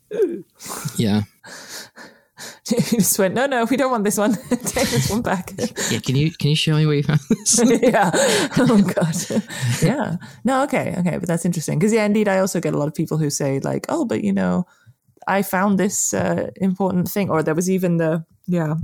Yeah. 0.97 1.23
you 2.71 2.79
just 2.81 3.19
went, 3.19 3.35
no, 3.35 3.47
no, 3.47 3.65
we 3.65 3.77
don't 3.77 3.91
want 3.91 4.05
this 4.05 4.19
one. 4.19 4.35
Take 4.51 4.89
this 4.91 5.11
one 5.11 5.23
back. 5.23 5.53
Yeah, 5.91 6.01
can 6.01 6.17
you 6.17 6.33
can 6.33 6.51
you 6.51 6.57
show 6.57 6.75
me 6.75 6.87
where 6.87 6.97
you 6.97 7.03
found 7.03 7.21
this? 7.29 7.61
yeah. 7.83 8.11
Oh 8.59 8.83
god. 8.95 9.15
yeah. 9.83 10.17
No. 10.45 10.63
Okay. 10.65 10.95
Okay. 10.99 11.19
But 11.19 11.29
that's 11.29 11.45
interesting 11.45 11.79
because 11.79 11.93
yeah, 11.93 12.05
indeed, 12.05 12.29
I 12.29 12.39
also 12.39 12.61
get 12.61 12.75
a 12.75 12.79
lot 12.79 12.89
of 12.89 12.95
people 12.95 13.19
who 13.19 13.31
say 13.31 13.61
like, 13.61 13.87
oh, 13.89 14.05
but 14.05 14.25
you 14.25 14.33
know, 14.33 14.67
I 15.29 15.43
found 15.43 15.79
this 15.79 16.13
uh, 16.13 16.51
important 16.57 17.09
thing, 17.09 17.31
or 17.31 17.43
there 17.43 17.55
was 17.55 17.71
even 17.71 17.99
the 17.99 18.25
yeah. 18.47 18.75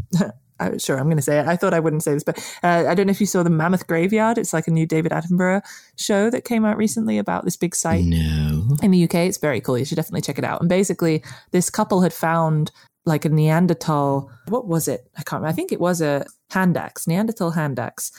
I, 0.60 0.76
sure, 0.76 0.96
I'm 0.96 1.06
going 1.06 1.16
to 1.16 1.22
say 1.22 1.40
it. 1.40 1.46
I 1.46 1.56
thought 1.56 1.74
I 1.74 1.80
wouldn't 1.80 2.04
say 2.04 2.14
this, 2.14 2.22
but 2.22 2.38
uh, 2.62 2.84
I 2.86 2.94
don't 2.94 3.06
know 3.06 3.10
if 3.10 3.20
you 3.20 3.26
saw 3.26 3.42
the 3.42 3.50
Mammoth 3.50 3.86
Graveyard. 3.88 4.38
It's 4.38 4.52
like 4.52 4.68
a 4.68 4.70
new 4.70 4.86
David 4.86 5.10
Attenborough 5.10 5.62
show 5.96 6.30
that 6.30 6.44
came 6.44 6.64
out 6.64 6.76
recently 6.76 7.18
about 7.18 7.44
this 7.44 7.56
big 7.56 7.74
site 7.74 8.04
No. 8.04 8.76
in 8.80 8.92
the 8.92 9.04
UK. 9.04 9.14
It's 9.14 9.38
very 9.38 9.60
cool. 9.60 9.76
You 9.76 9.84
should 9.84 9.96
definitely 9.96 10.20
check 10.20 10.38
it 10.38 10.44
out. 10.44 10.60
And 10.60 10.68
basically, 10.68 11.24
this 11.50 11.68
couple 11.68 12.02
had 12.02 12.12
found 12.12 12.70
like 13.04 13.24
a 13.24 13.28
Neanderthal. 13.28 14.30
What 14.48 14.66
was 14.66 14.88
it? 14.88 15.08
I 15.16 15.22
can't 15.22 15.40
remember. 15.40 15.48
I 15.48 15.52
think 15.52 15.72
it 15.72 15.80
was 15.80 16.00
a 16.00 16.24
hand 16.50 16.76
axe, 16.76 17.06
Neanderthal 17.06 17.52
hand 17.52 17.78
axe. 17.78 18.12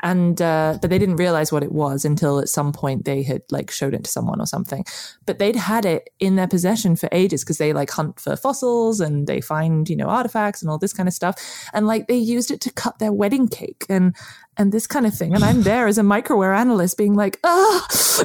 And 0.00 0.42
uh, 0.42 0.76
but 0.82 0.90
they 0.90 0.98
didn't 0.98 1.16
realize 1.16 1.50
what 1.50 1.62
it 1.62 1.72
was 1.72 2.04
until 2.04 2.38
at 2.38 2.50
some 2.50 2.72
point 2.72 3.06
they 3.06 3.22
had 3.22 3.40
like 3.50 3.70
showed 3.70 3.94
it 3.94 4.04
to 4.04 4.10
someone 4.10 4.38
or 4.38 4.46
something. 4.46 4.84
But 5.24 5.38
they'd 5.38 5.56
had 5.56 5.86
it 5.86 6.10
in 6.20 6.36
their 6.36 6.48
possession 6.48 6.94
for 6.94 7.08
ages 7.10 7.42
because 7.42 7.56
they 7.56 7.72
like 7.72 7.90
hunt 7.90 8.20
for 8.20 8.36
fossils 8.36 9.00
and 9.00 9.26
they 9.26 9.40
find 9.40 9.88
you 9.88 9.96
know 9.96 10.08
artifacts 10.08 10.60
and 10.60 10.70
all 10.70 10.76
this 10.76 10.92
kind 10.92 11.08
of 11.08 11.14
stuff. 11.14 11.68
And 11.72 11.86
like 11.86 12.06
they 12.06 12.16
used 12.16 12.50
it 12.50 12.60
to 12.62 12.72
cut 12.72 12.98
their 12.98 13.14
wedding 13.14 13.48
cake 13.48 13.86
and 13.88 14.14
and 14.56 14.72
this 14.72 14.86
kind 14.86 15.06
of 15.06 15.14
thing. 15.14 15.34
And 15.34 15.44
I'm 15.44 15.62
there 15.62 15.86
as 15.86 15.98
a 15.98 16.02
microwear 16.02 16.56
analyst 16.56 16.96
being 16.98 17.14
like, 17.14 17.38
ah, 17.44 17.86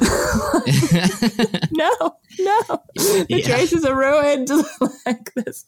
no, 1.72 1.90
no, 2.38 2.82
the 2.96 3.26
Yeah. 3.28 3.46
traces 3.46 3.84
are 3.84 3.96
ruined 3.96 4.48
like 5.06 5.32
this. 5.34 5.64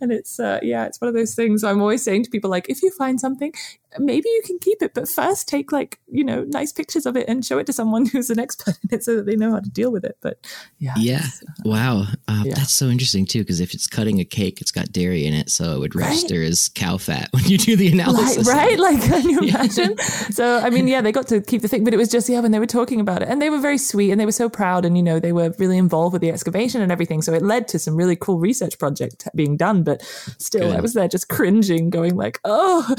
And 0.00 0.12
it's, 0.12 0.38
uh, 0.38 0.60
yeah, 0.62 0.86
it's 0.86 1.00
one 1.00 1.08
of 1.08 1.14
those 1.14 1.34
things 1.34 1.64
I'm 1.64 1.80
always 1.80 2.02
saying 2.02 2.24
to 2.24 2.30
people, 2.30 2.50
like, 2.50 2.68
if 2.68 2.82
you 2.82 2.90
find 2.92 3.20
something, 3.20 3.52
maybe 3.98 4.28
you 4.28 4.42
can 4.44 4.58
keep 4.58 4.82
it, 4.82 4.92
but 4.94 5.08
first 5.08 5.48
take 5.48 5.72
like, 5.72 5.98
you 6.10 6.22
know, 6.24 6.44
nice 6.44 6.72
pictures 6.72 7.06
of 7.06 7.16
it 7.16 7.26
and 7.28 7.44
show 7.44 7.58
it 7.58 7.66
to 7.66 7.72
someone 7.72 8.06
who's 8.12 8.30
an 8.30 8.38
expert 8.38 8.78
in 8.84 8.94
it 8.98 9.04
so 9.04 9.16
that 9.16 9.26
they 9.26 9.36
know 9.36 9.52
how 9.52 9.60
to 9.60 9.70
deal 9.70 9.90
with 9.90 10.04
it. 10.04 10.16
But 10.20 10.38
yeah. 10.78 10.94
Yeah. 10.98 11.24
Wow. 11.64 12.04
Uh, 12.28 12.42
Yeah. 12.44 12.54
That's 12.54 12.72
so 12.72 12.86
interesting 12.88 13.26
too, 13.26 13.40
because 13.40 13.60
if 13.60 13.74
it's 13.74 13.86
cutting 13.86 14.20
a 14.20 14.24
cake, 14.24 14.60
it's 14.60 14.70
got 14.72 14.92
dairy 14.92 15.26
in 15.26 15.34
it, 15.34 15.50
so 15.50 15.72
it 15.74 15.78
would 15.80 15.94
register 15.94 16.42
as 16.42 16.68
cow 16.68 16.96
fat 16.98 17.28
when 17.32 17.44
you 17.44 17.58
do 17.58 17.76
the 17.76 17.90
Like, 17.90 17.94
analysis. 17.94 18.46
right? 18.48 18.78
Like, 18.78 19.02
can 19.02 19.28
you 19.28 19.40
imagine? 19.40 19.95
So, 20.30 20.58
I 20.58 20.70
mean, 20.70 20.88
yeah, 20.88 21.00
they 21.00 21.12
got 21.12 21.26
to 21.28 21.40
keep 21.40 21.62
the 21.62 21.68
thing, 21.68 21.84
but 21.84 21.94
it 21.94 21.96
was 21.96 22.08
just, 22.08 22.28
yeah, 22.28 22.40
when 22.40 22.52
they 22.52 22.58
were 22.58 22.66
talking 22.66 23.00
about 23.00 23.22
it. 23.22 23.28
And 23.28 23.40
they 23.40 23.50
were 23.50 23.60
very 23.60 23.78
sweet 23.78 24.10
and 24.10 24.20
they 24.20 24.26
were 24.26 24.32
so 24.32 24.48
proud 24.48 24.84
and, 24.84 24.96
you 24.96 25.02
know, 25.02 25.18
they 25.18 25.32
were 25.32 25.54
really 25.58 25.78
involved 25.78 26.12
with 26.12 26.22
the 26.22 26.30
excavation 26.30 26.80
and 26.82 26.92
everything. 26.92 27.22
So 27.22 27.32
it 27.32 27.42
led 27.42 27.68
to 27.68 27.78
some 27.78 27.96
really 27.96 28.16
cool 28.16 28.38
research 28.38 28.78
project 28.78 29.28
being 29.34 29.56
done. 29.56 29.82
But 29.82 30.02
still, 30.38 30.72
I 30.72 30.80
was 30.80 30.94
there 30.94 31.08
just 31.08 31.28
cringing, 31.28 31.90
going 31.90 32.16
like, 32.16 32.40
oh, 32.44 32.94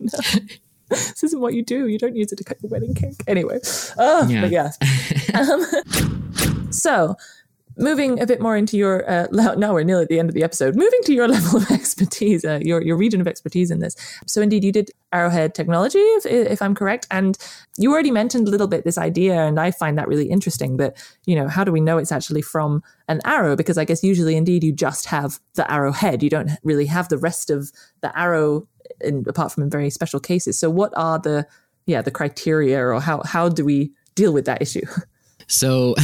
no. 0.00 0.40
This 0.90 1.22
isn't 1.22 1.40
what 1.40 1.54
you 1.54 1.64
do. 1.64 1.86
You 1.86 1.98
don't 1.98 2.16
use 2.16 2.32
it 2.32 2.36
to 2.38 2.42
cut 2.42 2.60
your 2.60 2.68
wedding 2.68 2.94
cake. 2.94 3.22
Anyway, 3.28 3.60
oh, 3.96 4.26
Yeah. 4.28 4.40
but 4.40 4.50
yeah. 4.50 4.70
um, 5.38 6.72
so, 6.72 7.14
moving 7.76 8.20
a 8.20 8.26
bit 8.26 8.40
more 8.40 8.56
into 8.56 8.76
your 8.76 9.08
uh, 9.10 9.26
now 9.56 9.72
we're 9.72 9.82
nearly 9.82 10.02
at 10.02 10.08
the 10.08 10.18
end 10.18 10.28
of 10.28 10.34
the 10.34 10.42
episode. 10.42 10.76
Moving 10.76 11.00
to 11.04 11.14
your 11.14 11.28
level 11.36 11.58
of 11.58 11.70
expertise 11.70 12.44
uh, 12.44 12.60
your, 12.62 12.82
your 12.82 12.96
region 12.96 13.20
of 13.20 13.28
expertise 13.28 13.70
in 13.70 13.80
this. 13.80 13.96
So 14.26 14.42
indeed 14.42 14.64
you 14.64 14.72
did 14.72 14.90
arrowhead 15.12 15.56
technology 15.56 15.98
if, 15.98 16.24
if 16.24 16.62
i'm 16.62 16.72
correct 16.72 17.04
and 17.10 17.36
you 17.76 17.90
already 17.90 18.12
mentioned 18.12 18.46
a 18.46 18.50
little 18.50 18.68
bit 18.68 18.84
this 18.84 18.96
idea 18.96 19.34
and 19.42 19.58
i 19.58 19.68
find 19.68 19.98
that 19.98 20.06
really 20.06 20.30
interesting 20.30 20.76
that 20.76 20.96
you 21.26 21.34
know 21.34 21.48
how 21.48 21.64
do 21.64 21.72
we 21.72 21.80
know 21.80 21.98
it's 21.98 22.12
actually 22.12 22.42
from 22.42 22.80
an 23.08 23.20
arrow? 23.24 23.56
Because 23.56 23.76
i 23.76 23.84
guess 23.84 24.04
usually 24.04 24.36
indeed 24.36 24.62
you 24.62 24.72
just 24.72 25.06
have 25.06 25.40
the 25.54 25.70
arrowhead. 25.70 26.22
You 26.22 26.30
don't 26.30 26.50
really 26.62 26.86
have 26.86 27.08
the 27.08 27.18
rest 27.18 27.50
of 27.50 27.72
the 28.00 28.16
arrow 28.18 28.66
in, 29.00 29.24
apart 29.28 29.52
from 29.52 29.64
in 29.64 29.70
very 29.70 29.90
special 29.90 30.20
cases. 30.20 30.58
So 30.58 30.70
what 30.70 30.92
are 30.96 31.18
the 31.18 31.46
yeah 31.86 32.02
the 32.02 32.10
criteria 32.10 32.80
or 32.80 33.00
how 33.00 33.22
how 33.24 33.48
do 33.48 33.64
we 33.64 33.92
deal 34.14 34.32
with 34.32 34.44
that 34.44 34.62
issue? 34.62 34.86
So 35.46 35.94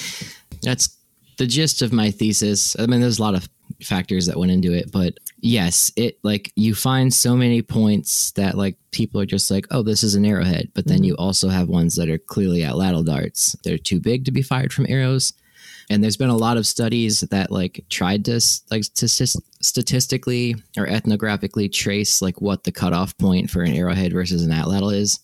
that's 0.62 0.96
the 1.36 1.46
gist 1.46 1.82
of 1.82 1.92
my 1.92 2.10
thesis. 2.10 2.76
I 2.78 2.86
mean, 2.86 3.00
there's 3.00 3.18
a 3.18 3.22
lot 3.22 3.34
of 3.34 3.48
factors 3.82 4.26
that 4.26 4.36
went 4.36 4.52
into 4.52 4.72
it, 4.72 4.90
but 4.92 5.18
yes, 5.40 5.92
it 5.96 6.18
like 6.22 6.52
you 6.56 6.74
find 6.74 7.12
so 7.12 7.36
many 7.36 7.62
points 7.62 8.30
that 8.32 8.56
like 8.56 8.76
people 8.90 9.20
are 9.20 9.26
just 9.26 9.50
like, 9.50 9.66
oh, 9.70 9.82
this 9.82 10.02
is 10.02 10.14
an 10.14 10.24
arrowhead. 10.24 10.70
But 10.74 10.86
then 10.86 10.98
mm-hmm. 10.98 11.04
you 11.04 11.16
also 11.16 11.48
have 11.48 11.68
ones 11.68 11.96
that 11.96 12.08
are 12.08 12.18
clearly 12.18 12.62
at 12.62 12.72
atlatl 12.72 13.04
darts. 13.04 13.56
They're 13.64 13.78
too 13.78 14.00
big 14.00 14.24
to 14.24 14.32
be 14.32 14.42
fired 14.42 14.72
from 14.72 14.86
arrows. 14.88 15.32
And 15.90 16.02
there's 16.02 16.16
been 16.16 16.30
a 16.30 16.36
lot 16.36 16.56
of 16.56 16.66
studies 16.66 17.20
that 17.20 17.50
like 17.50 17.84
tried 17.90 18.24
to 18.26 18.40
like 18.70 18.84
to 18.94 19.08
statistically 19.08 20.56
or 20.78 20.86
ethnographically 20.86 21.70
trace 21.70 22.22
like 22.22 22.40
what 22.40 22.64
the 22.64 22.72
cutoff 22.72 23.16
point 23.18 23.50
for 23.50 23.62
an 23.62 23.74
arrowhead 23.74 24.12
versus 24.12 24.44
an 24.44 24.50
atlatl 24.50 24.94
is 24.94 25.20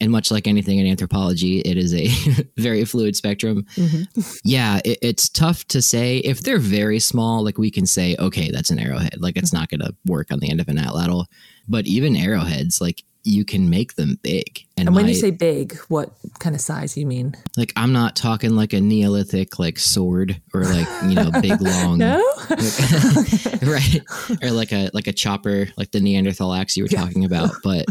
and 0.00 0.12
much 0.12 0.30
like 0.30 0.46
anything 0.46 0.78
in 0.78 0.86
anthropology, 0.86 1.60
it 1.60 1.76
is 1.76 1.94
a 1.94 2.08
very 2.56 2.84
fluid 2.84 3.16
spectrum. 3.16 3.64
Mm-hmm. 3.74 4.20
Yeah, 4.44 4.80
it, 4.84 4.98
it's 5.02 5.28
tough 5.28 5.64
to 5.66 5.82
say. 5.82 6.18
If 6.18 6.42
they're 6.42 6.58
very 6.58 7.00
small, 7.00 7.44
like 7.44 7.58
we 7.58 7.70
can 7.70 7.86
say, 7.86 8.16
okay, 8.18 8.50
that's 8.50 8.70
an 8.70 8.78
arrowhead. 8.78 9.20
Like 9.20 9.36
it's 9.36 9.52
not 9.52 9.68
going 9.68 9.80
to 9.80 9.94
work 10.06 10.30
on 10.30 10.38
the 10.38 10.50
end 10.50 10.60
of 10.60 10.68
an 10.68 10.76
atlatl. 10.76 11.26
But 11.68 11.86
even 11.86 12.16
arrowheads, 12.16 12.80
like 12.80 13.02
you 13.24 13.44
can 13.44 13.68
make 13.68 13.94
them 13.94 14.18
big. 14.22 14.64
And, 14.76 14.88
and 14.88 14.96
when 14.96 15.04
my, 15.04 15.10
you 15.10 15.14
say 15.14 15.30
big, 15.30 15.76
what 15.88 16.12
kind 16.38 16.54
of 16.54 16.62
size 16.62 16.96
you 16.96 17.06
mean? 17.06 17.34
Like 17.56 17.72
I'm 17.76 17.92
not 17.92 18.16
talking 18.16 18.56
like 18.56 18.72
a 18.72 18.80
Neolithic 18.80 19.58
like 19.58 19.78
sword 19.78 20.40
or 20.54 20.64
like 20.64 20.88
you 21.04 21.14
know 21.14 21.30
big 21.40 21.60
long. 21.60 21.98
no. 21.98 22.16
right. 23.62 24.00
Or 24.42 24.50
like 24.50 24.72
a 24.72 24.90
like 24.94 25.08
a 25.08 25.12
chopper, 25.12 25.68
like 25.76 25.90
the 25.90 26.00
Neanderthal 26.00 26.54
axe 26.54 26.76
you 26.76 26.84
were 26.84 26.88
yeah. 26.90 27.04
talking 27.04 27.24
about, 27.24 27.50
but 27.62 27.84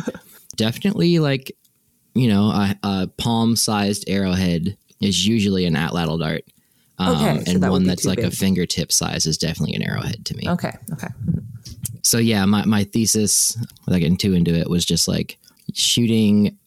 definitely 0.55 1.19
like 1.19 1.51
you 2.17 2.29
know, 2.29 2.49
a, 2.49 2.75
a 2.83 3.07
palm 3.17 3.55
sized 3.55 4.05
arrowhead 4.07 4.77
is 5.01 5.27
usually 5.27 5.65
an 5.65 5.75
atlatl 5.75 6.19
dart. 6.19 6.43
Um, 6.99 7.15
okay, 7.15 7.43
so 7.45 7.51
and 7.51 7.69
one 7.69 7.83
that's 7.83 8.05
like 8.05 8.17
big. 8.17 8.25
a 8.25 8.31
fingertip 8.31 8.91
size 8.91 9.25
is 9.25 9.37
definitely 9.37 9.75
an 9.75 9.83
arrowhead 9.83 10.25
to 10.25 10.35
me. 10.35 10.49
Okay. 10.49 10.75
Okay. 10.93 11.09
So 12.01 12.17
yeah, 12.17 12.45
my, 12.45 12.65
my 12.65 12.85
thesis, 12.85 13.57
without 13.85 13.99
getting 13.99 14.17
too 14.17 14.33
into 14.33 14.55
it, 14.55 14.69
was 14.69 14.85
just 14.85 15.07
like 15.07 15.37
shooting 15.73 16.57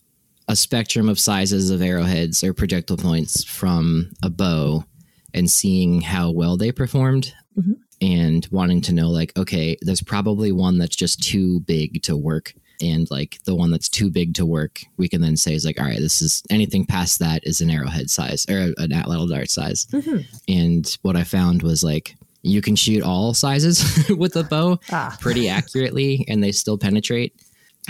a 0.47 0.55
spectrum 0.55 1.09
of 1.09 1.19
sizes 1.19 1.71
of 1.71 1.83
arrowheads 1.83 2.45
or 2.45 2.53
projectile 2.53 2.97
points 2.97 3.43
from 3.43 4.11
a 4.23 4.31
bow 4.31 4.85
and 5.33 5.51
seeing 5.51 6.01
how 6.01 6.31
well 6.31 6.57
they 6.57 6.73
performed 6.73 7.33
mm-hmm. 7.59 7.73
and 8.01 8.47
wanting 8.51 8.81
to 8.83 8.93
know 8.93 9.09
like, 9.09 9.37
okay, 9.37 9.77
there's 9.81 10.03
probably 10.03 10.53
one 10.53 10.79
that's 10.79 10.97
just 10.97 11.23
too 11.23 11.61
big 11.61 12.03
to 12.03 12.17
work 12.17 12.53
and 12.81 13.11
like 13.11 13.39
the 13.45 13.55
one 13.55 13.71
that's 13.71 13.89
too 13.89 14.11
big 14.11 14.35
to 14.35 14.47
work, 14.47 14.83
we 14.97 15.09
can 15.09 15.21
then 15.21 15.37
say 15.37 15.55
is 15.55 15.65
like, 15.65 15.81
all 15.81 15.87
right, 15.87 15.99
this 15.99 16.23
is 16.23 16.43
anything 16.51 16.85
past 16.85 17.19
that 17.19 17.43
is 17.45 17.61
an 17.61 17.71
arrowhead 17.71 18.11
size 18.11 18.47
or 18.49 18.73
an 18.79 18.91
atlatl 18.91 19.29
dart 19.29 19.51
size. 19.51 19.87
Mm-hmm. 19.87 20.19
And 20.49 20.99
what 21.03 21.17
I 21.17 21.25
found 21.25 21.63
was 21.63 21.83
like 21.83 22.17
you 22.43 22.63
can 22.63 22.77
shoot 22.77 23.03
all 23.03 23.35
sizes 23.35 24.09
with 24.17 24.37
a 24.37 24.45
bow 24.45 24.79
ah. 24.91 25.17
pretty 25.21 25.49
accurately, 25.49 26.25
and 26.29 26.43
they 26.43 26.53
still 26.53 26.79
penetrate. 26.79 27.35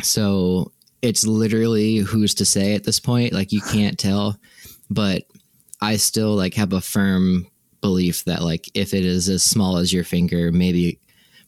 So 0.03 0.73
it's 1.03 1.27
literally 1.27 1.99
who's 1.99 2.35
to 2.35 2.45
say 2.45 2.75
at 2.75 2.85
this 2.85 3.01
point. 3.01 3.33
Like 3.33 3.53
you 3.53 3.61
can't 3.61 3.99
tell, 3.99 4.39
but 4.89 5.25
I 5.81 5.97
still 5.97 6.35
like 6.35 6.55
have 6.55 6.73
a 6.73 6.81
firm 6.81 7.47
belief 7.81 8.25
that 8.25 8.43
like 8.43 8.69
if 8.75 8.93
it 8.93 9.05
is 9.05 9.29
as 9.29 9.43
small 9.43 9.77
as 9.77 9.93
your 9.93 10.05
finger, 10.05 10.53
maybe 10.53 10.99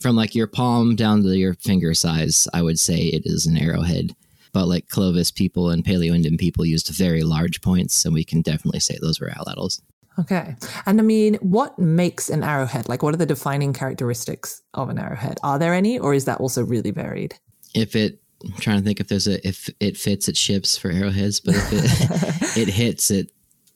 from 0.03 0.16
like 0.16 0.34
your 0.34 0.46
palm 0.46 0.96
down 0.96 1.22
to 1.22 1.38
your 1.38 1.55
finger 1.55 1.94
size, 1.94 2.48
I 2.53 2.62
would 2.62 2.78
say 2.78 2.96
it 2.96 3.22
is 3.24 3.46
an 3.46 3.57
arrowhead. 3.57 4.14
But 4.53 4.66
like 4.66 4.88
Clovis 4.88 5.30
people 5.30 5.70
and 5.70 5.84
Paleo 5.84 6.14
Indian 6.14 6.36
people 6.36 6.66
used 6.66 6.88
very 6.88 7.22
large 7.22 7.62
points, 7.62 8.05
and 8.05 8.12
we 8.12 8.24
can 8.24 8.42
definitely 8.42 8.80
say 8.80 8.98
those 9.00 9.20
were 9.20 9.30
atlatls. 9.30 9.80
Okay. 10.18 10.57
And 10.84 11.00
I 11.00 11.03
mean, 11.03 11.36
what 11.36 11.78
makes 11.78 12.28
an 12.28 12.42
arrowhead? 12.42 12.88
Like, 12.88 13.03
what 13.03 13.14
are 13.14 13.18
the 13.18 13.24
defining 13.24 13.72
characteristics 13.72 14.61
of 14.74 14.90
an 14.90 14.98
arrowhead? 14.98 15.38
Are 15.42 15.59
there 15.59 15.72
any, 15.72 15.98
or 15.98 16.12
is 16.12 16.26
that 16.26 16.38
also 16.38 16.62
really 16.62 16.90
varied? 16.90 17.34
If 17.74 17.96
it, 17.96 18.20
I'm 18.44 18.53
trying 18.61 18.78
to 18.78 18.84
think 18.84 19.00
if 19.00 19.09
there's 19.09 19.26
a, 19.26 19.46
if 19.46 19.70
it 19.80 19.96
fits, 19.96 20.28
it 20.28 20.36
ships 20.36 20.76
for 20.76 20.90
arrowheads, 20.90 21.40
but 21.40 21.55
if 21.55 21.72
it, 21.72 22.57
it 22.59 22.68
hits, 22.68 23.11
it 23.11 23.30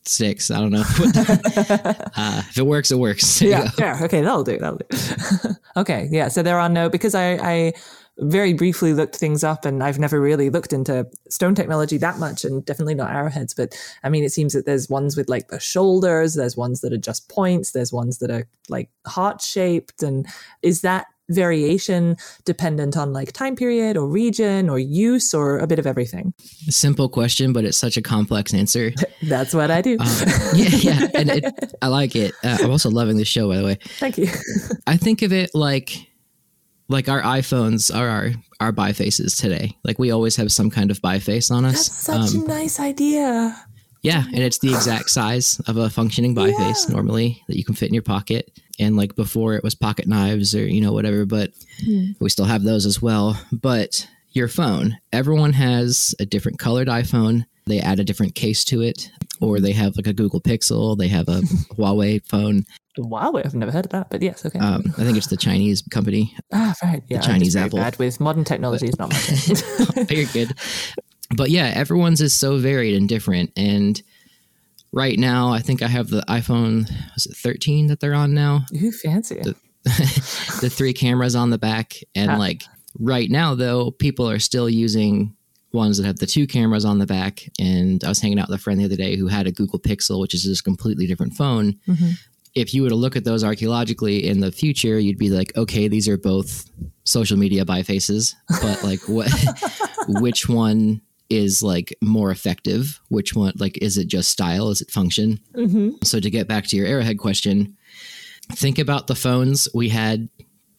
six. 0.07 0.51
I 0.51 0.59
don't 0.59 0.71
know. 0.71 0.83
uh, 2.15 2.43
if 2.49 2.57
it 2.57 2.65
works, 2.65 2.91
it 2.91 2.97
works. 2.97 3.41
There 3.47 3.49
yeah, 3.49 3.69
yeah. 3.77 3.99
Okay, 4.03 4.21
that'll 4.21 4.43
do. 4.43 4.57
That'll 4.57 4.77
do. 4.77 5.49
okay, 5.77 6.09
yeah. 6.11 6.27
So 6.27 6.43
there 6.43 6.59
are 6.59 6.69
no 6.69 6.89
because 6.89 7.15
I, 7.15 7.33
I 7.35 7.73
very 8.17 8.53
briefly 8.53 8.93
looked 8.93 9.15
things 9.15 9.43
up, 9.43 9.63
and 9.63 9.83
I've 9.83 9.99
never 9.99 10.19
really 10.19 10.49
looked 10.49 10.73
into 10.73 11.07
stone 11.29 11.55
technology 11.55 11.97
that 11.97 12.17
much, 12.17 12.43
and 12.43 12.65
definitely 12.65 12.95
not 12.95 13.11
arrowheads. 13.11 13.53
But 13.53 13.77
I 14.03 14.09
mean, 14.09 14.23
it 14.23 14.31
seems 14.31 14.53
that 14.53 14.65
there's 14.65 14.89
ones 14.89 15.15
with 15.15 15.29
like 15.29 15.49
the 15.49 15.59
shoulders. 15.59 16.33
There's 16.33 16.57
ones 16.57 16.81
that 16.81 16.93
are 16.93 16.97
just 16.97 17.29
points. 17.29 17.71
There's 17.71 17.93
ones 17.93 18.17
that 18.19 18.31
are 18.31 18.47
like 18.69 18.89
heart 19.05 19.41
shaped. 19.41 20.03
And 20.03 20.27
is 20.61 20.81
that 20.81 21.07
variation 21.29 22.15
dependent 22.45 22.95
on 22.97 23.13
like 23.13 23.31
time 23.31 23.55
period 23.55 23.97
or 23.97 24.07
region 24.07 24.69
or 24.69 24.79
use 24.79 25.33
or 25.33 25.57
a 25.59 25.67
bit 25.67 25.79
of 25.79 25.87
everything? 25.87 26.33
Simple 26.69 27.09
question, 27.09 27.53
but 27.53 27.65
it's 27.65 27.77
such 27.77 27.97
a 27.97 28.01
complex 28.01 28.53
answer. 28.53 28.91
That's 29.23 29.53
what 29.53 29.71
I 29.71 29.81
do. 29.81 29.97
Um, 29.99 30.07
yeah, 30.55 30.69
yeah, 30.69 31.07
and 31.13 31.29
it, 31.29 31.75
I 31.81 31.87
like 31.87 32.15
it. 32.15 32.33
Uh, 32.43 32.57
I'm 32.61 32.71
also 32.71 32.89
loving 32.89 33.17
the 33.17 33.25
show, 33.25 33.47
by 33.49 33.57
the 33.57 33.63
way. 33.63 33.77
Thank 33.99 34.17
you. 34.17 34.27
I 34.85 34.97
think 34.97 35.21
of 35.21 35.33
it 35.33 35.51
like 35.53 36.07
like 36.89 37.09
our 37.09 37.21
iPhones 37.21 37.93
are 37.93 38.07
our 38.07 38.31
our 38.59 38.71
bifaces 38.71 39.39
today. 39.39 39.77
Like 39.83 39.99
we 39.99 40.11
always 40.11 40.35
have 40.37 40.51
some 40.51 40.69
kind 40.69 40.91
of 40.91 41.01
biface 41.01 41.51
on 41.51 41.65
us. 41.65 41.87
That's 41.87 42.31
such 42.31 42.35
um, 42.35 42.45
a 42.45 42.47
nice 42.47 42.79
idea. 42.79 43.55
Yeah, 44.01 44.23
and 44.25 44.39
it's 44.39 44.59
the 44.59 44.69
exact 44.69 45.09
size 45.09 45.59
of 45.67 45.77
a 45.77 45.89
functioning 45.89 46.35
biface 46.35 46.87
yeah. 46.87 46.95
normally 46.95 47.43
that 47.47 47.57
you 47.57 47.63
can 47.63 47.75
fit 47.75 47.87
in 47.87 47.93
your 47.93 48.03
pocket 48.03 48.51
and 48.79 48.95
like 48.95 49.15
before 49.15 49.55
it 49.55 49.63
was 49.63 49.75
pocket 49.75 50.07
knives 50.07 50.55
or 50.55 50.65
you 50.65 50.81
know 50.81 50.91
whatever 50.91 51.25
but 51.25 51.51
mm. 51.83 52.15
we 52.19 52.29
still 52.29 52.45
have 52.45 52.63
those 52.63 52.85
as 52.85 53.01
well 53.01 53.39
but 53.51 54.07
your 54.31 54.47
phone 54.47 54.97
everyone 55.11 55.53
has 55.53 56.13
a 56.19 56.25
different 56.25 56.59
colored 56.59 56.87
iphone 56.87 57.45
they 57.65 57.79
add 57.79 57.99
a 57.99 58.03
different 58.03 58.35
case 58.35 58.63
to 58.63 58.81
it 58.81 59.11
or 59.41 59.59
they 59.59 59.71
have 59.71 59.95
like 59.95 60.07
a 60.07 60.13
google 60.13 60.41
pixel 60.41 60.97
they 60.97 61.07
have 61.07 61.27
a 61.27 61.41
huawei 61.75 62.23
phone 62.25 62.65
Huawei, 62.97 63.45
I've 63.45 63.53
never 63.53 63.71
heard 63.71 63.85
of 63.85 63.91
that, 63.91 64.09
but 64.09 64.23
yes, 64.23 64.43
okay. 64.43 64.57
Um, 64.57 64.83
I 64.97 65.03
think 65.03 65.17
it's 65.17 65.27
the 65.27 65.37
Chinese 65.37 65.83
company. 65.91 66.35
Ah, 66.51 66.73
right, 66.83 67.03
yeah. 67.07 67.19
The 67.19 67.25
Chinese 67.25 67.55
Apple. 67.55 67.77
Bad 67.77 67.97
with 67.99 68.19
modern 68.19 68.43
technology 68.43 68.87
is 68.87 68.97
not 68.97 69.11
my 69.11 69.15
thing. 69.19 70.17
You're 70.17 70.25
good, 70.27 70.57
but 71.35 71.49
yeah, 71.49 71.71
everyone's 71.75 72.21
is 72.21 72.35
so 72.35 72.57
varied 72.57 72.95
and 72.95 73.09
different, 73.09 73.51
and 73.55 74.01
right 74.91 75.17
now, 75.19 75.51
I 75.51 75.59
think 75.59 75.81
I 75.81 75.87
have 75.87 76.09
the 76.09 76.21
iPhone 76.27 76.89
was 77.13 77.25
it 77.25 77.35
13 77.35 77.87
that 77.87 77.99
they're 77.99 78.13
on 78.13 78.33
now. 78.33 78.65
Ooh, 78.75 78.91
fancy. 78.91 79.41
The, 79.41 79.55
the 80.61 80.69
three 80.69 80.93
cameras 80.93 81.35
on 81.35 81.49
the 81.49 81.57
back, 81.57 81.95
and 82.15 82.31
ah. 82.31 82.37
like 82.37 82.63
right 82.99 83.29
now 83.29 83.55
though, 83.55 83.91
people 83.91 84.29
are 84.29 84.39
still 84.39 84.69
using 84.69 85.35
ones 85.73 85.97
that 85.97 86.05
have 86.05 86.17
the 86.17 86.25
two 86.25 86.47
cameras 86.47 86.85
on 86.85 86.99
the 86.99 87.05
back. 87.05 87.49
And 87.59 88.03
I 88.03 88.09
was 88.09 88.19
hanging 88.19 88.39
out 88.39 88.49
with 88.49 88.59
a 88.59 88.61
friend 88.61 88.79
the 88.79 88.85
other 88.85 88.95
day 88.95 89.15
who 89.15 89.27
had 89.27 89.47
a 89.47 89.51
Google 89.51 89.79
Pixel, 89.79 90.19
which 90.19 90.33
is 90.33 90.43
just 90.43 90.61
a 90.61 90.63
completely 90.63 91.07
different 91.07 91.33
phone. 91.33 91.73
Mm-hmm. 91.87 92.11
If 92.55 92.73
you 92.73 92.83
were 92.83 92.89
to 92.89 92.95
look 92.95 93.15
at 93.15 93.23
those 93.23 93.43
archaeologically 93.43 94.27
in 94.27 94.39
the 94.39 94.51
future, 94.51 94.97
you'd 94.97 95.19
be 95.19 95.29
like, 95.29 95.55
okay, 95.55 95.87
these 95.87 96.07
are 96.07 96.17
both 96.17 96.65
social 97.03 97.37
media 97.37 97.65
bifaces, 97.65 98.33
but 98.61 98.83
like 98.83 99.07
what, 99.07 99.29
which 100.21 100.49
one 100.49 101.01
is 101.29 101.61
like 101.61 101.95
more 102.01 102.31
effective 102.31 102.99
which 103.09 103.35
one 103.35 103.53
like 103.57 103.77
is 103.79 103.97
it 103.97 104.07
just 104.07 104.29
style 104.29 104.69
is 104.69 104.81
it 104.81 104.91
function 104.91 105.39
mm-hmm. 105.53 105.89
so 106.03 106.19
to 106.19 106.29
get 106.29 106.47
back 106.47 106.65
to 106.65 106.75
your 106.75 106.87
arrowhead 106.87 107.19
question 107.19 107.75
think 108.53 108.79
about 108.79 109.07
the 109.07 109.15
phones 109.15 109.67
we 109.73 109.89
had 109.89 110.29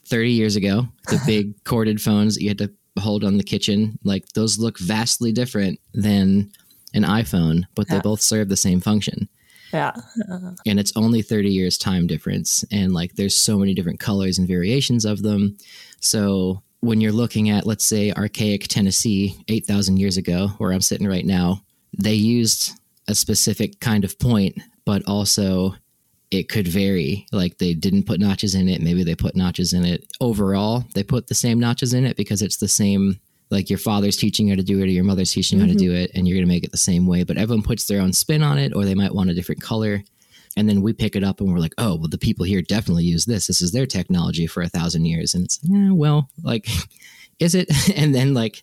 30 0.06 0.30
years 0.32 0.56
ago 0.56 0.88
the 1.08 1.20
big 1.26 1.64
corded 1.64 2.00
phones 2.00 2.34
that 2.34 2.42
you 2.42 2.48
had 2.48 2.58
to 2.58 2.72
hold 2.98 3.24
on 3.24 3.36
the 3.36 3.44
kitchen 3.44 3.98
like 4.04 4.26
those 4.30 4.58
look 4.58 4.78
vastly 4.78 5.32
different 5.32 5.78
than 5.94 6.50
an 6.94 7.04
iphone 7.04 7.62
but 7.74 7.86
yeah. 7.88 7.96
they 7.96 8.00
both 8.00 8.20
serve 8.20 8.48
the 8.48 8.56
same 8.56 8.80
function 8.80 9.28
yeah 9.72 9.92
uh-huh. 10.30 10.52
and 10.66 10.80
it's 10.80 10.92
only 10.96 11.22
30 11.22 11.50
years 11.50 11.78
time 11.78 12.06
difference 12.06 12.64
and 12.72 12.92
like 12.92 13.14
there's 13.14 13.36
so 13.36 13.58
many 13.58 13.74
different 13.74 14.00
colors 14.00 14.38
and 14.38 14.48
variations 14.48 15.04
of 15.04 15.22
them 15.22 15.56
so 16.00 16.62
when 16.80 17.00
you're 17.00 17.12
looking 17.12 17.50
at, 17.50 17.66
let's 17.66 17.84
say, 17.84 18.12
archaic 18.12 18.68
Tennessee 18.68 19.36
8,000 19.48 19.96
years 19.98 20.16
ago, 20.16 20.48
where 20.58 20.72
I'm 20.72 20.80
sitting 20.80 21.08
right 21.08 21.26
now, 21.26 21.62
they 21.96 22.14
used 22.14 22.72
a 23.08 23.14
specific 23.14 23.80
kind 23.80 24.04
of 24.04 24.18
point, 24.18 24.58
but 24.84 25.02
also 25.06 25.74
it 26.30 26.48
could 26.48 26.68
vary. 26.68 27.26
Like 27.32 27.58
they 27.58 27.74
didn't 27.74 28.04
put 28.04 28.20
notches 28.20 28.54
in 28.54 28.68
it. 28.68 28.82
Maybe 28.82 29.02
they 29.02 29.14
put 29.14 29.34
notches 29.34 29.72
in 29.72 29.84
it. 29.84 30.04
Overall, 30.20 30.84
they 30.94 31.02
put 31.02 31.26
the 31.26 31.34
same 31.34 31.58
notches 31.58 31.94
in 31.94 32.04
it 32.04 32.16
because 32.16 32.42
it's 32.42 32.58
the 32.58 32.68
same. 32.68 33.18
Like 33.50 33.70
your 33.70 33.78
father's 33.78 34.18
teaching 34.18 34.46
you 34.46 34.52
how 34.52 34.56
to 34.56 34.62
do 34.62 34.78
it, 34.80 34.84
or 34.84 34.88
your 34.88 35.04
mother's 35.04 35.32
teaching 35.32 35.58
you 35.58 35.64
how 35.64 35.72
to 35.72 35.76
mm-hmm. 35.76 35.86
do 35.86 35.94
it, 35.94 36.10
and 36.14 36.28
you're 36.28 36.36
going 36.36 36.46
to 36.46 36.52
make 36.52 36.64
it 36.64 36.70
the 36.70 36.76
same 36.76 37.06
way. 37.06 37.24
But 37.24 37.38
everyone 37.38 37.62
puts 37.62 37.86
their 37.86 38.02
own 38.02 38.12
spin 38.12 38.42
on 38.42 38.58
it, 38.58 38.74
or 38.74 38.84
they 38.84 38.94
might 38.94 39.14
want 39.14 39.30
a 39.30 39.34
different 39.34 39.62
color. 39.62 40.04
And 40.56 40.68
then 40.68 40.82
we 40.82 40.92
pick 40.92 41.16
it 41.16 41.24
up 41.24 41.40
and 41.40 41.52
we're 41.52 41.58
like, 41.58 41.74
oh, 41.78 41.96
well, 41.96 42.08
the 42.08 42.18
people 42.18 42.44
here 42.44 42.62
definitely 42.62 43.04
use 43.04 43.24
this. 43.24 43.46
This 43.46 43.60
is 43.60 43.72
their 43.72 43.86
technology 43.86 44.46
for 44.46 44.62
a 44.62 44.68
thousand 44.68 45.04
years. 45.04 45.34
And 45.34 45.44
it's, 45.44 45.58
yeah, 45.62 45.90
well, 45.90 46.30
like, 46.42 46.68
is 47.38 47.54
it? 47.54 47.70
and 47.96 48.14
then, 48.14 48.34
like, 48.34 48.62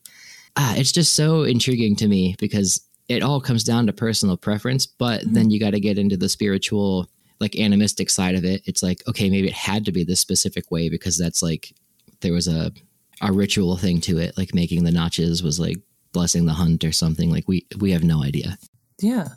ah, 0.55 0.75
it's 0.77 0.91
just 0.91 1.13
so 1.13 1.43
intriguing 1.43 1.95
to 1.97 2.07
me 2.07 2.35
because 2.39 2.81
it 3.07 3.23
all 3.23 3.39
comes 3.39 3.63
down 3.63 3.85
to 3.87 3.93
personal 3.93 4.37
preference. 4.37 4.85
But 4.85 5.21
then 5.25 5.49
you 5.49 5.59
got 5.59 5.71
to 5.71 5.79
get 5.79 5.97
into 5.97 6.17
the 6.17 6.29
spiritual, 6.29 7.09
like, 7.39 7.57
animistic 7.57 8.09
side 8.09 8.35
of 8.35 8.45
it. 8.45 8.61
It's 8.65 8.83
like, 8.83 9.03
okay, 9.07 9.29
maybe 9.29 9.47
it 9.47 9.53
had 9.53 9.85
to 9.85 9.91
be 9.91 10.03
this 10.03 10.19
specific 10.19 10.71
way 10.71 10.89
because 10.89 11.17
that's 11.17 11.43
like, 11.43 11.73
there 12.21 12.33
was 12.33 12.47
a, 12.47 12.71
a 13.21 13.31
ritual 13.31 13.77
thing 13.77 14.01
to 14.01 14.17
it. 14.17 14.37
Like, 14.37 14.53
making 14.53 14.83
the 14.83 14.91
notches 14.91 15.43
was 15.43 15.59
like 15.59 15.77
blessing 16.13 16.45
the 16.45 16.53
hunt 16.53 16.83
or 16.83 16.91
something. 16.91 17.29
Like, 17.29 17.47
we, 17.47 17.67
we 17.77 17.91
have 17.91 18.03
no 18.03 18.23
idea. 18.23 18.57
Yeah. 18.99 19.29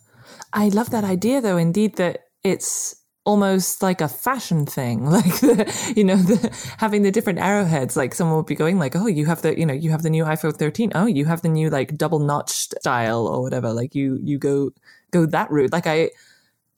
I 0.53 0.68
love 0.68 0.90
that 0.90 1.05
idea, 1.05 1.40
though, 1.40 1.57
indeed, 1.57 1.96
that 1.96 2.28
it's 2.49 2.99
almost 3.28 3.82
like 3.82 4.01
a 4.01 4.09
fashion 4.09 4.64
thing 4.64 5.05
like 5.18 5.40
the, 5.40 5.92
you 5.94 6.03
know 6.03 6.16
the 6.16 6.38
having 6.78 7.03
the 7.03 7.11
different 7.11 7.38
arrowheads 7.38 7.94
like 7.94 8.14
someone 8.14 8.38
would 8.38 8.46
be 8.46 8.55
going 8.55 8.78
like 8.78 8.96
oh 8.96 9.07
you 9.07 9.26
have 9.26 9.42
the 9.42 9.59
you 9.59 9.66
know 9.66 9.74
you 9.74 9.90
have 9.90 10.03
the 10.03 10.09
new 10.09 10.24
iphone 10.24 10.57
13 10.57 10.92
oh 10.94 11.05
you 11.05 11.26
have 11.26 11.42
the 11.42 11.49
new 11.49 11.68
like 11.68 11.94
double 11.99 12.20
notched 12.20 12.74
style 12.80 13.26
or 13.26 13.42
whatever. 13.42 13.70
Like 13.74 13.94
you 13.94 14.18
you 14.22 14.38
go 14.38 14.70
go 15.11 15.26
that 15.26 15.51
route. 15.51 15.72
Like 15.72 15.86
i 15.86 16.11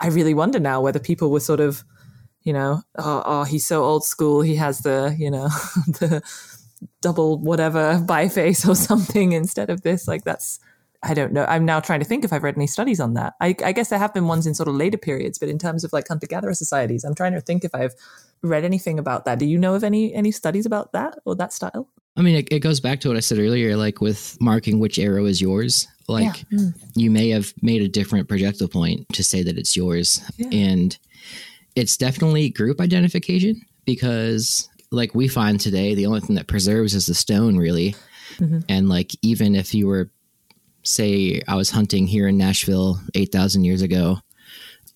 i 0.00 0.08
really 0.08 0.34
wonder 0.34 0.58
now 0.58 0.80
whether 0.80 0.98
people 0.98 1.30
were 1.30 1.38
sort 1.38 1.60
of 1.60 1.84
you 2.42 2.52
know 2.52 2.82
oh, 2.98 3.22
oh 3.24 3.44
he's 3.44 3.64
so 3.64 3.84
old 3.84 4.04
school. 4.04 4.42
He 4.42 4.56
has 4.56 4.80
the 4.80 5.14
you 5.16 5.30
know 5.30 5.44
the 6.00 6.20
double 7.00 7.38
whatever 7.38 8.02
biface 8.04 8.68
or 8.68 8.74
something 8.74 9.30
instead 9.30 9.70
of 9.70 9.82
this. 9.82 10.08
Like 10.08 10.24
that's 10.24 10.58
I 11.02 11.14
don't 11.14 11.32
know. 11.32 11.46
I'm 11.46 11.64
now 11.64 11.80
trying 11.80 12.00
to 12.00 12.04
think 12.04 12.24
if 12.24 12.32
I've 12.32 12.42
read 12.42 12.56
any 12.56 12.66
studies 12.66 13.00
on 13.00 13.14
that. 13.14 13.34
I, 13.40 13.56
I 13.64 13.72
guess 13.72 13.88
there 13.88 13.98
have 13.98 14.12
been 14.12 14.26
ones 14.26 14.46
in 14.46 14.54
sort 14.54 14.68
of 14.68 14.74
later 14.74 14.98
periods, 14.98 15.38
but 15.38 15.48
in 15.48 15.58
terms 15.58 15.82
of 15.82 15.92
like 15.92 16.06
hunter 16.08 16.26
gatherer 16.26 16.52
societies, 16.52 17.04
I'm 17.04 17.14
trying 17.14 17.32
to 17.32 17.40
think 17.40 17.64
if 17.64 17.74
I've 17.74 17.94
read 18.42 18.64
anything 18.64 18.98
about 18.98 19.24
that. 19.24 19.38
Do 19.38 19.46
you 19.46 19.58
know 19.58 19.74
of 19.74 19.82
any 19.82 20.12
any 20.14 20.30
studies 20.30 20.66
about 20.66 20.92
that 20.92 21.18
or 21.24 21.34
that 21.36 21.52
style? 21.52 21.88
I 22.16 22.22
mean, 22.22 22.36
it, 22.36 22.48
it 22.52 22.60
goes 22.60 22.80
back 22.80 23.00
to 23.00 23.08
what 23.08 23.16
I 23.16 23.20
said 23.20 23.38
earlier, 23.38 23.76
like 23.76 24.00
with 24.00 24.36
marking 24.40 24.78
which 24.78 24.98
arrow 24.98 25.24
is 25.24 25.40
yours. 25.40 25.88
Like 26.06 26.44
hmm. 26.50 26.70
you 26.94 27.10
may 27.10 27.30
have 27.30 27.54
made 27.62 27.82
a 27.82 27.88
different 27.88 28.28
projectile 28.28 28.68
point 28.68 29.08
to 29.14 29.24
say 29.24 29.42
that 29.42 29.56
it's 29.56 29.76
yours. 29.76 30.20
And 30.52 30.98
it's 31.76 31.96
definitely 31.96 32.50
group 32.50 32.80
identification 32.80 33.62
because, 33.84 34.68
like 34.90 35.14
we 35.14 35.28
find 35.28 35.60
today, 35.60 35.94
the 35.94 36.06
only 36.06 36.20
thing 36.20 36.36
that 36.36 36.48
preserves 36.48 36.94
is 36.94 37.06
the 37.06 37.14
stone, 37.14 37.56
really. 37.56 37.94
Mm-hmm. 38.38 38.60
And 38.68 38.88
like, 38.88 39.12
even 39.22 39.54
if 39.54 39.72
you 39.72 39.86
were, 39.86 40.10
say, 40.82 41.42
I 41.46 41.56
was 41.56 41.70
hunting 41.70 42.06
here 42.06 42.28
in 42.28 42.36
Nashville 42.36 43.00
8,000 43.14 43.64
years 43.64 43.82
ago, 43.82 44.18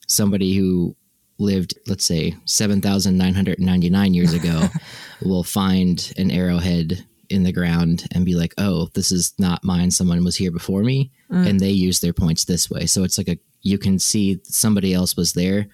somebody 0.06 0.54
who 0.54 0.96
lived, 1.38 1.74
let's 1.86 2.04
say, 2.04 2.34
7,999 2.44 4.14
years 4.14 4.32
ago 4.32 4.68
will 5.22 5.44
find 5.44 6.12
an 6.16 6.30
arrowhead 6.30 7.04
in 7.30 7.42
the 7.42 7.52
ground 7.52 8.06
and 8.12 8.24
be 8.24 8.34
like, 8.34 8.54
oh, 8.58 8.88
this 8.94 9.10
is 9.10 9.34
not 9.38 9.64
mine. 9.64 9.90
Someone 9.90 10.24
was 10.24 10.36
here 10.36 10.50
before 10.50 10.82
me 10.82 11.10
mm. 11.30 11.48
and 11.48 11.58
they 11.58 11.70
use 11.70 12.00
their 12.00 12.12
points 12.12 12.44
this 12.44 12.70
way. 12.70 12.86
So 12.86 13.02
it's 13.02 13.18
like 13.18 13.28
a, 13.28 13.38
you 13.62 13.78
can 13.78 13.98
see 13.98 14.40
somebody 14.44 14.92
else 14.92 15.16
was 15.16 15.32
there. 15.32 15.66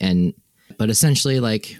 And, 0.00 0.34
but 0.78 0.90
essentially, 0.90 1.40
like, 1.40 1.76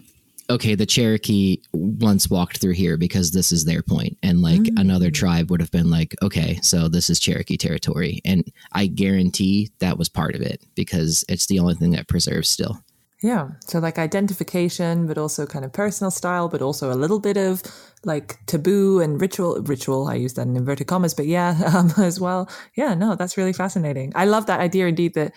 okay, 0.50 0.74
the 0.74 0.86
Cherokee 0.86 1.58
once 1.72 2.28
walked 2.28 2.58
through 2.58 2.72
here 2.72 2.96
because 2.96 3.30
this 3.30 3.52
is 3.52 3.64
their 3.64 3.82
point. 3.82 4.18
And 4.22 4.42
like 4.42 4.62
another 4.76 5.10
tribe 5.10 5.50
would 5.50 5.60
have 5.60 5.70
been 5.70 5.90
like, 5.90 6.14
okay, 6.22 6.58
so 6.62 6.88
this 6.88 7.08
is 7.08 7.20
Cherokee 7.20 7.56
territory. 7.56 8.20
And 8.24 8.44
I 8.72 8.86
guarantee 8.86 9.70
that 9.78 9.96
was 9.96 10.08
part 10.08 10.34
of 10.34 10.42
it 10.42 10.62
because 10.74 11.24
it's 11.28 11.46
the 11.46 11.60
only 11.60 11.74
thing 11.74 11.92
that 11.92 12.08
preserves 12.08 12.48
still. 12.48 12.82
Yeah. 13.22 13.48
So 13.66 13.78
like 13.78 13.98
identification, 13.98 15.06
but 15.06 15.18
also 15.18 15.46
kind 15.46 15.64
of 15.64 15.72
personal 15.72 16.10
style, 16.10 16.48
but 16.48 16.62
also 16.62 16.90
a 16.90 16.96
little 16.96 17.20
bit 17.20 17.36
of 17.36 17.62
like 18.04 18.38
taboo 18.46 19.00
and 19.00 19.20
ritual. 19.20 19.62
Ritual. 19.62 20.08
I 20.08 20.14
use 20.14 20.34
that 20.34 20.46
in 20.46 20.56
inverted 20.56 20.86
commas, 20.86 21.14
but 21.14 21.26
yeah, 21.26 21.60
um, 21.74 21.92
as 22.02 22.18
well. 22.18 22.50
Yeah. 22.74 22.94
No, 22.94 23.14
that's 23.14 23.36
really 23.36 23.52
fascinating. 23.52 24.12
I 24.16 24.24
love 24.24 24.46
that 24.46 24.60
idea 24.60 24.86
indeed. 24.86 25.14
That 25.14 25.32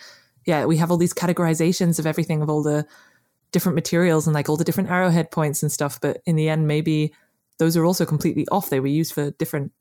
yeah, 0.46 0.64
we 0.64 0.78
have 0.78 0.90
all 0.90 0.96
these 0.96 1.14
categorizations 1.14 1.98
of 1.98 2.06
everything 2.06 2.42
of 2.42 2.48
all 2.48 2.62
the 2.62 2.86
different 3.54 3.76
materials 3.76 4.26
and 4.26 4.34
like 4.34 4.50
all 4.50 4.58
the 4.58 4.64
different 4.64 4.90
arrowhead 4.90 5.30
points 5.30 5.62
and 5.62 5.72
stuff. 5.72 5.98
But 5.98 6.20
in 6.26 6.36
the 6.36 6.50
end, 6.50 6.68
maybe 6.68 7.14
those 7.58 7.74
are 7.78 7.84
also 7.86 8.04
completely 8.04 8.46
off. 8.48 8.68
They 8.68 8.80
were 8.80 8.86
used 8.88 9.14
for 9.14 9.30
different. 9.30 9.72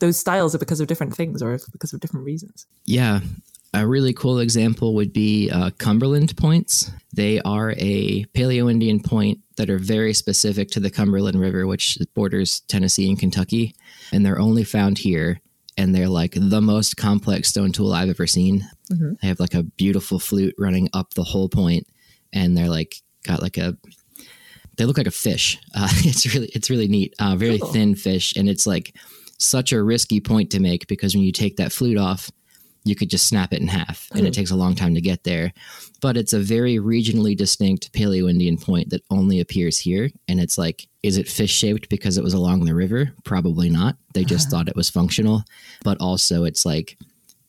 Those 0.00 0.18
styles 0.18 0.54
are 0.54 0.58
because 0.58 0.80
of 0.80 0.88
different 0.88 1.14
things 1.14 1.42
or 1.42 1.58
because 1.72 1.94
of 1.94 2.00
different 2.00 2.26
reasons. 2.26 2.66
Yeah. 2.84 3.20
A 3.72 3.86
really 3.86 4.12
cool 4.12 4.40
example 4.40 4.94
would 4.96 5.12
be 5.12 5.48
uh, 5.48 5.70
Cumberland 5.78 6.36
points. 6.36 6.90
They 7.14 7.40
are 7.42 7.72
a 7.78 8.24
Paleo 8.34 8.68
Indian 8.68 9.00
point 9.00 9.38
that 9.56 9.70
are 9.70 9.78
very 9.78 10.12
specific 10.12 10.70
to 10.72 10.80
the 10.80 10.90
Cumberland 10.90 11.40
River, 11.40 11.66
which 11.66 11.96
borders 12.14 12.60
Tennessee 12.66 13.08
and 13.08 13.18
Kentucky. 13.18 13.74
And 14.12 14.26
they're 14.26 14.40
only 14.40 14.64
found 14.64 14.98
here. 14.98 15.40
And 15.76 15.94
they're 15.94 16.08
like 16.08 16.34
the 16.36 16.60
most 16.60 16.96
complex 16.96 17.48
stone 17.48 17.70
tool 17.70 17.92
I've 17.92 18.10
ever 18.10 18.26
seen. 18.26 18.68
They 18.90 19.28
have 19.28 19.38
like 19.38 19.54
a 19.54 19.62
beautiful 19.62 20.18
flute 20.18 20.56
running 20.58 20.88
up 20.92 21.14
the 21.14 21.22
whole 21.22 21.48
point, 21.48 21.86
and 22.32 22.56
they're 22.56 22.68
like 22.68 22.96
got 23.24 23.42
like 23.42 23.56
a 23.56 23.76
they 24.76 24.86
look 24.86 24.98
like 24.98 25.06
a 25.06 25.12
fish. 25.12 25.58
Uh, 25.74 25.88
it's 25.98 26.34
really 26.34 26.48
it's 26.48 26.68
really 26.68 26.88
neat. 26.88 27.14
Uh, 27.18 27.36
very 27.36 27.58
thin 27.58 27.94
fish, 27.94 28.34
and 28.36 28.48
it's 28.48 28.66
like 28.66 28.94
such 29.38 29.72
a 29.72 29.82
risky 29.82 30.20
point 30.20 30.50
to 30.50 30.60
make 30.60 30.86
because 30.88 31.14
when 31.14 31.22
you 31.22 31.32
take 31.32 31.56
that 31.56 31.72
flute 31.72 31.96
off, 31.96 32.30
you 32.84 32.96
could 32.96 33.08
just 33.08 33.28
snap 33.28 33.52
it 33.52 33.60
in 33.60 33.68
half, 33.68 34.08
and 34.14 34.26
it 34.26 34.34
takes 34.34 34.50
a 34.50 34.56
long 34.56 34.74
time 34.74 34.94
to 34.94 35.00
get 35.00 35.24
there. 35.24 35.52
But 36.00 36.16
it's 36.16 36.32
a 36.32 36.40
very 36.40 36.76
regionally 36.76 37.36
distinct 37.36 37.92
Paleo 37.92 38.28
Indian 38.28 38.56
point 38.56 38.90
that 38.90 39.02
only 39.10 39.40
appears 39.40 39.78
here, 39.78 40.10
and 40.28 40.40
it's 40.40 40.58
like, 40.58 40.88
is 41.02 41.16
it 41.16 41.28
fish 41.28 41.52
shaped 41.52 41.88
because 41.88 42.18
it 42.18 42.24
was 42.24 42.34
along 42.34 42.64
the 42.64 42.74
river? 42.74 43.12
Probably 43.24 43.70
not. 43.70 43.96
They 44.12 44.24
just 44.24 44.50
thought 44.50 44.68
it 44.68 44.76
was 44.76 44.90
functional, 44.90 45.44
but 45.84 46.00
also 46.00 46.44
it's 46.44 46.66
like 46.66 46.98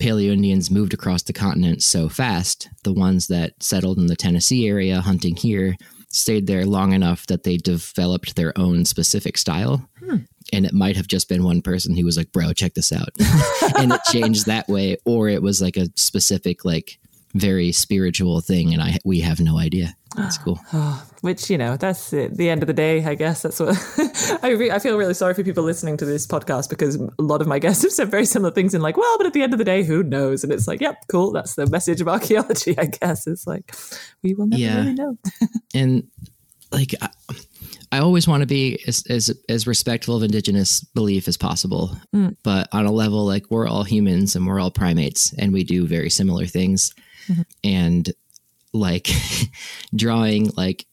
Paleo 0.01 0.31
Indians 0.31 0.71
moved 0.71 0.95
across 0.95 1.21
the 1.21 1.33
continent 1.33 1.83
so 1.83 2.09
fast. 2.09 2.69
The 2.83 2.91
ones 2.91 3.27
that 3.27 3.61
settled 3.61 3.99
in 3.99 4.07
the 4.07 4.15
Tennessee 4.15 4.67
area 4.67 4.99
hunting 4.99 5.35
here 5.35 5.77
stayed 6.09 6.47
there 6.47 6.65
long 6.65 6.93
enough 6.93 7.27
that 7.27 7.43
they 7.43 7.57
developed 7.57 8.35
their 8.35 8.51
own 8.57 8.83
specific 8.83 9.37
style. 9.37 9.87
Hmm. 9.99 10.17
And 10.51 10.65
it 10.65 10.73
might 10.73 10.97
have 10.97 11.07
just 11.07 11.29
been 11.29 11.43
one 11.43 11.61
person 11.61 11.95
who 11.95 12.03
was 12.03 12.17
like, 12.17 12.31
bro, 12.31 12.51
check 12.51 12.73
this 12.73 12.91
out. 12.91 13.09
and 13.77 13.93
it 13.93 14.01
changed 14.05 14.47
that 14.47 14.67
way. 14.67 14.97
Or 15.05 15.29
it 15.29 15.43
was 15.43 15.61
like 15.61 15.77
a 15.77 15.87
specific, 15.95 16.65
like, 16.65 16.97
very 17.35 17.71
spiritual 17.71 18.41
thing. 18.41 18.73
And 18.73 18.81
I 18.81 18.97
we 19.05 19.21
have 19.21 19.39
no 19.39 19.59
idea. 19.59 19.95
That's 20.15 20.37
cool. 20.37 20.59
Oh, 20.73 21.03
which 21.21 21.49
you 21.51 21.57
know, 21.57 21.77
that's 21.77 22.11
it. 22.13 22.35
the 22.35 22.49
end 22.49 22.63
of 22.63 22.67
the 22.67 22.73
day. 22.73 23.03
I 23.05 23.13
guess 23.13 23.43
that's 23.43 23.59
what 23.59 23.77
I. 24.43 24.49
Re- 24.49 24.71
I 24.71 24.79
feel 24.79 24.97
really 24.97 25.13
sorry 25.13 25.33
for 25.35 25.43
people 25.43 25.63
listening 25.63 25.95
to 25.97 26.05
this 26.05 26.25
podcast 26.25 26.69
because 26.69 26.95
a 26.95 27.09
lot 27.19 27.41
of 27.41 27.47
my 27.47 27.59
guests 27.65 27.83
have 27.83 27.91
said 27.91 28.09
very 28.09 28.25
similar 28.25 28.51
things. 28.51 28.73
In 28.73 28.81
like, 28.81 28.97
well, 28.97 29.17
but 29.17 29.27
at 29.27 29.33
the 29.33 29.43
end 29.43 29.53
of 29.53 29.59
the 29.59 29.65
day, 29.65 29.83
who 29.83 30.01
knows? 30.01 30.43
And 30.43 30.51
it's 30.51 30.67
like, 30.67 30.81
yep, 30.81 30.97
cool. 31.09 31.31
That's 31.31 31.53
the 31.55 31.67
message 31.67 32.01
of 32.01 32.07
archaeology. 32.07 32.75
I 32.77 32.85
guess 32.85 33.27
it's 33.27 33.45
like 33.45 33.75
we 34.23 34.33
will 34.33 34.47
never 34.47 34.61
Yeah. 34.61 34.77
really 34.79 34.93
know. 34.93 35.17
and 35.75 36.07
like 36.71 36.95
I, 37.01 37.09
I 37.91 37.99
always 37.99 38.27
want 38.27 38.41
to 38.41 38.47
be 38.47 38.79
as, 38.87 39.03
as 39.09 39.29
as 39.49 39.67
respectful 39.67 40.15
of 40.15 40.23
indigenous 40.23 40.81
belief 40.81 41.27
as 41.27 41.35
possible 41.37 41.95
mm. 42.15 42.35
but 42.43 42.69
on 42.71 42.85
a 42.85 42.91
level 42.91 43.25
like 43.25 43.45
we're 43.51 43.67
all 43.67 43.83
humans 43.83 44.35
and 44.37 44.47
we're 44.47 44.59
all 44.59 44.71
primates 44.71 45.33
and 45.37 45.51
we 45.51 45.65
do 45.65 45.85
very 45.85 46.09
similar 46.09 46.45
things 46.45 46.93
mm-hmm. 47.27 47.41
and 47.65 48.13
like 48.73 49.09
drawing 49.95 50.49
like 50.57 50.85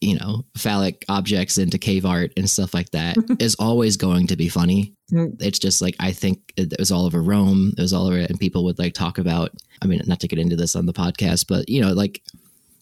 you 0.00 0.18
know 0.18 0.44
phallic 0.56 1.04
objects 1.08 1.56
into 1.56 1.78
cave 1.78 2.04
art 2.04 2.32
and 2.36 2.48
stuff 2.48 2.74
like 2.74 2.90
that 2.90 3.16
is 3.38 3.54
always 3.58 3.96
going 3.96 4.26
to 4.26 4.36
be 4.36 4.48
funny 4.48 4.94
it's 5.38 5.58
just 5.58 5.80
like 5.80 5.94
i 6.00 6.12
think 6.12 6.52
it 6.56 6.74
was 6.78 6.90
all 6.90 7.06
over 7.06 7.22
rome 7.22 7.72
it 7.78 7.80
was 7.80 7.92
all 7.92 8.06
over 8.06 8.16
and 8.16 8.40
people 8.40 8.64
would 8.64 8.78
like 8.78 8.92
talk 8.92 9.18
about 9.18 9.50
i 9.82 9.86
mean 9.86 10.00
not 10.06 10.20
to 10.20 10.28
get 10.28 10.38
into 10.38 10.56
this 10.56 10.76
on 10.76 10.86
the 10.86 10.92
podcast 10.92 11.46
but 11.48 11.68
you 11.68 11.80
know 11.80 11.92
like 11.92 12.22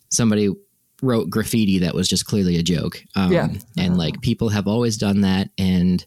somebody 0.08 0.50
wrote 1.02 1.28
graffiti 1.28 1.80
that 1.80 1.94
was 1.94 2.08
just 2.08 2.26
clearly 2.26 2.56
a 2.56 2.62
joke. 2.62 3.02
Um, 3.16 3.32
Yeah. 3.32 3.48
And 3.76 3.98
like 3.98 4.20
people 4.22 4.48
have 4.50 4.68
always 4.68 4.96
done 4.96 5.22
that. 5.22 5.50
And 5.58 6.06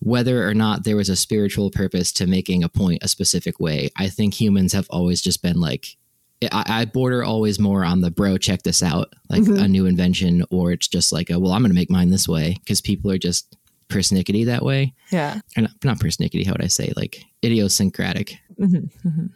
whether 0.00 0.46
or 0.46 0.54
not 0.54 0.84
there 0.84 0.96
was 0.96 1.08
a 1.08 1.16
spiritual 1.16 1.70
purpose 1.70 2.12
to 2.14 2.26
making 2.26 2.64
a 2.64 2.68
point 2.68 3.02
a 3.02 3.08
specific 3.08 3.60
way, 3.60 3.90
I 3.96 4.08
think 4.08 4.34
humans 4.34 4.72
have 4.72 4.86
always 4.90 5.22
just 5.22 5.42
been 5.42 5.60
like, 5.60 5.96
I, 6.42 6.64
I 6.68 6.84
border 6.86 7.22
always 7.22 7.58
more 7.58 7.84
on 7.84 8.00
the 8.00 8.10
bro, 8.10 8.38
check 8.38 8.62
this 8.62 8.82
out, 8.82 9.14
like 9.28 9.42
mm-hmm. 9.42 9.62
a 9.62 9.68
new 9.68 9.86
invention, 9.86 10.44
or 10.50 10.72
it's 10.72 10.88
just 10.88 11.12
like, 11.12 11.30
a, 11.30 11.38
well, 11.38 11.52
I'm 11.52 11.62
going 11.62 11.70
to 11.70 11.74
make 11.74 11.90
mine 11.90 12.10
this 12.10 12.28
way 12.28 12.56
because 12.60 12.80
people 12.80 13.10
are 13.10 13.18
just 13.18 13.56
persnickety 13.88 14.46
that 14.46 14.64
way 14.64 14.94
Yeah. 15.10 15.40
or 15.56 15.62
not, 15.62 15.70
uh, 15.70 15.74
not 15.84 15.98
persnickety, 15.98 16.46
how 16.46 16.52
would 16.52 16.64
I 16.64 16.68
say, 16.68 16.92
like 16.96 17.22
idiosyncratic. 17.44 18.38
Mm-hmm, 18.58 19.08
mm-hmm. 19.08 19.26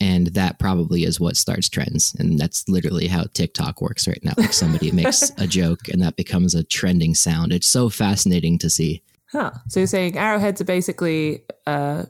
And 0.00 0.28
that 0.28 0.58
probably 0.58 1.04
is 1.04 1.20
what 1.20 1.36
starts 1.36 1.68
trends. 1.68 2.14
And 2.18 2.38
that's 2.38 2.68
literally 2.68 3.08
how 3.08 3.24
TikTok 3.34 3.80
works 3.80 4.08
right 4.08 4.22
now. 4.22 4.32
Like 4.36 4.52
somebody 4.52 4.90
makes 4.92 5.30
a 5.38 5.46
joke 5.46 5.88
and 5.88 6.02
that 6.02 6.16
becomes 6.16 6.54
a 6.54 6.64
trending 6.64 7.14
sound. 7.14 7.52
It's 7.52 7.68
so 7.68 7.88
fascinating 7.88 8.58
to 8.58 8.70
see. 8.70 9.02
Huh. 9.26 9.52
So 9.68 9.80
you're 9.80 9.86
saying 9.86 10.16
arrowheads 10.16 10.60
are 10.60 10.64
basically 10.64 11.44
uh, 11.66 12.04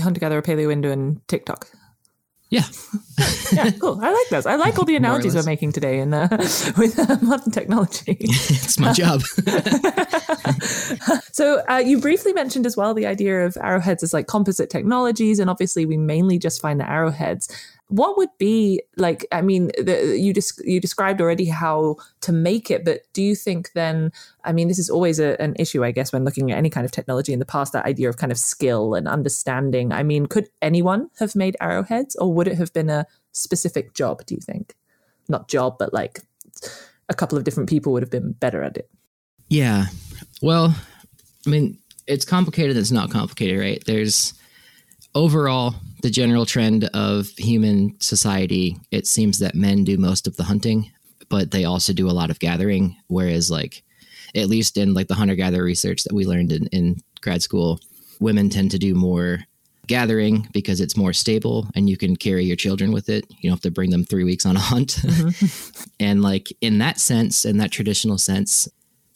hunter 0.00 0.20
gatherer, 0.20 0.42
paleo 0.42 0.72
Indo, 0.72 0.90
and 0.90 1.26
TikTok. 1.28 1.68
Yeah. 2.48 2.62
yeah, 3.52 3.70
cool. 3.72 3.98
I 4.00 4.12
like 4.12 4.28
those. 4.30 4.46
I 4.46 4.54
like 4.54 4.78
all 4.78 4.84
the 4.84 4.94
analogies 4.94 5.34
we're 5.34 5.42
making 5.42 5.72
today 5.72 5.98
in, 5.98 6.14
uh, 6.14 6.28
with 6.78 6.96
uh, 6.98 7.16
modern 7.20 7.50
technology. 7.50 8.02
it's 8.20 8.78
my 8.78 8.92
job. 8.92 9.22
so 11.32 11.62
uh, 11.68 11.82
you 11.84 12.00
briefly 12.00 12.32
mentioned 12.32 12.64
as 12.64 12.76
well 12.76 12.94
the 12.94 13.06
idea 13.06 13.44
of 13.44 13.56
arrowheads 13.60 14.04
as 14.04 14.14
like 14.14 14.28
composite 14.28 14.70
technologies, 14.70 15.40
and 15.40 15.50
obviously 15.50 15.86
we 15.86 15.96
mainly 15.96 16.38
just 16.38 16.60
find 16.60 16.78
the 16.78 16.88
arrowheads. 16.88 17.48
What 17.88 18.18
would 18.18 18.30
be 18.38 18.82
like? 18.96 19.26
I 19.30 19.42
mean, 19.42 19.70
the, 19.78 20.18
you 20.18 20.34
just 20.34 20.60
you 20.64 20.80
described 20.80 21.20
already 21.20 21.44
how 21.44 21.96
to 22.22 22.32
make 22.32 22.68
it, 22.70 22.84
but 22.84 23.02
do 23.12 23.22
you 23.22 23.36
think 23.36 23.70
then? 23.74 24.10
I 24.44 24.52
mean, 24.52 24.66
this 24.66 24.80
is 24.80 24.90
always 24.90 25.20
a, 25.20 25.40
an 25.40 25.54
issue, 25.56 25.84
I 25.84 25.92
guess, 25.92 26.12
when 26.12 26.24
looking 26.24 26.50
at 26.50 26.58
any 26.58 26.68
kind 26.68 26.84
of 26.84 26.90
technology 26.90 27.32
in 27.32 27.38
the 27.38 27.46
past. 27.46 27.72
That 27.72 27.86
idea 27.86 28.08
of 28.08 28.16
kind 28.16 28.32
of 28.32 28.38
skill 28.38 28.94
and 28.94 29.06
understanding. 29.06 29.92
I 29.92 30.02
mean, 30.02 30.26
could 30.26 30.48
anyone 30.60 31.10
have 31.20 31.36
made 31.36 31.56
arrowheads, 31.60 32.16
or 32.16 32.34
would 32.34 32.48
it 32.48 32.58
have 32.58 32.72
been 32.72 32.90
a 32.90 33.06
specific 33.30 33.94
job? 33.94 34.26
Do 34.26 34.34
you 34.34 34.40
think? 34.40 34.74
Not 35.28 35.48
job, 35.48 35.76
but 35.78 35.92
like 35.92 36.20
a 37.08 37.14
couple 37.14 37.38
of 37.38 37.44
different 37.44 37.68
people 37.68 37.92
would 37.92 38.02
have 38.02 38.10
been 38.10 38.32
better 38.32 38.62
at 38.62 38.76
it. 38.76 38.90
Yeah. 39.48 39.86
Well, 40.42 40.74
I 41.46 41.50
mean, 41.50 41.78
it's 42.06 42.24
complicated. 42.24 42.76
It's 42.76 42.90
not 42.90 43.10
complicated, 43.10 43.60
right? 43.60 43.82
There's 43.84 44.34
overall 45.14 45.76
the 46.02 46.10
general 46.10 46.46
trend 46.46 46.84
of 46.94 47.28
human 47.38 47.96
society. 48.00 48.76
It 48.90 49.06
seems 49.06 49.38
that 49.38 49.54
men 49.54 49.84
do 49.84 49.96
most 49.96 50.26
of 50.26 50.36
the 50.36 50.44
hunting, 50.44 50.90
but 51.28 51.50
they 51.50 51.64
also 51.64 51.92
do 51.92 52.08
a 52.08 52.12
lot 52.12 52.30
of 52.30 52.38
gathering. 52.38 52.96
Whereas, 53.08 53.50
like, 53.50 53.82
at 54.34 54.48
least 54.48 54.76
in 54.76 54.94
like 54.94 55.08
the 55.08 55.14
hunter 55.14 55.34
gatherer 55.34 55.64
research 55.64 56.04
that 56.04 56.14
we 56.14 56.26
learned 56.26 56.52
in, 56.52 56.66
in 56.68 56.96
grad 57.20 57.42
school, 57.42 57.80
women 58.20 58.50
tend 58.50 58.70
to 58.72 58.78
do 58.78 58.94
more 58.94 59.40
gathering 59.86 60.48
because 60.52 60.80
it's 60.80 60.96
more 60.96 61.12
stable 61.12 61.68
and 61.74 61.88
you 61.88 61.96
can 61.96 62.16
carry 62.16 62.44
your 62.44 62.56
children 62.56 62.92
with 62.92 63.08
it. 63.08 63.24
You 63.38 63.48
don't 63.48 63.56
have 63.56 63.60
to 63.62 63.70
bring 63.70 63.90
them 63.90 64.04
three 64.04 64.24
weeks 64.24 64.44
on 64.44 64.56
a 64.56 64.60
hunt. 64.60 64.96
Mm-hmm. 65.02 65.90
and 66.00 66.22
like 66.22 66.48
in 66.60 66.78
that 66.78 66.98
sense, 66.98 67.44
in 67.44 67.58
that 67.58 67.70
traditional 67.70 68.18
sense, 68.18 68.68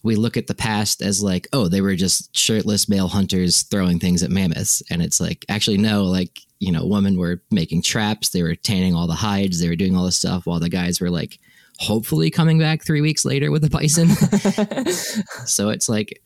we 0.02 0.16
look 0.16 0.36
at 0.36 0.46
the 0.46 0.54
past 0.54 1.02
as 1.02 1.22
like, 1.22 1.46
oh, 1.52 1.68
they 1.68 1.80
were 1.80 1.94
just 1.94 2.34
shirtless 2.34 2.88
male 2.88 3.08
hunters 3.08 3.62
throwing 3.62 3.98
things 3.98 4.22
at 4.22 4.30
mammoths. 4.30 4.82
And 4.90 5.02
it's 5.02 5.20
like, 5.20 5.44
actually, 5.48 5.76
no, 5.76 6.04
like, 6.04 6.40
you 6.60 6.70
know, 6.70 6.86
women 6.86 7.18
were 7.18 7.42
making 7.50 7.82
traps, 7.82 8.28
they 8.28 8.42
were 8.42 8.54
tanning 8.54 8.94
all 8.94 9.06
the 9.06 9.14
hides, 9.14 9.60
they 9.60 9.68
were 9.68 9.76
doing 9.76 9.96
all 9.96 10.04
this 10.04 10.18
stuff 10.18 10.46
while 10.46 10.60
the 10.60 10.68
guys 10.68 11.00
were 11.00 11.10
like, 11.10 11.38
hopefully 11.78 12.30
coming 12.30 12.58
back 12.58 12.84
three 12.84 13.00
weeks 13.00 13.24
later 13.24 13.50
with 13.50 13.64
a 13.64 13.70
bison. 13.70 14.08
so 15.46 15.70
it's 15.70 15.88
like, 15.88 16.22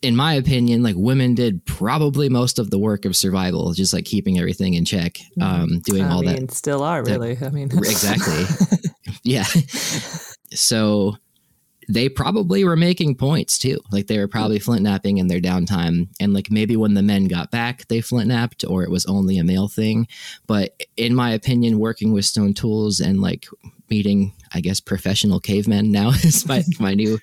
in 0.00 0.14
my 0.14 0.34
opinion, 0.34 0.82
like 0.82 0.94
women 0.96 1.34
did 1.34 1.64
probably 1.64 2.28
most 2.28 2.58
of 2.58 2.70
the 2.70 2.78
work 2.78 3.04
of 3.04 3.16
survival, 3.16 3.72
just 3.72 3.92
like 3.92 4.04
keeping 4.04 4.38
everything 4.38 4.74
in 4.74 4.84
check, 4.84 5.18
um, 5.40 5.80
doing 5.80 6.04
I 6.04 6.10
all 6.10 6.22
mean, 6.22 6.46
that 6.46 6.54
still 6.54 6.82
are 6.82 7.02
really. 7.02 7.36
I 7.40 7.48
mean, 7.48 7.70
exactly. 7.72 8.44
yeah. 9.24 9.46
So 10.52 11.16
they 11.88 12.08
probably 12.08 12.64
were 12.64 12.76
making 12.76 13.16
points 13.16 13.58
too. 13.58 13.78
Like 13.90 14.06
they 14.06 14.18
were 14.18 14.28
probably 14.28 14.58
flint 14.58 14.82
knapping 14.82 15.18
in 15.18 15.28
their 15.28 15.40
downtime. 15.40 16.08
And 16.20 16.32
like 16.32 16.50
maybe 16.50 16.76
when 16.76 16.94
the 16.94 17.02
men 17.02 17.26
got 17.26 17.50
back, 17.50 17.86
they 17.88 18.00
flint 18.00 18.28
knapped 18.28 18.64
or 18.64 18.82
it 18.82 18.90
was 18.90 19.06
only 19.06 19.38
a 19.38 19.44
male 19.44 19.68
thing. 19.68 20.06
But 20.46 20.82
in 20.96 21.14
my 21.14 21.32
opinion, 21.32 21.78
working 21.78 22.12
with 22.12 22.24
stone 22.24 22.54
tools 22.54 23.00
and 23.00 23.20
like 23.20 23.46
meeting, 23.90 24.32
I 24.52 24.60
guess, 24.60 24.80
professional 24.80 25.40
cavemen 25.40 25.90
now 25.90 26.08
is 26.24 26.46
my, 26.46 26.62
my 26.80 26.94
new 26.94 27.18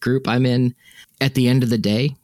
group 0.00 0.28
I'm 0.28 0.46
in. 0.46 0.74
At 1.20 1.34
the 1.34 1.48
end 1.48 1.62
of 1.62 1.70
the 1.70 1.78
day, 1.78 2.16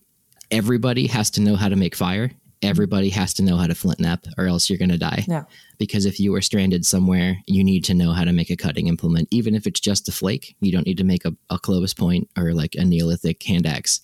everybody 0.50 1.06
has 1.06 1.30
to 1.32 1.40
know 1.40 1.56
how 1.56 1.68
to 1.68 1.76
make 1.76 1.94
fire. 1.94 2.30
Everybody 2.62 3.10
has 3.10 3.32
to 3.34 3.42
know 3.42 3.56
how 3.56 3.66
to 3.66 3.74
flint 3.74 4.00
knap 4.00 4.26
or 4.36 4.46
else 4.46 4.68
you're 4.68 4.78
going 4.78 4.90
to 4.90 4.98
die 4.98 5.24
yeah. 5.26 5.44
because 5.78 6.04
if 6.04 6.20
you 6.20 6.34
are 6.34 6.42
stranded 6.42 6.84
somewhere, 6.84 7.38
you 7.46 7.64
need 7.64 7.84
to 7.84 7.94
know 7.94 8.12
how 8.12 8.24
to 8.24 8.32
make 8.32 8.50
a 8.50 8.56
cutting 8.56 8.86
implement, 8.86 9.28
even 9.30 9.54
if 9.54 9.66
it's 9.66 9.80
just 9.80 10.08
a 10.08 10.12
flake. 10.12 10.56
You 10.60 10.70
don't 10.70 10.86
need 10.86 10.98
to 10.98 11.04
make 11.04 11.24
a, 11.24 11.34
a 11.48 11.58
Clovis 11.58 11.94
point 11.94 12.28
or 12.36 12.52
like 12.52 12.74
a 12.74 12.84
Neolithic 12.84 13.42
hand 13.42 13.66
axe 13.66 14.00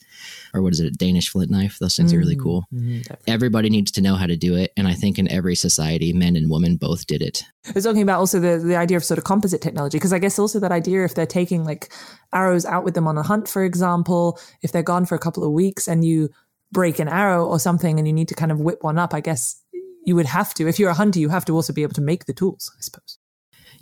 or 0.55 0.63
what 0.63 0.73
is 0.73 0.81
it, 0.81 0.87
a 0.87 0.91
Danish 0.91 1.29
flint 1.29 1.51
knife. 1.51 1.79
Those 1.79 1.97
things 1.97 2.13
are 2.13 2.19
really 2.19 2.37
mm, 2.37 2.43
cool. 2.43 2.65
Mm-hmm, 2.73 3.13
everybody 3.27 3.69
needs 3.69 3.91
to 3.93 4.01
know 4.01 4.15
how 4.15 4.27
to 4.27 4.37
do 4.37 4.57
it. 4.57 4.73
And 4.77 4.89
I 4.89 4.95
think 4.95 5.19
in 5.19 5.31
every 5.31 5.55
society, 5.55 6.13
men 6.13 6.37
and 6.37 6.51
women 6.51 6.77
both 6.77 7.07
did 7.07 7.23
it. 7.23 7.45
I 7.67 7.73
was 7.73 7.85
talking 7.85 8.03
about 8.03 8.21
also 8.21 8.41
the, 8.41 8.59
the 8.59 8.77
idea 8.77 8.97
of 8.97 9.05
sort 9.05 9.19
of 9.19 9.25
composite 9.25 9.61
technology, 9.61 9.99
because 9.99 10.13
I 10.13 10.19
guess 10.19 10.39
also 10.39 10.61
that 10.61 10.73
idea 10.73 11.05
if 11.05 11.15
they're 11.15 11.27
taking 11.27 11.65
like 11.65 11.93
arrows 12.33 12.65
out 12.65 12.85
with 12.85 12.95
them 12.95 13.07
on 13.07 13.19
a 13.19 13.23
hunt, 13.23 13.49
for 13.49 13.65
example, 13.65 14.39
if 14.63 14.73
they're 14.73 14.83
gone 14.83 15.05
for 15.05 15.15
a 15.15 15.19
couple 15.19 15.45
of 15.45 15.53
weeks 15.53 15.87
and 15.87 16.05
you 16.05 16.31
break 16.73 16.99
an 16.99 17.09
arrow 17.09 17.47
or 17.47 17.59
something 17.59 17.99
and 17.99 18.07
you 18.07 18.13
need 18.13 18.29
to 18.29 18.35
kind 18.35 18.53
of 18.53 18.61
whip 18.61 18.83
one 18.83 18.99
up, 18.99 19.15
I 19.15 19.21
guess 19.21 19.63
you 20.05 20.15
would 20.17 20.27
have 20.27 20.55
to. 20.55 20.69
If 20.69 20.79
you're 20.79 20.91
a 20.91 20.95
hunter, 20.95 21.19
you 21.19 21.29
have 21.29 21.45
to 21.47 21.53
also 21.53 21.73
be 21.73 21.83
able 21.83 21.95
to 21.95 22.01
make 22.01 22.27
the 22.27 22.33
tools, 22.33 22.73
I 22.77 22.81
suppose. 22.81 23.19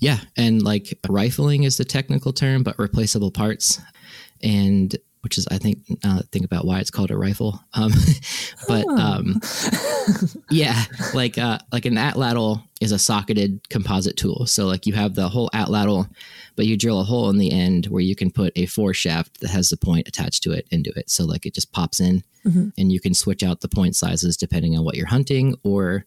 Yeah. 0.01 0.21
And 0.37 0.63
like 0.63 0.99
rifling 1.09 1.63
is 1.65 1.77
the 1.77 1.85
technical 1.85 2.33
term, 2.33 2.63
but 2.63 2.79
replaceable 2.79 3.31
parts. 3.31 3.81
And 4.43 4.97
which 5.25 5.39
is, 5.39 5.49
I 5.51 5.57
think, 5.57 5.79
think 6.31 6.45
about 6.45 6.67
why 6.67 6.79
it's 6.81 6.91
called 6.91 7.11
a 7.11 7.17
rifle. 7.17 7.59
Um, 7.73 7.93
but 8.69 8.87
um, 8.87 9.41
yeah, 10.51 10.85
like 11.15 11.39
uh, 11.39 11.59
like 11.73 11.87
an 11.87 11.95
atlatl 11.95 12.63
is 12.81 12.93
a 12.93 12.99
socketed 12.99 13.67
composite 13.71 14.19
tool. 14.19 14.47
So 14.47 14.67
like 14.67 14.87
you 14.87 14.93
have 14.93 15.15
the 15.15 15.31
whole 15.31 15.49
atlatl, 15.55 16.11
but 16.57 16.67
you 16.67 16.77
drill 16.77 17.01
a 17.01 17.05
hole 17.05 17.31
in 17.31 17.39
the 17.39 17.51
end 17.51 17.87
where 17.87 18.03
you 18.03 18.15
can 18.15 18.31
put 18.31 18.53
a 18.55 18.67
foreshaft 18.67 19.39
that 19.39 19.49
has 19.49 19.71
the 19.71 19.79
point 19.79 20.07
attached 20.07 20.43
to 20.43 20.53
it 20.53 20.67
into 20.71 20.93
it. 20.95 21.09
So 21.09 21.25
like 21.25 21.47
it 21.47 21.55
just 21.55 21.73
pops 21.73 22.01
in, 22.01 22.23
and 22.77 22.93
you 22.93 23.01
can 23.01 23.15
switch 23.15 23.43
out 23.43 23.63
the 23.63 23.69
point 23.69 23.97
sizes 23.97 24.37
depending 24.37 24.77
on 24.77 24.85
what 24.85 24.97
you're 24.97 25.07
hunting 25.07 25.57
or 25.65 26.05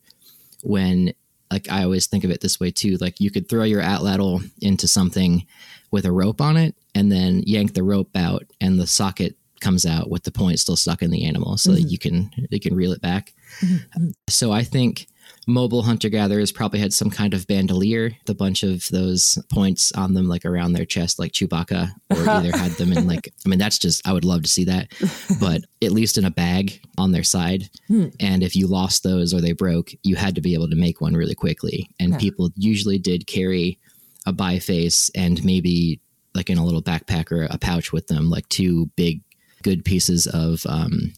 when 0.61 1.13
like 1.51 1.69
I 1.71 1.83
always 1.83 2.07
think 2.07 2.23
of 2.23 2.31
it 2.31 2.41
this 2.41 2.59
way 2.59 2.71
too. 2.71 2.97
Like 2.97 3.19
you 3.19 3.31
could 3.31 3.49
throw 3.49 3.63
your 3.63 3.81
atlatl 3.81 4.49
into 4.61 4.87
something 4.87 5.45
with 5.91 6.05
a 6.05 6.11
rope 6.11 6.41
on 6.41 6.57
it 6.57 6.75
and 6.95 7.11
then 7.11 7.43
yank 7.45 7.73
the 7.73 7.83
rope 7.83 8.15
out 8.15 8.43
and 8.59 8.79
the 8.79 8.87
socket 8.87 9.35
comes 9.59 9.85
out 9.85 10.09
with 10.09 10.23
the 10.23 10.31
point 10.31 10.59
still 10.59 10.75
stuck 10.75 11.01
in 11.01 11.09
the 11.09 11.25
animal 11.25 11.57
so 11.57 11.71
that 11.71 11.79
mm-hmm. 11.79 11.89
you 11.89 11.97
can 11.97 12.31
you 12.51 12.59
can 12.59 12.75
reel 12.75 12.91
it 12.91 13.01
back. 13.01 13.33
Mm-hmm. 13.61 14.09
So 14.29 14.51
I 14.51 14.63
think 14.63 15.07
mobile 15.49 15.81
hunter 15.81 16.09
gatherers 16.09 16.51
probably 16.51 16.79
had 16.79 16.91
some 16.91 17.09
kind 17.09 17.33
of 17.33 17.47
bandolier, 17.47 18.11
the 18.25 18.35
bunch 18.35 18.63
of 18.63 18.85
those 18.89 19.39
points 19.51 19.93
on 19.93 20.13
them 20.13 20.27
like 20.27 20.43
around 20.45 20.73
their 20.73 20.85
chest 20.85 21.17
like 21.19 21.31
Chewbacca 21.31 21.89
or 22.09 22.29
either 22.29 22.55
had 22.55 22.73
them 22.73 22.91
in 22.91 23.07
like 23.07 23.33
I 23.45 23.49
mean 23.49 23.57
that's 23.57 23.79
just 23.79 24.05
I 24.05 24.11
would 24.11 24.25
love 24.25 24.43
to 24.43 24.49
see 24.49 24.65
that 24.65 24.91
but 25.39 25.61
at 25.81 25.93
least 25.93 26.17
in 26.17 26.25
a 26.25 26.31
bag 26.31 26.81
on 26.97 27.13
their 27.13 27.23
side. 27.23 27.69
And 28.19 28.43
if 28.43 28.55
you 28.57 28.67
lost 28.67 29.03
those 29.03 29.33
or 29.33 29.39
they 29.39 29.53
broke 29.53 29.91
you 30.03 30.15
had 30.17 30.35
to 30.35 30.41
be 30.41 30.53
able 30.53 30.69
to 30.69 30.75
make 30.75 30.99
one 30.99 31.13
really 31.13 31.35
quickly. 31.35 31.89
And 31.99 32.11
Yeah. 32.11 32.17
people 32.19 32.51
usually 32.57 32.99
did 32.99 33.25
carry 33.25 33.79
a 34.25 34.33
biface 34.33 35.09
and 35.15 35.41
maybe 35.45 36.01
like 36.35 36.49
in 36.49 36.57
a 36.57 36.65
little 36.65 36.83
backpack 36.83 37.31
or 37.31 37.43
a 37.49 37.57
pouch 37.57 37.93
with 37.93 38.07
them 38.07 38.29
like 38.29 38.47
two 38.49 38.87
big 38.97 39.21
good 39.63 39.85
pieces 39.85 40.27
of 40.27 40.65
um 40.67 41.13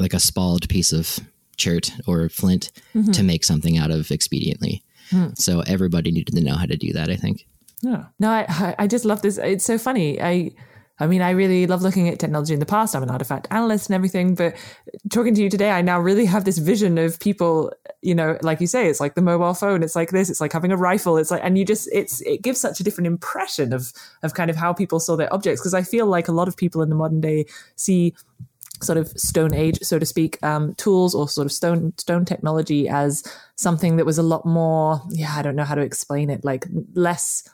like 0.00 0.14
a 0.14 0.18
spalled 0.18 0.68
piece 0.70 0.92
of 0.92 1.18
chert 1.56 1.90
or 2.06 2.28
flint 2.28 2.70
mm-hmm. 2.94 3.10
to 3.12 3.22
make 3.22 3.44
something 3.44 3.78
out 3.78 3.90
of 3.90 4.06
expediently 4.06 4.82
hmm. 5.10 5.28
so 5.34 5.60
everybody 5.60 6.10
needed 6.10 6.34
to 6.34 6.42
know 6.42 6.54
how 6.54 6.66
to 6.66 6.76
do 6.76 6.92
that 6.92 7.10
i 7.10 7.16
think 7.16 7.46
Yeah. 7.82 8.04
No, 8.18 8.30
I 8.30 8.46
I- 8.48 8.74
I 8.78 8.86
just 8.86 9.04
love 9.04 9.22
this. 9.22 9.38
It's 9.38 9.64
so 9.64 9.76
funny. 9.76 10.20
I 10.22 10.52
I 11.00 11.08
mean, 11.08 11.20
I 11.20 11.30
really 11.30 11.66
love 11.66 11.82
looking 11.82 12.08
at 12.08 12.20
technology 12.20 12.54
in 12.54 12.60
the 12.60 12.66
past. 12.66 12.94
I'm 12.94 13.02
an 13.02 13.10
artifact 13.10 13.48
analyst 13.50 13.88
and 13.88 13.96
everything, 13.96 14.36
but 14.36 14.54
talking 15.10 15.34
to 15.34 15.42
you 15.42 15.50
today, 15.50 15.70
I 15.70 15.82
now 15.82 15.98
really 15.98 16.26
have 16.26 16.44
this 16.44 16.58
vision 16.58 16.96
of 16.96 17.18
people, 17.18 17.72
you 18.02 18.14
know, 18.14 18.38
like 18.42 18.60
you 18.60 18.68
say, 18.68 18.86
it's 18.88 19.00
like 19.00 19.16
the 19.16 19.22
mobile 19.22 19.54
phone, 19.54 19.82
it's 19.82 19.96
like 19.96 20.10
this, 20.10 20.30
it's 20.30 20.40
like 20.40 20.52
having 20.52 20.70
a 20.70 20.76
rifle, 20.76 21.16
it's 21.16 21.32
like 21.32 21.42
and 21.42 21.58
you 21.58 21.64
just 21.64 21.88
it's 21.92 22.20
it 22.20 22.42
gives 22.42 22.60
such 22.60 22.78
a 22.78 22.84
different 22.84 23.08
impression 23.08 23.72
of 23.72 23.92
of 24.22 24.34
kind 24.34 24.48
of 24.48 24.56
how 24.56 24.72
people 24.72 25.00
saw 25.00 25.16
their 25.16 25.32
objects 25.34 25.60
because 25.60 25.74
I 25.74 25.82
feel 25.82 26.06
like 26.06 26.28
a 26.28 26.32
lot 26.32 26.46
of 26.46 26.56
people 26.56 26.82
in 26.82 26.88
the 26.88 26.94
modern 26.94 27.20
day 27.20 27.46
see 27.74 28.14
sort 28.82 28.98
of 28.98 29.08
stone 29.08 29.54
age, 29.54 29.78
so 29.82 29.98
to 29.98 30.06
speak, 30.06 30.42
um, 30.42 30.74
tools 30.74 31.14
or 31.14 31.28
sort 31.28 31.46
of 31.46 31.52
stone 31.52 31.92
stone 31.98 32.24
technology 32.24 32.88
as 32.88 33.22
something 33.56 33.96
that 33.96 34.06
was 34.06 34.18
a 34.18 34.22
lot 34.22 34.44
more. 34.44 35.00
Yeah, 35.08 35.34
I 35.36 35.42
don't 35.42 35.56
know 35.56 35.64
how 35.64 35.74
to 35.74 35.82
explain 35.82 36.30
it. 36.30 36.44
Like 36.44 36.66
less 36.94 37.48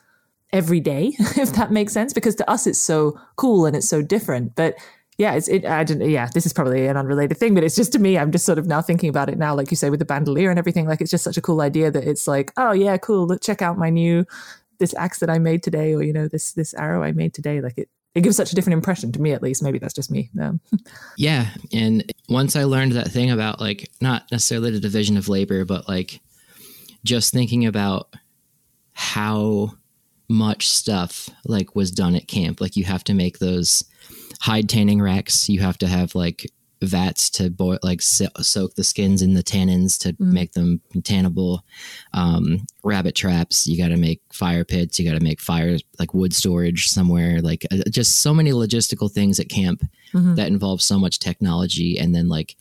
every 0.51 0.79
day, 0.79 1.13
if 1.19 1.53
that 1.53 1.71
makes 1.71 1.93
sense. 1.93 2.13
Because 2.13 2.35
to 2.35 2.49
us, 2.49 2.67
it's 2.67 2.79
so 2.79 3.19
cool 3.35 3.65
and 3.65 3.75
it's 3.75 3.89
so 3.89 4.01
different. 4.01 4.55
But 4.55 4.75
yeah, 5.17 5.33
it's 5.33 5.49
it. 5.49 5.65
I 5.65 5.83
don't. 5.83 6.01
Yeah, 6.01 6.29
this 6.33 6.45
is 6.45 6.53
probably 6.53 6.87
an 6.87 6.95
unrelated 6.95 7.37
thing, 7.37 7.53
but 7.53 7.63
it's 7.63 7.75
just 7.75 7.91
to 7.91 7.99
me. 7.99 8.17
I'm 8.17 8.31
just 8.31 8.45
sort 8.45 8.57
of 8.57 8.67
now 8.67 8.81
thinking 8.81 9.09
about 9.09 9.29
it 9.29 9.37
now, 9.37 9.53
like 9.53 9.69
you 9.69 9.75
say, 9.75 9.89
with 9.89 9.99
the 9.99 10.05
bandolier 10.05 10.49
and 10.49 10.57
everything. 10.57 10.87
Like 10.87 11.01
it's 11.01 11.11
just 11.11 11.25
such 11.25 11.35
a 11.37 11.41
cool 11.41 11.61
idea 11.61 11.91
that 11.91 12.05
it's 12.05 12.25
like, 12.25 12.53
oh 12.55 12.71
yeah, 12.71 12.95
cool. 12.97 13.27
Look, 13.27 13.41
check 13.41 13.61
out 13.61 13.77
my 13.77 13.89
new 13.89 14.25
this 14.79 14.95
axe 14.95 15.19
that 15.19 15.29
I 15.29 15.37
made 15.37 15.61
today, 15.61 15.93
or 15.93 16.03
you 16.03 16.13
know, 16.13 16.29
this 16.29 16.53
this 16.53 16.73
arrow 16.73 17.03
I 17.03 17.11
made 17.11 17.33
today. 17.33 17.59
Like 17.59 17.77
it. 17.77 17.89
It 18.19 18.23
gives 18.23 18.35
such 18.35 18.51
a 18.51 18.55
different 18.55 18.73
impression 18.73 19.13
to 19.13 19.21
me, 19.21 19.31
at 19.31 19.41
least. 19.41 19.63
Maybe 19.63 19.79
that's 19.79 19.93
just 19.93 20.11
me. 20.11 20.29
Um, 20.41 20.59
Yeah, 21.17 21.47
and 21.71 22.03
once 22.27 22.57
I 22.57 22.65
learned 22.65 22.91
that 22.91 23.07
thing 23.07 23.31
about 23.31 23.61
like 23.61 23.89
not 24.01 24.29
necessarily 24.29 24.71
the 24.71 24.81
division 24.81 25.15
of 25.15 25.29
labor, 25.29 25.63
but 25.63 25.87
like 25.87 26.19
just 27.05 27.31
thinking 27.31 27.65
about 27.65 28.13
how 28.91 29.71
much 30.27 30.67
stuff 30.67 31.29
like 31.45 31.77
was 31.77 31.91
done 31.91 32.13
at 32.13 32.27
camp. 32.27 32.59
Like 32.59 32.75
you 32.75 32.83
have 32.83 33.05
to 33.05 33.13
make 33.13 33.39
those 33.39 33.85
hide 34.41 34.67
tanning 34.67 35.01
racks. 35.01 35.47
You 35.47 35.61
have 35.61 35.77
to 35.77 35.87
have 35.87 36.13
like 36.13 36.45
vats 36.81 37.29
to 37.29 37.49
boil, 37.49 37.77
like 37.83 38.01
so- 38.01 38.27
soak 38.41 38.75
the 38.75 38.83
skins 38.83 39.21
in 39.21 39.33
the 39.33 39.43
tannins 39.43 39.97
to 39.99 40.15
make 40.19 40.53
them 40.53 40.81
tannable. 40.99 41.59
Um, 42.13 42.65
rabbit 42.83 43.15
traps. 43.15 43.67
You 43.67 43.77
got 43.77 43.89
to 43.89 43.97
make 43.97 44.21
fire 44.31 44.63
pits. 44.63 44.97
You 44.97 45.09
got 45.09 45.17
to 45.17 45.23
make 45.23 45.41
fire 45.41 45.77
like 45.99 46.13
wood 46.13 46.33
storage 46.33 46.87
somewhere. 46.87 47.41
Like 47.41 47.65
uh, 47.71 47.89
just 47.89 48.19
so 48.21 48.33
many 48.33 48.51
logistical 48.51 49.11
things 49.11 49.39
at 49.39 49.49
camp 49.49 49.83
that 50.35 50.47
involve 50.47 50.81
so 50.81 50.97
much 50.97 51.19
technology. 51.19 51.99
And 51.99 52.15
then 52.15 52.29
like 52.29 52.55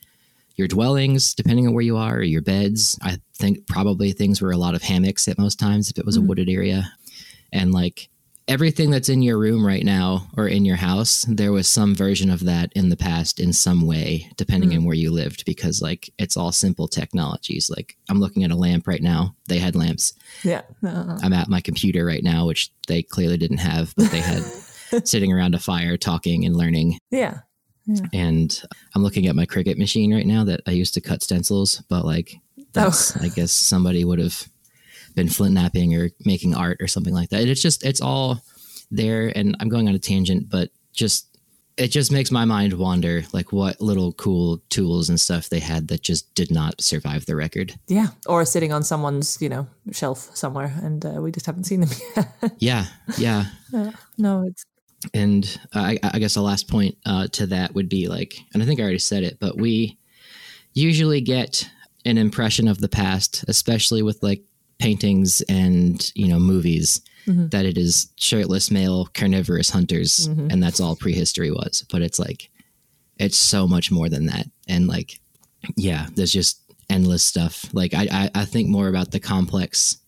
your 0.56 0.68
dwellings, 0.68 1.34
depending 1.34 1.68
on 1.68 1.72
where 1.72 1.84
you 1.84 1.96
are, 1.96 2.16
or 2.16 2.22
your 2.22 2.42
beds. 2.42 2.98
I 3.02 3.18
think 3.36 3.66
probably 3.68 4.10
things 4.12 4.42
were 4.42 4.50
a 4.50 4.56
lot 4.56 4.74
of 4.74 4.82
hammocks 4.82 5.28
at 5.28 5.38
most 5.38 5.58
times 5.60 5.90
if 5.90 5.98
it 5.98 6.04
was 6.04 6.16
a 6.16 6.20
wooded 6.20 6.48
area. 6.48 6.92
And 7.52 7.72
like 7.72 8.08
everything 8.48 8.90
that's 8.90 9.10
in 9.10 9.22
your 9.22 9.38
room 9.38 9.64
right 9.64 9.84
now 9.84 10.26
or 10.36 10.48
in 10.48 10.64
your 10.64 10.76
house, 10.76 11.24
there 11.28 11.52
was 11.52 11.68
some 11.68 11.94
version 11.94 12.30
of 12.30 12.44
that 12.44 12.72
in 12.74 12.88
the 12.88 12.96
past 12.96 13.38
in 13.38 13.52
some 13.52 13.86
way, 13.86 14.30
depending 14.36 14.74
on 14.74 14.84
where 14.84 14.96
you 14.96 15.10
lived, 15.10 15.44
because 15.44 15.82
like 15.82 16.10
it's 16.18 16.36
all 16.36 16.50
simple 16.50 16.88
technologies. 16.88 17.70
Like 17.70 17.96
I'm 18.08 18.18
looking 18.18 18.44
at 18.44 18.50
a 18.50 18.56
lamp 18.56 18.88
right 18.88 19.02
now. 19.02 19.36
They 19.46 19.58
had 19.58 19.76
lamps. 19.76 20.14
Yeah. 20.42 20.62
Uh, 20.84 21.18
I'm 21.22 21.32
at 21.34 21.48
my 21.48 21.60
computer 21.60 22.04
right 22.04 22.24
now, 22.24 22.46
which 22.46 22.72
they 22.86 23.02
clearly 23.02 23.36
didn't 23.36 23.58
have, 23.58 23.94
but 23.96 24.10
they 24.10 24.20
had 24.20 24.42
sitting 25.04 25.32
around 25.32 25.54
a 25.54 25.58
fire 25.60 25.96
talking 25.96 26.44
and 26.44 26.56
learning. 26.56 26.98
yeah. 27.86 28.06
And 28.12 28.62
I'm 28.94 29.02
looking 29.02 29.26
at 29.26 29.36
my 29.36 29.46
Cricut 29.46 29.78
machine 29.78 30.12
right 30.14 30.26
now 30.26 30.44
that 30.44 30.60
I 30.66 30.72
used 30.72 30.94
to 30.94 31.00
cut 31.00 31.22
stencils, 31.22 31.82
but 31.88 32.04
like 32.04 32.34
that's, 32.72 33.16
I 33.16 33.28
guess 33.28 33.52
somebody 33.52 34.04
would 34.04 34.18
have 34.18 34.46
been 35.18 35.28
flint 35.28 35.54
knapping 35.54 35.94
or 35.96 36.10
making 36.24 36.54
art 36.54 36.78
or 36.80 36.86
something 36.86 37.12
like 37.12 37.30
that. 37.30 37.42
It's 37.46 37.60
just, 37.60 37.84
it's 37.84 38.00
all 38.00 38.40
there. 38.90 39.32
And 39.34 39.56
I'm 39.58 39.68
going 39.68 39.88
on 39.88 39.94
a 39.94 39.98
tangent, 39.98 40.48
but 40.48 40.70
just, 40.92 41.26
it 41.76 41.88
just 41.88 42.10
makes 42.10 42.30
my 42.30 42.44
mind 42.44 42.72
wander 42.72 43.24
like 43.32 43.52
what 43.52 43.80
little 43.80 44.12
cool 44.12 44.62
tools 44.68 45.08
and 45.08 45.20
stuff 45.20 45.48
they 45.48 45.58
had 45.58 45.88
that 45.88 46.02
just 46.02 46.32
did 46.34 46.50
not 46.50 46.80
survive 46.80 47.26
the 47.26 47.36
record. 47.36 47.74
Yeah. 47.88 48.08
Or 48.26 48.44
sitting 48.44 48.72
on 48.72 48.84
someone's, 48.84 49.42
you 49.42 49.48
know, 49.48 49.66
shelf 49.90 50.30
somewhere 50.36 50.72
and 50.82 51.04
uh, 51.04 51.20
we 51.20 51.32
just 51.32 51.46
haven't 51.46 51.64
seen 51.64 51.80
them 51.80 51.90
yet. 52.16 52.52
Yeah. 52.58 52.86
Yeah. 53.16 53.46
no, 54.18 54.46
it's 54.46 54.64
and 55.14 55.60
I, 55.72 55.98
I 56.02 56.18
guess 56.18 56.34
the 56.34 56.42
last 56.42 56.68
point 56.68 56.96
uh, 57.06 57.28
to 57.28 57.46
that 57.46 57.72
would 57.74 57.88
be 57.88 58.08
like, 58.08 58.36
and 58.52 58.62
I 58.62 58.66
think 58.66 58.80
I 58.80 58.82
already 58.82 58.98
said 58.98 59.22
it, 59.22 59.38
but 59.38 59.56
we 59.56 59.96
usually 60.74 61.20
get 61.20 61.68
an 62.04 62.18
impression 62.18 62.66
of 62.66 62.80
the 62.80 62.88
past, 62.88 63.44
especially 63.48 64.02
with 64.02 64.22
like 64.22 64.42
paintings 64.78 65.40
and 65.42 66.12
you 66.14 66.28
know 66.28 66.38
movies, 66.38 67.00
mm-hmm. 67.26 67.48
that 67.48 67.66
it 67.66 67.78
is 67.78 68.12
shirtless 68.16 68.70
male 68.70 69.06
carnivorous 69.14 69.70
hunters, 69.70 70.28
mm-hmm. 70.28 70.48
and 70.50 70.62
that's 70.62 70.80
all 70.80 70.96
prehistory 70.96 71.50
was. 71.50 71.84
But 71.90 72.02
it's 72.02 72.18
like, 72.18 72.50
it's 73.18 73.38
so 73.38 73.66
much 73.66 73.90
more 73.90 74.08
than 74.08 74.26
that, 74.26 74.46
and 74.68 74.86
like, 74.88 75.20
yeah, 75.76 76.06
there's 76.14 76.32
just 76.32 76.60
endless 76.90 77.22
stuff. 77.22 77.66
Like 77.72 77.94
I, 77.94 78.08
I, 78.10 78.30
I 78.42 78.44
think 78.44 78.68
more 78.68 78.88
about 78.88 79.10
the 79.10 79.20
complex 79.20 79.98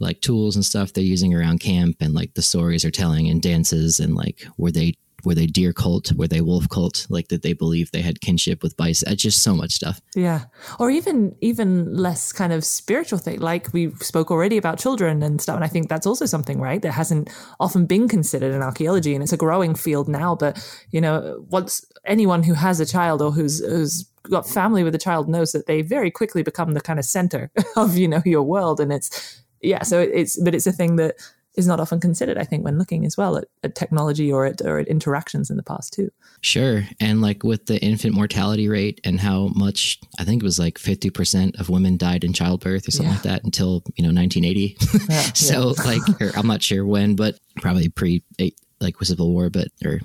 like 0.00 0.20
tools 0.20 0.54
and 0.54 0.64
stuff 0.64 0.92
they're 0.92 1.04
using 1.04 1.34
around 1.34 1.58
camp 1.58 1.96
and 2.00 2.14
like 2.14 2.34
the 2.34 2.42
stories 2.42 2.82
they're 2.82 2.90
telling 2.90 3.28
and 3.28 3.42
dances 3.42 3.98
and 3.98 4.14
like 4.14 4.46
were 4.56 4.70
they 4.70 4.94
were 5.24 5.34
they 5.34 5.46
deer 5.46 5.72
cult 5.72 6.12
were 6.12 6.28
they 6.28 6.40
wolf 6.40 6.68
cult 6.68 7.06
like 7.08 7.28
that 7.28 7.42
they 7.42 7.52
believe 7.52 7.90
they 7.90 8.02
had 8.02 8.20
kinship 8.20 8.62
with 8.62 8.76
bison 8.76 9.16
just 9.16 9.42
so 9.42 9.54
much 9.54 9.72
stuff 9.72 10.00
Yeah. 10.14 10.44
Or 10.78 10.90
even 10.90 11.36
even 11.40 11.96
less 11.96 12.32
kind 12.32 12.52
of 12.52 12.64
spiritual 12.64 13.18
thing. 13.18 13.40
Like 13.40 13.72
we 13.72 13.90
spoke 13.96 14.30
already 14.30 14.56
about 14.56 14.78
children 14.78 15.22
and 15.22 15.40
stuff. 15.40 15.56
And 15.56 15.64
I 15.64 15.68
think 15.68 15.88
that's 15.88 16.06
also 16.06 16.26
something, 16.26 16.60
right? 16.60 16.80
That 16.82 16.92
hasn't 16.92 17.30
often 17.60 17.86
been 17.86 18.08
considered 18.08 18.54
in 18.54 18.62
archaeology 18.62 19.14
and 19.14 19.22
it's 19.22 19.32
a 19.32 19.36
growing 19.36 19.74
field 19.74 20.08
now. 20.08 20.34
But, 20.34 20.58
you 20.90 21.00
know, 21.00 21.44
once 21.48 21.84
anyone 22.04 22.42
who 22.42 22.54
has 22.54 22.80
a 22.80 22.86
child 22.86 23.20
or 23.22 23.30
who's 23.32 23.64
who's 23.64 24.04
got 24.22 24.48
family 24.48 24.82
with 24.84 24.94
a 24.94 24.98
child 24.98 25.28
knows 25.28 25.52
that 25.52 25.66
they 25.66 25.82
very 25.82 26.10
quickly 26.10 26.42
become 26.42 26.74
the 26.74 26.80
kind 26.80 26.98
of 26.98 27.04
center 27.04 27.50
of, 27.76 27.96
you 27.96 28.08
know, 28.08 28.22
your 28.24 28.42
world. 28.42 28.80
And 28.80 28.92
it's 28.92 29.42
yeah, 29.60 29.82
so 29.82 30.00
it's 30.00 30.40
but 30.40 30.54
it's 30.54 30.66
a 30.66 30.72
thing 30.72 30.96
that 30.96 31.16
is 31.56 31.66
not 31.66 31.80
often 31.80 31.98
considered, 31.98 32.38
I 32.38 32.44
think, 32.44 32.64
when 32.64 32.78
looking 32.78 33.04
as 33.04 33.16
well 33.16 33.36
at, 33.36 33.46
at 33.64 33.74
technology 33.74 34.30
or 34.32 34.44
at 34.44 34.60
or 34.62 34.78
at 34.78 34.86
interactions 34.88 35.50
in 35.50 35.56
the 35.56 35.62
past 35.62 35.92
too. 35.92 36.10
sure 36.40 36.84
and 37.00 37.20
like 37.20 37.42
with 37.42 37.66
the 37.66 37.80
infant 37.82 38.14
mortality 38.14 38.68
rate 38.68 39.00
and 39.04 39.18
how 39.18 39.48
much 39.56 39.98
i 40.20 40.24
think 40.24 40.40
it 40.42 40.46
was 40.46 40.58
like 40.58 40.78
50% 40.78 41.58
of 41.58 41.68
women 41.68 41.96
died 41.96 42.22
in 42.22 42.32
childbirth 42.32 42.86
or 42.86 42.90
something 42.92 43.08
Yeah. 43.10 43.14
like 43.14 43.22
that 43.24 43.44
until 43.44 43.82
you 43.96 44.04
know 44.06 44.12
1980 44.14 44.76
Yeah, 45.08 45.20
so 45.34 45.74
like 45.84 46.02
or 46.20 46.30
i'm 46.38 46.46
not 46.46 46.62
sure 46.62 46.86
when 46.86 47.16
but 47.16 47.38
probably 47.60 47.88
pre 47.88 48.22
eight, 48.38 48.56
like 48.80 48.94
civil 49.02 49.32
war 49.32 49.50
but 49.50 49.68
or 49.84 50.00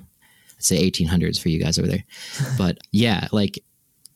say 0.58 0.90
1800s 0.90 1.40
for 1.40 1.50
you 1.50 1.62
guys 1.62 1.78
over 1.78 1.86
there 1.88 2.04
but 2.58 2.78
yeah 2.90 3.28
like 3.30 3.62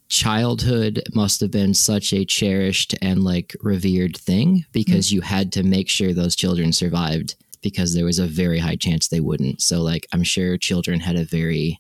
childhood 0.09 1.03
must 1.15 1.41
have 1.41 1.51
been 1.51 1.75
such 1.75 2.13
a 2.13 2.25
cherished 2.25 2.95
and 3.03 3.23
like 3.23 3.55
revered 3.61 4.17
thing 4.17 4.65
because 4.73 5.13
you 5.13 5.21
had 5.21 5.53
to 5.53 5.63
make 5.63 5.89
sure 5.89 6.13
those 6.13 6.35
children 6.35 6.73
survived 6.73 7.35
because 7.63 7.95
there 7.95 8.05
was 8.05 8.19
a 8.19 8.27
very 8.27 8.59
high 8.59 8.77
chance 8.77 9.09
they 9.09 9.21
wouldn't 9.21 9.61
so 9.61 9.83
like 9.83 10.07
i'm 10.13 10.23
sure 10.23 10.57
children 10.57 11.01
had 11.01 11.17
a 11.17 11.25
very 11.25 11.79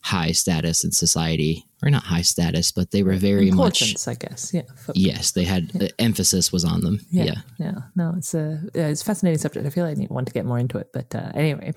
high 0.00 0.32
status 0.32 0.84
in 0.84 0.92
society 0.92 1.64
or 1.82 1.88
not 1.88 2.02
high 2.02 2.20
status 2.20 2.70
but 2.70 2.90
they 2.90 3.02
were 3.02 3.14
very 3.14 3.50
much 3.50 4.06
I 4.06 4.14
guess. 4.14 4.52
Yeah. 4.52 4.62
for- 4.76 4.92
yes 4.94 5.30
they 5.30 5.44
had 5.44 5.70
the 5.70 5.90
emphasis 5.98 6.52
was 6.52 6.64
on 6.66 6.82
them 6.82 7.00
yeah, 7.10 7.24
yeah 7.24 7.40
yeah. 7.58 7.74
No, 7.96 8.14
it's 8.18 8.34
a 8.34 8.60
yeah, 8.74 8.88
it's 8.88 9.00
a 9.00 9.04
fascinating 9.04 9.38
subject. 9.38 9.66
I 9.66 9.70
feel 9.70 9.84
like 9.84 9.96
I 9.96 10.00
need 10.00 10.10
want 10.10 10.26
to 10.26 10.32
get 10.34 10.44
more 10.44 10.58
into 10.58 10.76
it, 10.78 10.90
but 10.92 11.14
uh, 11.14 11.30
anyway, 11.34 11.72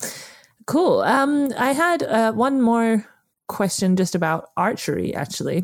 cool. 0.65 1.01
Um, 1.01 1.53
I 1.57 1.71
had 1.71 2.03
uh, 2.03 2.33
one 2.33 2.61
more 2.61 3.05
question 3.47 3.95
just 3.95 4.15
about 4.15 4.49
archery, 4.57 5.13
actually. 5.15 5.63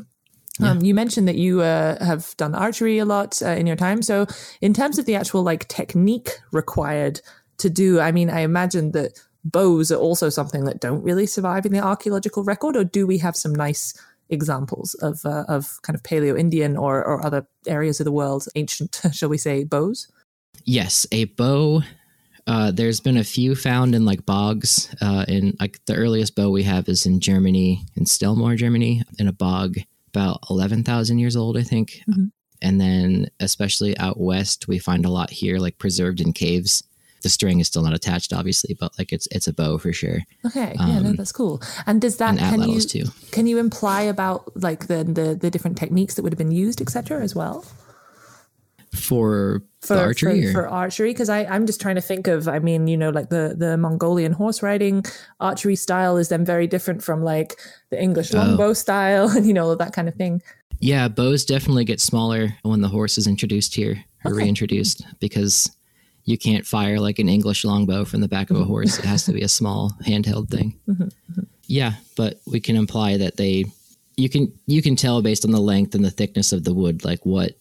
Um, 0.61 0.81
you 0.81 0.93
mentioned 0.93 1.27
that 1.27 1.35
you 1.35 1.61
uh, 1.61 2.03
have 2.03 2.35
done 2.37 2.53
archery 2.53 2.99
a 2.99 3.05
lot 3.05 3.41
uh, 3.41 3.49
in 3.49 3.65
your 3.65 3.75
time. 3.75 4.01
So, 4.01 4.27
in 4.61 4.73
terms 4.73 4.99
of 4.99 5.05
the 5.05 5.15
actual 5.15 5.41
like 5.41 5.67
technique 5.67 6.29
required 6.51 7.21
to 7.57 7.69
do, 7.69 7.99
I 7.99 8.11
mean, 8.11 8.29
I 8.29 8.41
imagine 8.41 8.91
that 8.91 9.19
bows 9.43 9.91
are 9.91 9.97
also 9.97 10.29
something 10.29 10.65
that 10.65 10.79
don't 10.79 11.01
really 11.01 11.25
survive 11.25 11.65
in 11.65 11.73
the 11.73 11.79
archaeological 11.79 12.43
record, 12.43 12.77
or 12.77 12.83
do 12.83 13.07
we 13.07 13.17
have 13.17 13.35
some 13.35 13.53
nice 13.53 13.99
examples 14.29 14.93
of 14.95 15.25
uh, 15.25 15.45
of 15.47 15.81
kind 15.81 15.95
of 15.95 16.03
Paleo 16.03 16.39
Indian 16.39 16.77
or 16.77 17.03
or 17.03 17.25
other 17.25 17.47
areas 17.65 17.99
of 17.99 18.05
the 18.05 18.11
world, 18.11 18.45
ancient, 18.53 19.01
shall 19.11 19.29
we 19.29 19.39
say, 19.39 19.63
bows? 19.63 20.07
Yes, 20.65 21.07
a 21.11 21.25
bow. 21.25 21.81
Uh, 22.45 22.71
there's 22.71 22.99
been 22.99 23.17
a 23.17 23.23
few 23.23 23.55
found 23.55 23.95
in 23.95 24.05
like 24.05 24.25
bogs. 24.25 24.93
Uh, 25.01 25.25
in 25.27 25.55
like 25.59 25.83
the 25.85 25.95
earliest 25.95 26.35
bow 26.35 26.51
we 26.51 26.63
have 26.63 26.87
is 26.87 27.07
in 27.07 27.19
Germany, 27.19 27.85
in 27.95 28.03
Stellmoor, 28.03 28.55
Germany, 28.55 29.01
in 29.17 29.27
a 29.27 29.33
bog 29.33 29.77
about 30.13 30.39
eleven 30.49 30.83
thousand 30.83 31.19
years 31.19 31.35
old, 31.35 31.57
I 31.57 31.63
think. 31.63 32.01
And 32.61 32.79
then, 32.79 33.27
especially 33.41 33.97
out 33.97 34.17
west, 34.19 34.67
we 34.69 34.79
find 34.79 35.05
a 35.05 35.09
lot 35.09 35.29
here, 35.29 35.57
like 35.59 35.77
preserved 35.79 36.21
in 36.21 36.31
caves. 36.31 36.83
The 37.23 37.29
string 37.29 37.59
is 37.59 37.67
still 37.67 37.83
not 37.83 37.93
attached, 37.93 38.31
obviously, 38.33 38.75
but 38.79 38.91
like 38.97 39.11
it's 39.11 39.27
it's 39.31 39.47
a 39.47 39.53
bow 39.53 39.77
for 39.77 39.91
sure. 39.93 40.19
Okay, 40.45 40.75
yeah, 40.77 40.99
no, 40.99 41.13
that's 41.13 41.31
cool. 41.31 41.61
And 41.85 41.99
does 42.01 42.17
that 42.17 42.31
Um, 42.31 42.37
and 42.39 42.61
can 42.61 42.69
you 42.69 42.81
too. 42.81 43.05
can 43.31 43.47
you 43.47 43.59
imply 43.59 44.01
about 44.01 44.51
like 44.61 44.87
the, 44.87 45.03
the 45.03 45.35
the 45.35 45.49
different 45.49 45.77
techniques 45.77 46.15
that 46.15 46.23
would 46.23 46.31
have 46.33 46.37
been 46.37 46.51
used, 46.51 46.81
etc., 46.81 47.21
as 47.23 47.33
well? 47.35 47.65
For, 48.93 49.63
for 49.81 49.97
archery, 49.97 50.45
for, 50.47 50.53
for 50.53 50.67
archery 50.67 51.11
because 51.11 51.27
I 51.27 51.45
I'm 51.45 51.65
just 51.65 51.81
trying 51.81 51.95
to 51.95 52.01
think 52.01 52.27
of 52.27 52.47
I 52.47 52.59
mean 52.59 52.87
you 52.87 52.95
know 52.95 53.09
like 53.09 53.29
the 53.29 53.55
the 53.57 53.75
Mongolian 53.75 54.31
horse 54.31 54.61
riding 54.61 55.03
archery 55.39 55.75
style 55.75 56.17
is 56.17 56.29
then 56.29 56.45
very 56.45 56.67
different 56.67 57.03
from 57.03 57.23
like 57.23 57.59
the 57.89 58.01
English 58.01 58.33
Oh. 58.33 58.37
longbow 58.37 58.73
style 58.73 59.29
and 59.35 59.45
you 59.45 59.53
know 59.53 59.75
that 59.75 59.93
kind 59.93 60.07
of 60.07 60.15
thing. 60.15 60.41
Yeah, 60.79 61.07
bows 61.07 61.45
definitely 61.45 61.85
get 61.85 62.01
smaller 62.01 62.55
when 62.63 62.81
the 62.81 62.87
horse 62.87 63.17
is 63.17 63.27
introduced 63.27 63.75
here 63.75 64.03
or 64.25 64.31
Okay. 64.31 64.43
reintroduced 64.43 65.05
because 65.19 65.71
you 66.25 66.37
can't 66.37 66.65
fire 66.65 66.99
like 66.99 67.19
an 67.19 67.27
English 67.27 67.65
longbow 67.65 68.05
from 68.05 68.21
the 68.21 68.27
back 68.27 68.49
of 68.49 68.57
a 68.57 68.59
mm-hmm. 68.59 68.69
horse. 68.69 68.99
It 68.99 69.05
has 69.05 69.25
to 69.25 69.33
be 69.33 69.41
a 69.41 69.49
small 69.49 69.91
handheld 70.05 70.49
thing. 70.49 70.79
Mm-hmm, 70.87 71.03
mm-hmm. 71.03 71.41
Yeah, 71.67 71.93
but 72.15 72.39
we 72.45 72.59
can 72.59 72.75
imply 72.75 73.17
that 73.17 73.37
they 73.37 73.65
you 74.17 74.29
can 74.29 74.53
you 74.67 74.81
can 74.81 74.95
tell 74.95 75.21
based 75.21 75.45
on 75.45 75.51
the 75.51 75.59
length 75.59 75.95
and 75.95 76.05
the 76.05 76.11
thickness 76.11 76.53
of 76.53 76.63
the 76.63 76.73
wood 76.73 77.03
like 77.03 77.25
what 77.25 77.57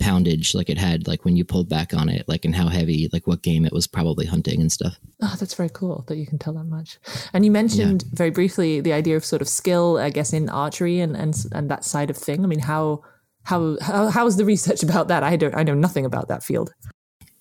poundage 0.00 0.54
like 0.54 0.70
it 0.70 0.78
had 0.78 1.06
like 1.06 1.24
when 1.24 1.36
you 1.36 1.44
pulled 1.44 1.68
back 1.68 1.94
on 1.94 2.08
it 2.08 2.28
like 2.28 2.44
and 2.44 2.54
how 2.54 2.68
heavy 2.68 3.08
like 3.12 3.26
what 3.26 3.42
game 3.42 3.64
it 3.64 3.72
was 3.72 3.86
probably 3.86 4.26
hunting 4.26 4.60
and 4.60 4.72
stuff. 4.72 4.98
Oh, 5.22 5.36
that's 5.38 5.54
very 5.54 5.70
cool 5.72 6.04
that 6.08 6.16
you 6.16 6.26
can 6.26 6.38
tell 6.38 6.54
that 6.54 6.64
much. 6.64 6.98
And 7.32 7.44
you 7.44 7.50
mentioned 7.50 8.04
very 8.12 8.30
briefly 8.30 8.80
the 8.80 8.92
idea 8.92 9.16
of 9.16 9.24
sort 9.24 9.42
of 9.42 9.48
skill, 9.48 9.98
I 9.98 10.10
guess, 10.10 10.32
in 10.32 10.48
archery 10.48 11.00
and 11.00 11.16
and 11.16 11.34
and 11.52 11.70
that 11.70 11.84
side 11.84 12.10
of 12.10 12.16
thing. 12.16 12.42
I 12.42 12.46
mean, 12.46 12.60
how 12.60 13.02
how 13.44 13.78
how 13.80 14.08
how's 14.08 14.36
the 14.36 14.44
research 14.44 14.82
about 14.88 15.08
that? 15.08 15.22
I 15.22 15.36
don't 15.36 15.54
I 15.54 15.62
know 15.62 15.74
nothing 15.74 16.04
about 16.04 16.28
that 16.28 16.42
field. 16.42 16.72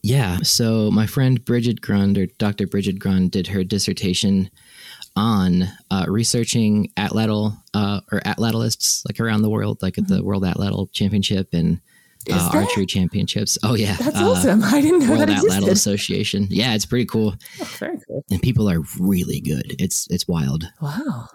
Yeah. 0.02 0.38
So 0.44 0.90
my 0.92 1.06
friend 1.06 1.44
Bridget 1.44 1.82
Grund, 1.82 2.18
or 2.18 2.26
Dr. 2.38 2.68
Bridget 2.68 3.00
Grund, 3.00 3.32
did 3.32 3.48
her 3.48 3.64
dissertation 3.64 4.50
on 5.16 5.68
uh, 5.92 6.06
researching 6.08 6.90
atlatl 6.96 7.58
uh, 7.74 8.00
or 8.12 8.22
atlatlists 8.22 9.04
like 9.08 9.20
around 9.20 9.42
the 9.42 9.50
world, 9.50 9.82
like 9.82 9.98
at 9.98 10.08
the 10.08 10.24
World 10.24 10.44
Atlatl 10.44 10.92
Championship 10.94 11.50
and 11.54 11.82
uh, 12.30 12.50
archery 12.54 12.86
championships. 12.86 13.58
Oh 13.64 13.76
yeah, 13.76 13.96
that's 13.96 14.18
uh, 14.18 14.30
awesome! 14.30 14.64
I 14.64 14.82
didn't 14.82 15.00
know 15.00 15.12
World 15.12 15.30
that 15.30 15.30
Atlatl 15.30 15.70
Association. 15.70 16.48
Yeah, 16.50 16.74
it's 16.74 16.86
pretty 16.86 17.06
cool. 17.06 17.36
Oh, 17.62 17.64
very 17.64 18.00
cool. 18.08 18.24
And 18.30 18.42
people 18.42 18.70
are 18.70 18.82
really 19.00 19.40
good. 19.40 19.76
It's 19.80 20.08
it's 20.10 20.28
wild. 20.28 20.66
Wow. 20.82 21.28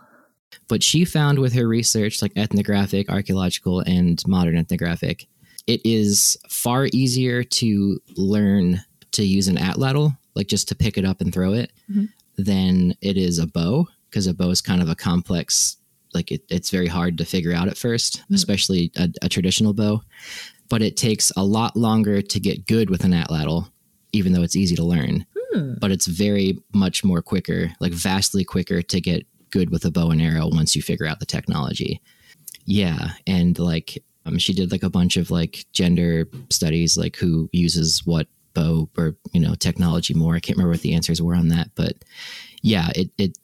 But 0.68 0.82
she 0.82 1.04
found 1.04 1.40
with 1.40 1.52
her 1.54 1.66
research, 1.66 2.22
like 2.22 2.32
ethnographic, 2.36 3.10
archaeological, 3.10 3.80
and 3.80 4.22
modern 4.26 4.56
ethnographic, 4.56 5.26
it 5.66 5.80
is 5.84 6.36
far 6.48 6.88
easier 6.92 7.42
to 7.42 8.00
learn 8.16 8.80
to 9.12 9.24
use 9.24 9.48
an 9.48 9.56
atlatl, 9.56 10.16
like 10.34 10.46
just 10.46 10.68
to 10.68 10.74
pick 10.74 10.96
it 10.96 11.04
up 11.04 11.20
and 11.20 11.32
throw 11.32 11.52
it, 11.52 11.72
mm-hmm. 11.90 12.04
than 12.38 12.94
it 13.00 13.16
is 13.16 13.38
a 13.38 13.46
bow, 13.46 13.88
because 14.08 14.26
a 14.26 14.34
bow 14.34 14.50
is 14.50 14.60
kind 14.60 14.80
of 14.80 14.88
a 14.88 14.94
complex 14.94 15.76
like 16.14 16.30
it, 16.30 16.42
it's 16.48 16.70
very 16.70 16.86
hard 16.86 17.18
to 17.18 17.24
figure 17.24 17.52
out 17.52 17.68
at 17.68 17.74
1st 17.74 18.18
mm-hmm. 18.18 18.34
especially 18.34 18.92
a, 18.96 19.08
a, 19.22 19.28
traditional 19.28 19.74
bow 19.74 20.00
but 20.68 20.82
it 20.82 20.96
takes 20.96 21.32
a 21.36 21.44
lot 21.44 21.76
longer 21.76 22.22
to 22.22 22.40
get 22.40 22.66
good 22.66 22.90
with 22.90 23.04
an 23.04 23.12
atlatl, 23.12 23.70
even 24.12 24.32
though 24.32 24.42
it's 24.42 24.56
easy 24.56 24.76
to 24.76 24.84
learn. 24.84 25.26
Hmm. 25.52 25.74
But 25.80 25.90
it's 25.90 26.06
very 26.06 26.58
much 26.72 27.04
more 27.04 27.22
quicker, 27.22 27.72
like 27.80 27.92
vastly 27.92 28.44
quicker 28.44 28.82
to 28.82 29.00
get 29.00 29.26
good 29.50 29.70
with 29.70 29.84
a 29.84 29.90
bow 29.90 30.10
and 30.10 30.20
arrow 30.20 30.48
once 30.48 30.74
you 30.74 30.82
figure 30.82 31.06
out 31.06 31.20
the 31.20 31.26
technology. 31.26 32.00
Yeah, 32.64 33.10
and 33.26 33.58
like 33.58 34.02
um, 34.26 34.38
she 34.38 34.52
did 34.52 34.72
like 34.72 34.82
a 34.82 34.90
bunch 34.90 35.16
of 35.16 35.30
like 35.30 35.66
gender 35.72 36.28
studies, 36.50 36.96
like 36.96 37.16
who 37.16 37.48
uses 37.52 38.04
what 38.06 38.26
bow 38.54 38.88
or 38.96 39.16
you 39.32 39.40
know 39.40 39.54
technology 39.54 40.14
more. 40.14 40.34
I 40.34 40.40
can't 40.40 40.56
remember 40.56 40.72
what 40.72 40.80
the 40.80 40.94
answers 40.94 41.20
were 41.20 41.34
on 41.34 41.48
that, 41.48 41.70
but 41.74 41.96
yeah, 42.62 42.88
it 42.94 43.10
it 43.18 43.38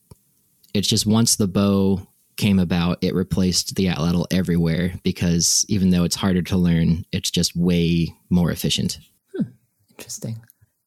it's 0.72 0.88
just 0.88 1.06
once 1.06 1.36
the 1.36 1.48
bow 1.48 2.06
came 2.40 2.58
about, 2.58 2.98
it 3.02 3.14
replaced 3.14 3.76
the 3.76 3.86
atlatl 3.86 4.26
everywhere 4.30 4.94
because 5.02 5.66
even 5.68 5.90
though 5.90 6.04
it's 6.04 6.16
harder 6.16 6.42
to 6.42 6.56
learn, 6.56 7.04
it's 7.12 7.30
just 7.30 7.54
way 7.54 8.14
more 8.30 8.50
efficient. 8.50 8.98
Hmm. 9.36 9.50
Interesting. 9.90 10.42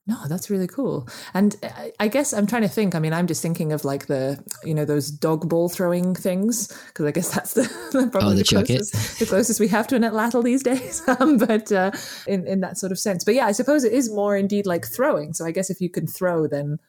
No, 0.06 0.18
that's 0.28 0.50
really 0.50 0.68
cool. 0.68 1.08
And 1.34 1.56
I 1.98 2.10
guess 2.10 2.34
I'm 2.34 2.46
trying 2.46 2.64
to 2.64 2.68
think. 2.68 2.94
I 2.94 3.00
mean, 3.00 3.14
I'm 3.14 3.28
just 3.28 3.42
thinking 3.42 3.72
of 3.72 3.86
like 3.86 4.08
the, 4.08 4.44
you 4.66 4.74
know, 4.74 4.84
those 4.84 5.10
dog 5.10 5.48
ball 5.48 5.70
throwing 5.70 6.14
things, 6.14 6.68
because 6.88 7.06
I 7.06 7.12
guess 7.12 7.30
that's 7.30 7.54
the, 7.54 7.64
probably 8.12 8.32
oh, 8.32 8.36
the, 8.36 8.44
the 8.44 8.66
closest, 8.66 9.20
the 9.20 9.26
closest 9.26 9.60
we 9.62 9.70
have 9.70 9.88
to 9.88 9.96
an 9.96 10.02
atlatl 10.02 10.44
these 10.44 10.64
days. 10.64 11.02
Um, 11.20 11.38
but 11.38 11.72
uh, 11.72 11.92
in 12.28 12.48
in 12.48 12.62
that 12.62 12.78
sort 12.78 12.92
of 12.92 13.00
sense. 13.00 13.24
But 13.24 13.36
yeah, 13.36 13.46
I 13.46 13.52
suppose 13.54 13.84
it 13.84 13.94
is 13.94 14.12
more 14.12 14.36
indeed 14.36 14.66
like 14.66 14.86
throwing. 14.86 15.34
So 15.34 15.46
I 15.46 15.52
guess 15.52 15.70
if 15.70 15.80
you 15.80 15.90
can 15.90 16.08
throw, 16.08 16.48
then 16.48 16.80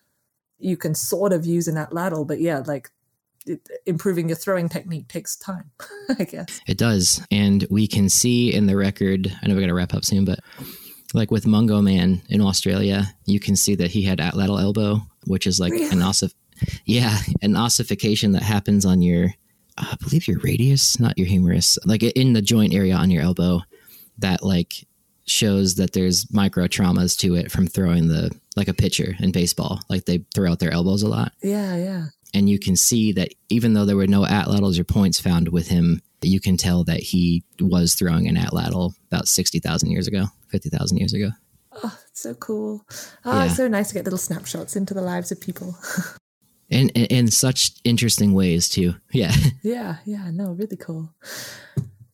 you 0.58 0.76
can 0.76 0.94
sort 0.94 1.32
of 1.32 1.44
use 1.44 1.68
an 1.68 1.76
atlatl. 1.76 2.26
But 2.26 2.40
yeah, 2.40 2.62
like 2.66 2.90
improving 3.86 4.28
your 4.28 4.36
throwing 4.36 4.68
technique 4.68 5.08
takes 5.08 5.36
time, 5.36 5.70
I 6.18 6.24
guess. 6.24 6.60
It 6.66 6.78
does. 6.78 7.24
And 7.30 7.66
we 7.70 7.86
can 7.86 8.08
see 8.08 8.52
in 8.52 8.66
the 8.66 8.76
record, 8.76 9.34
I 9.42 9.46
know 9.46 9.54
we're 9.54 9.60
going 9.60 9.68
to 9.68 9.74
wrap 9.74 9.94
up 9.94 10.04
soon, 10.04 10.24
but 10.24 10.40
like 11.12 11.30
with 11.30 11.46
Mungo 11.46 11.80
Man 11.80 12.22
in 12.28 12.40
Australia, 12.40 13.14
you 13.26 13.40
can 13.40 13.56
see 13.56 13.74
that 13.76 13.90
he 13.90 14.02
had 14.02 14.18
atlatl 14.18 14.60
elbow, 14.60 15.00
which 15.26 15.46
is 15.46 15.60
like 15.60 15.72
really? 15.72 15.88
an 15.90 15.98
ossif- 15.98 16.34
yeah, 16.84 17.18
an 17.42 17.56
ossification 17.56 18.32
that 18.32 18.42
happens 18.42 18.84
on 18.84 19.02
your, 19.02 19.26
uh, 19.78 19.86
I 19.92 19.96
believe 20.02 20.26
your 20.26 20.40
radius, 20.40 20.98
not 20.98 21.18
your 21.18 21.26
humerus, 21.26 21.78
like 21.84 22.02
in 22.02 22.32
the 22.32 22.42
joint 22.42 22.74
area 22.74 22.94
on 22.94 23.10
your 23.10 23.22
elbow 23.22 23.62
that 24.18 24.42
like 24.42 24.86
shows 25.26 25.76
that 25.76 25.92
there's 25.92 26.30
micro 26.32 26.66
traumas 26.66 27.18
to 27.18 27.34
it 27.34 27.50
from 27.50 27.66
throwing 27.66 28.08
the 28.08 28.30
like 28.56 28.68
a 28.68 28.74
pitcher 28.74 29.14
in 29.20 29.32
baseball 29.32 29.80
like 29.88 30.04
they 30.04 30.22
throw 30.34 30.50
out 30.50 30.58
their 30.58 30.72
elbows 30.72 31.02
a 31.02 31.08
lot 31.08 31.32
yeah 31.42 31.76
yeah 31.76 32.04
and 32.34 32.50
you 32.50 32.58
can 32.58 32.76
see 32.76 33.12
that 33.12 33.32
even 33.48 33.74
though 33.74 33.84
there 33.84 33.96
were 33.96 34.06
no 34.06 34.22
atlatls 34.22 34.78
or 34.78 34.84
points 34.84 35.20
found 35.20 35.48
with 35.48 35.68
him, 35.68 36.02
you 36.20 36.40
can 36.40 36.56
tell 36.56 36.84
that 36.84 37.00
he 37.00 37.44
was 37.60 37.94
throwing 37.94 38.28
an 38.28 38.36
atlatl 38.36 38.92
about 39.10 39.28
60,000 39.28 39.90
years 39.90 40.08
ago, 40.08 40.26
50,000 40.48 40.98
years 40.98 41.14
ago. 41.14 41.30
Oh, 41.82 41.98
so 42.12 42.34
cool. 42.34 42.84
Oh, 43.24 43.38
yeah. 43.38 43.44
it's 43.46 43.56
so 43.56 43.68
nice 43.68 43.88
to 43.88 43.94
get 43.94 44.04
little 44.04 44.18
snapshots 44.18 44.76
into 44.76 44.94
the 44.94 45.02
lives 45.02 45.32
of 45.32 45.40
people. 45.40 45.76
and 46.70 46.90
in 46.90 47.28
such 47.28 47.72
interesting 47.84 48.32
ways 48.32 48.68
too. 48.68 48.94
Yeah. 49.12 49.34
Yeah, 49.62 49.96
yeah, 50.04 50.30
no, 50.32 50.52
really 50.52 50.76
cool. 50.76 51.10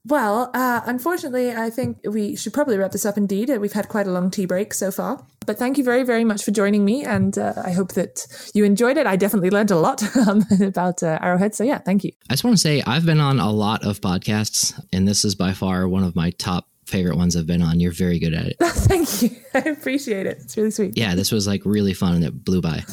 Well, 0.06 0.50
uh, 0.54 0.80
unfortunately, 0.86 1.52
I 1.52 1.70
think 1.70 1.98
we 2.04 2.36
should 2.36 2.52
probably 2.52 2.76
wrap 2.76 2.92
this 2.92 3.06
up 3.06 3.16
indeed. 3.16 3.48
We've 3.58 3.72
had 3.72 3.88
quite 3.88 4.06
a 4.06 4.10
long 4.10 4.30
tea 4.30 4.46
break 4.46 4.74
so 4.74 4.90
far. 4.90 5.24
But 5.50 5.58
thank 5.58 5.78
you 5.78 5.82
very, 5.82 6.04
very 6.04 6.22
much 6.22 6.44
for 6.44 6.52
joining 6.52 6.84
me. 6.84 7.02
And 7.02 7.36
uh, 7.36 7.54
I 7.64 7.72
hope 7.72 7.94
that 7.94 8.24
you 8.54 8.62
enjoyed 8.64 8.96
it. 8.96 9.04
I 9.04 9.16
definitely 9.16 9.50
learned 9.50 9.72
a 9.72 9.76
lot 9.76 10.00
um, 10.28 10.44
about 10.62 11.02
uh, 11.02 11.18
Arrowhead. 11.20 11.56
So, 11.56 11.64
yeah, 11.64 11.78
thank 11.78 12.04
you. 12.04 12.12
I 12.28 12.34
just 12.34 12.44
want 12.44 12.54
to 12.54 12.60
say 12.60 12.84
I've 12.86 13.04
been 13.04 13.18
on 13.18 13.40
a 13.40 13.50
lot 13.50 13.84
of 13.84 14.00
podcasts, 14.00 14.80
and 14.92 15.08
this 15.08 15.24
is 15.24 15.34
by 15.34 15.52
far 15.52 15.88
one 15.88 16.04
of 16.04 16.14
my 16.14 16.30
top 16.30 16.68
favorite 16.86 17.16
ones 17.16 17.34
I've 17.34 17.48
been 17.48 17.62
on. 17.62 17.80
You're 17.80 17.90
very 17.90 18.20
good 18.20 18.32
at 18.32 18.46
it. 18.46 18.56
Thank 18.62 19.22
you. 19.22 19.30
I 19.54 19.68
appreciate 19.70 20.26
it. 20.26 20.38
It's 20.40 20.56
really 20.56 20.70
sweet. 20.70 20.96
Yeah, 20.96 21.16
this 21.16 21.32
was 21.32 21.48
like 21.48 21.62
really 21.64 21.94
fun 21.94 22.14
and 22.14 22.24
it 22.24 22.44
blew 22.44 22.60
by. 22.60 22.84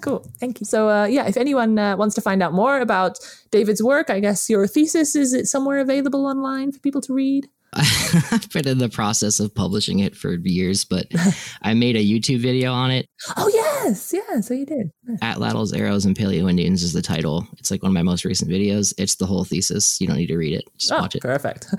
cool. 0.00 0.26
Thank 0.40 0.60
you. 0.60 0.64
So, 0.64 0.88
uh, 0.88 1.04
yeah, 1.04 1.26
if 1.26 1.36
anyone 1.36 1.78
uh, 1.78 1.98
wants 1.98 2.14
to 2.14 2.22
find 2.22 2.42
out 2.42 2.54
more 2.54 2.80
about 2.80 3.18
David's 3.50 3.82
work, 3.82 4.08
I 4.08 4.20
guess 4.20 4.48
your 4.48 4.66
thesis 4.66 5.14
is 5.14 5.34
it 5.34 5.48
somewhere 5.48 5.80
available 5.80 6.24
online 6.24 6.72
for 6.72 6.78
people 6.78 7.02
to 7.02 7.12
read? 7.12 7.46
I've 7.76 8.48
been 8.52 8.66
in 8.66 8.78
the 8.78 8.88
process 8.88 9.40
of 9.40 9.54
publishing 9.54 9.98
it 10.00 10.16
for 10.16 10.34
years, 10.34 10.84
but 10.84 11.06
I 11.62 11.74
made 11.74 11.96
a 11.96 12.04
YouTube 12.04 12.40
video 12.40 12.72
on 12.72 12.90
it. 12.90 13.08
Oh 13.36 13.48
yes, 13.52 14.14
yeah. 14.14 14.40
So 14.40 14.54
you 14.54 14.66
did. 14.66 14.90
Atlatls, 15.22 15.72
Arrows, 15.72 16.04
and 16.04 16.16
Paleo 16.16 16.48
Indians 16.48 16.82
is 16.82 16.92
the 16.92 17.02
title. 17.02 17.46
It's 17.58 17.70
like 17.70 17.82
one 17.82 17.90
of 17.90 17.94
my 17.94 18.02
most 18.02 18.24
recent 18.24 18.50
videos. 18.50 18.92
It's 18.98 19.16
the 19.16 19.26
whole 19.26 19.44
thesis. 19.44 20.00
You 20.00 20.06
don't 20.06 20.16
need 20.16 20.26
to 20.28 20.36
read 20.36 20.54
it. 20.54 20.64
Just 20.78 20.92
oh, 20.92 20.98
watch 20.98 21.14
it. 21.14 21.22
Perfect. 21.22 21.66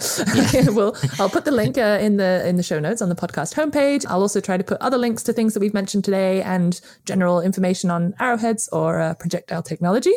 Yeah. 0.54 0.70
well, 0.70 0.96
I'll 1.20 1.30
put 1.30 1.46
the 1.46 1.52
link 1.52 1.78
uh, 1.78 1.98
in 2.02 2.18
the 2.18 2.48
in 2.48 2.58
the 2.58 2.64
show 2.64 2.80
notes 2.80 3.02
on 3.02 3.10
the 3.10 3.16
podcast 3.16 3.54
homepage. 3.54 4.06
I'll 4.08 4.22
also 4.22 4.40
try 4.40 4.58
to 4.58 4.64
put 4.64 4.80
other 4.82 4.98
links 4.98 5.24
to 5.24 5.34
things 5.34 5.54
that 5.54 5.60
we've 5.60 5.74
mentioned 5.74 6.04
today 6.04 6.42
and 6.42 6.80
general 7.06 7.42
information 7.42 7.90
on 7.90 8.14
arrowheads 8.20 8.68
or 8.70 9.00
uh, 9.00 9.14
projectile 9.16 9.64
technology. 9.64 10.14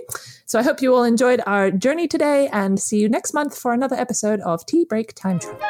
So 0.46 0.58
I 0.58 0.62
hope 0.62 0.82
you 0.82 0.94
all 0.94 1.04
enjoyed 1.04 1.40
our 1.46 1.70
journey 1.70 2.08
today 2.08 2.48
and 2.48 2.80
see 2.80 2.98
you 2.98 3.08
next 3.08 3.32
month 3.34 3.56
for 3.56 3.72
another 3.72 3.96
episode 3.96 4.40
of 4.40 4.66
Tea 4.66 4.84
Break 4.84 5.14
Time 5.14 5.38
Travel. 5.38 5.60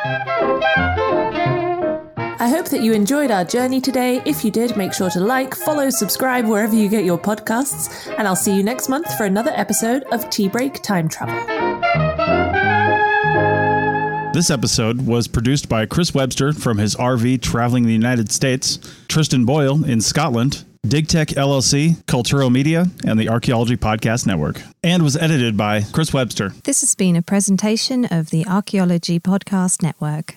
I 2.39 2.49
hope 2.49 2.69
that 2.69 2.83
you 2.83 2.93
enjoyed 2.93 3.31
our 3.31 3.45
journey 3.45 3.81
today. 3.81 4.23
If 4.25 4.45
you 4.45 4.51
did, 4.51 4.77
make 4.77 4.93
sure 4.93 5.11
to 5.11 5.21
like, 5.21 5.55
follow, 5.55 5.91
subscribe 5.91 6.47
wherever 6.47 6.75
you 6.75 6.89
get 6.89 7.05
your 7.05 7.19
podcasts, 7.19 8.13
and 8.19 8.27
I'll 8.27 8.37
see 8.37 8.55
you 8.57 8.63
next 8.63 8.89
month 8.89 9.15
for 9.17 9.25
another 9.25 9.53
episode 9.55 10.05
of 10.13 10.29
Tea 10.31 10.49
Break 10.49 10.83
Time 10.83 11.09
Travel. 11.09 11.39
This 14.33 14.51
episode 14.51 15.07
was 15.07 15.27
produced 15.27 15.69
by 15.69 15.87
Chris 15.87 16.15
Webster 16.15 16.53
from 16.53 16.79
his 16.79 16.95
RV 16.95 17.43
traveling 17.43 17.83
the 17.83 17.93
United 17.93 18.31
States, 18.31 18.79
Tristan 19.09 19.45
Boyle 19.45 19.85
in 19.85 20.01
Scotland, 20.01 20.65
DigTech 20.87 21.35
LLC, 21.35 21.97
Culturo 22.05 22.51
Media, 22.51 22.87
and 23.05 23.19
the 23.19 23.29
Archaeology 23.29 23.77
Podcast 23.77 24.27
Network, 24.27 24.63
and 24.83 25.03
was 25.03 25.17
edited 25.17 25.57
by 25.57 25.83
Chris 25.93 26.15
Webster. 26.15 26.53
This 26.65 26.81
has 26.81 26.95
been 26.95 27.17
a 27.17 27.23
presentation 27.23 28.07
of 28.07 28.31
the 28.31 28.47
Archaeology 28.47 29.21
Podcast 29.21 29.83
Network. 29.83 30.37